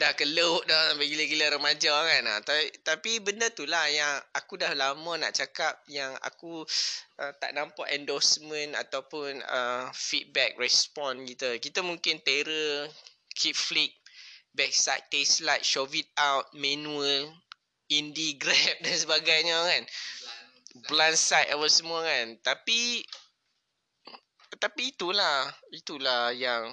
Dah 0.00 0.12
keluk 0.14 0.62
dah 0.70 0.94
Sampai 0.94 1.10
gila-gila 1.10 1.58
remaja 1.58 1.92
kan. 1.92 2.22
Ha, 2.26 2.34
tapi, 2.46 2.64
tapi 2.86 3.12
benda 3.18 3.50
tu 3.50 3.66
lah 3.66 3.90
Yang 3.90 4.14
aku 4.36 4.54
dah 4.60 4.72
lama 4.78 5.12
nak 5.18 5.34
cakap 5.34 5.82
Yang 5.90 6.14
aku 6.22 6.62
uh, 7.18 7.32
Tak 7.36 7.50
nampak 7.58 7.90
endorsement 7.90 8.78
Ataupun 8.78 9.42
uh, 9.42 9.90
Feedback 9.90 10.54
Respon 10.60 11.26
kita. 11.26 11.58
Kita 11.58 11.82
mungkin 11.82 12.22
terror 12.22 12.86
Keep 13.34 13.56
flick 13.56 13.92
Backside 14.54 15.10
taste 15.10 15.44
like 15.44 15.66
Shove 15.66 15.92
it 15.98 16.08
out 16.16 16.48
Manual 16.54 17.34
Indie 17.90 18.38
grab 18.42 18.76
Dan 18.82 18.96
sebagainya 18.96 19.56
kan. 19.58 19.82
Blind 20.92 21.16
side 21.16 21.48
apa 21.48 21.66
semua 21.72 22.04
kan. 22.04 22.36
Tapi 22.44 23.00
tapi 24.56 24.96
itulah 24.96 25.48
itulah 25.72 26.32
yang 26.32 26.72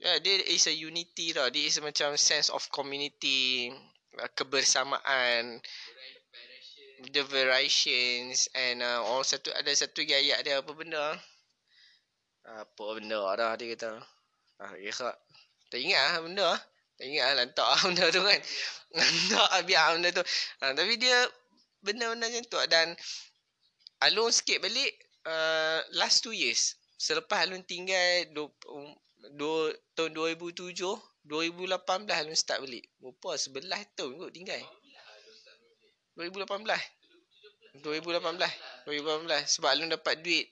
ya 0.00 0.14
yeah, 0.14 0.16
dia 0.20 0.40
is 0.52 0.68
a 0.68 0.74
unity 0.74 1.32
lah 1.32 1.48
dia 1.48 1.64
is 1.64 1.80
macam 1.80 2.16
sense 2.20 2.52
of 2.52 2.64
community 2.68 3.72
uh, 4.20 4.30
kebersamaan 4.36 5.62
the 7.12 7.22
variations 7.28 8.48
and 8.56 8.80
uh, 8.80 9.02
all 9.04 9.20
satu 9.20 9.52
ada 9.52 9.68
satu 9.76 10.06
gaya 10.06 10.40
dia 10.40 10.62
apa 10.62 10.72
benda? 10.72 11.18
Apa 12.44 12.84
benda 12.96 13.20
dah 13.36 13.52
dia 13.60 13.76
kata. 13.76 14.00
Ah 14.60 14.72
ya 14.80 14.92
tak 15.68 15.80
ingat 15.80 16.00
ah 16.00 16.16
benda. 16.22 16.48
Tak 16.94 17.04
ingat 17.10 17.24
lah 17.26 17.34
lantak 17.44 17.68
ah 17.68 17.80
benda 17.90 18.04
tu 18.08 18.22
kan. 18.22 18.40
Lantak 18.94 19.50
biar 19.66 19.86
benda 19.98 20.08
tu. 20.14 20.24
Ha, 20.62 20.72
tapi 20.72 20.94
dia 20.96 21.18
benda-benda 21.82 22.30
macam 22.30 22.44
tu. 22.46 22.58
Dan 22.70 22.94
Alun 24.04 24.30
sikit 24.30 24.60
balik 24.60 24.92
uh, 25.24 25.80
last 25.96 26.22
two 26.24 26.32
years. 26.32 26.76
Selepas 26.94 27.44
Alun 27.44 27.64
tinggal 27.66 28.30
do, 28.32 28.48
um, 28.70 28.94
do, 29.36 29.72
tahun 29.98 30.14
2007 30.14 30.76
2018 31.24 32.08
Alun 32.08 32.36
start 32.36 32.60
balik. 32.64 32.84
Berapa 33.00 33.36
11 33.36 33.96
tahun 33.96 34.12
kot 34.20 34.32
tinggal. 34.32 34.62
2018 36.14 37.82
2018 37.82 38.86
2018 38.86 39.52
sebab 39.58 39.68
Alun 39.72 39.90
dapat 39.90 40.20
duit. 40.22 40.46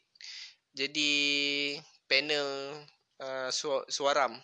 Jadi 0.72 1.12
panel 2.08 2.48
uh, 3.20 3.48
suaram. 3.88 4.34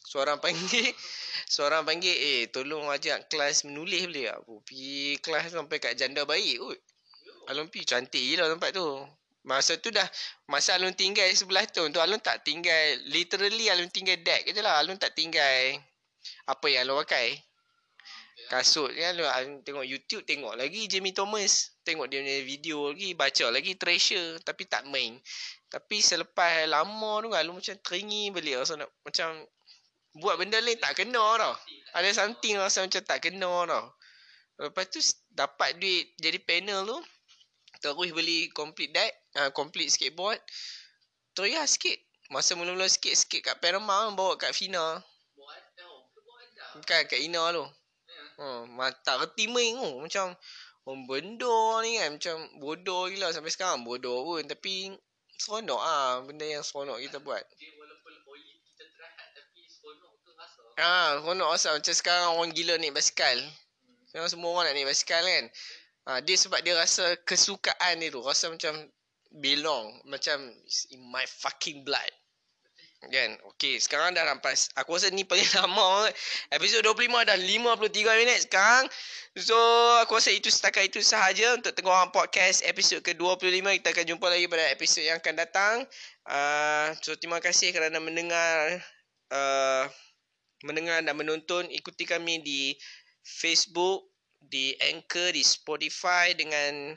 Seorang 0.00 0.40
panggil 0.40 0.90
Seorang 1.54 1.84
panggil 1.84 2.16
Eh 2.16 2.40
tolong 2.48 2.88
ajak 2.88 3.28
kelas 3.28 3.68
menulis 3.68 4.08
boleh 4.08 4.32
tak 4.32 4.40
pergi 4.64 5.20
kelas 5.20 5.52
sampai 5.52 5.76
kat 5.76 5.94
janda 5.96 6.24
baik 6.24 6.56
kot. 6.56 6.78
Alun 7.52 7.68
pergi 7.68 7.88
cantik 7.88 8.38
lah 8.38 8.48
tempat 8.48 8.70
tu 8.72 8.86
Masa 9.44 9.80
tu 9.80 9.88
dah 9.88 10.04
Masa 10.48 10.76
Alun 10.76 10.92
tinggal 10.92 11.26
sebelah 11.32 11.64
tu 11.64 11.80
tu 11.88 12.00
Alun 12.00 12.20
tak 12.20 12.44
tinggal 12.44 13.00
Literally 13.08 13.72
Alun 13.72 13.88
tinggal 13.88 14.20
deck 14.20 14.48
je 14.48 14.60
lah 14.60 14.84
Alun 14.84 15.00
tak 15.00 15.16
tinggal 15.16 15.80
Apa 16.44 16.66
yang 16.68 16.84
Alun 16.84 17.00
pakai 17.04 17.40
Kasut 18.52 18.92
kan 18.92 19.16
Alun 19.16 19.64
tengok 19.64 19.86
YouTube 19.88 20.28
Tengok 20.28 20.60
lagi 20.60 20.90
Jamie 20.90 21.16
Thomas 21.16 21.72
Tengok 21.86 22.12
dia 22.12 22.20
punya 22.20 22.36
video 22.44 22.92
lagi 22.92 23.16
Baca 23.16 23.46
lagi 23.48 23.72
Treasure 23.80 24.44
Tapi 24.44 24.68
tak 24.68 24.84
main 24.92 25.16
Tapi 25.72 26.04
selepas 26.04 26.68
lama 26.68 27.24
tu 27.24 27.32
Alun 27.32 27.56
macam 27.56 27.76
teringin 27.80 28.36
balik 28.36 28.60
Rasa 28.60 28.76
nak 28.76 28.92
Macam 29.00 29.48
buat 30.18 30.34
benda 30.42 30.58
lain 30.58 30.78
tak 30.78 30.98
kena 30.98 31.22
tau. 31.38 31.54
Ada 31.94 32.08
something 32.14 32.58
rasa 32.58 32.82
macam 32.82 33.02
tak 33.02 33.18
kena 33.22 33.52
tau. 33.66 33.84
Lepas 34.58 34.84
tu 34.90 35.00
dapat 35.30 35.78
duit 35.78 36.10
jadi 36.18 36.38
panel 36.42 36.82
tu. 36.86 36.98
Terus 37.80 38.12
beli 38.12 38.52
complete 38.52 38.92
deck. 38.92 39.12
Uh, 39.34 39.50
complete 39.56 39.88
skateboard. 39.88 40.38
Toya 41.32 41.64
sikit. 41.64 41.96
Masa 42.30 42.54
mula-mula 42.54 42.86
sikit-sikit 42.86 43.42
kat 43.42 43.56
Paramount 43.58 44.14
bawa 44.14 44.38
kat 44.38 44.54
Fina. 44.54 45.02
Bukan 46.78 47.00
kat 47.10 47.18
Ina 47.18 47.50
tu. 47.50 47.66
Oh, 48.40 48.64
tak 49.02 49.18
reti 49.18 49.50
main 49.50 49.74
tu. 49.74 49.90
Macam 49.98 50.38
oh, 50.86 50.96
benda 51.10 51.58
ni 51.82 51.98
kan. 51.98 52.14
Macam 52.14 52.36
bodoh 52.62 53.10
gila 53.10 53.34
sampai 53.34 53.50
sekarang. 53.50 53.82
Bodoh 53.82 54.22
pun. 54.22 54.46
Tapi 54.46 54.94
seronok 55.40 55.80
ah 55.80 56.20
Benda 56.22 56.46
yang 56.46 56.62
seronok 56.62 57.02
kita 57.02 57.18
buat. 57.18 57.42
Ha, 60.80 61.20
seronok 61.20 61.50
asal 61.52 61.76
macam 61.76 61.94
sekarang 61.98 62.28
orang 62.38 62.50
gila 62.54 62.74
naik 62.78 62.94
basikal. 62.94 63.36
Sekarang 64.08 64.30
semua 64.30 64.54
orang 64.54 64.70
nak 64.70 64.74
naik 64.78 64.88
basikal 64.88 65.20
kan. 65.20 65.44
Ha, 66.08 66.24
dia 66.24 66.36
sebab 66.36 66.64
dia 66.64 66.76
rasa 66.76 67.16
kesukaan 67.28 68.00
dia 68.00 68.08
tu. 68.08 68.24
Rasa 68.24 68.48
macam 68.48 68.72
belong. 69.40 70.00
Macam 70.08 70.48
in 70.90 71.00
my 71.12 71.24
fucking 71.28 71.84
blood. 71.84 72.12
Kan? 73.00 73.40
Okay, 73.56 73.80
sekarang 73.80 74.12
dah 74.12 74.28
rampas. 74.28 74.68
Aku 74.76 74.92
rasa 74.92 75.08
ni 75.08 75.24
paling 75.24 75.48
lama. 75.60 76.04
Episod 76.52 76.84
25 76.84 77.28
dah 77.32 77.38
53 77.40 78.20
minit 78.20 78.38
sekarang. 78.44 78.84
So, 79.40 79.56
aku 80.04 80.20
rasa 80.20 80.36
itu 80.36 80.52
setakat 80.52 80.92
itu 80.92 81.00
sahaja 81.00 81.56
untuk 81.56 81.72
tengok 81.72 82.12
podcast 82.12 82.60
episod 82.68 83.00
ke-25. 83.00 83.80
Kita 83.80 83.88
akan 83.96 84.04
jumpa 84.04 84.26
lagi 84.28 84.46
pada 84.52 84.68
episod 84.68 85.00
yang 85.00 85.16
akan 85.16 85.34
datang. 85.38 85.74
Uh, 86.28 86.92
so, 87.00 87.16
terima 87.16 87.40
kasih 87.40 87.72
kerana 87.72 87.96
mendengar. 88.04 88.84
Uh, 89.32 89.88
mendengar 90.60 91.00
dan 91.00 91.16
menonton 91.16 91.72
ikuti 91.72 92.04
kami 92.04 92.44
di 92.44 92.76
Facebook, 93.24 94.09
di 94.40 94.72
Anchor, 94.80 95.36
di 95.36 95.44
Spotify 95.44 96.32
dengan 96.32 96.96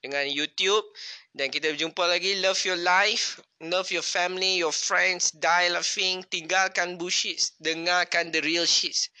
dengan 0.00 0.24
YouTube 0.24 0.88
dan 1.36 1.52
kita 1.52 1.76
berjumpa 1.76 2.08
lagi 2.08 2.40
love 2.40 2.56
your 2.64 2.80
life 2.80 3.36
love 3.60 3.92
your 3.92 4.00
family 4.00 4.56
your 4.56 4.72
friends 4.72 5.28
die 5.36 5.68
laughing 5.68 6.24
tinggalkan 6.32 6.96
bullshit 6.96 7.52
dengarkan 7.60 8.32
the 8.32 8.40
real 8.40 8.64
shit 8.64 9.12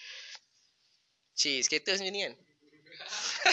Cik, 1.40 1.64
skater 1.64 1.96
macam 1.96 2.12
ni 2.12 2.20
kan? 2.20 2.34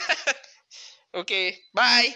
okay, 1.23 1.55
bye. 1.71 2.11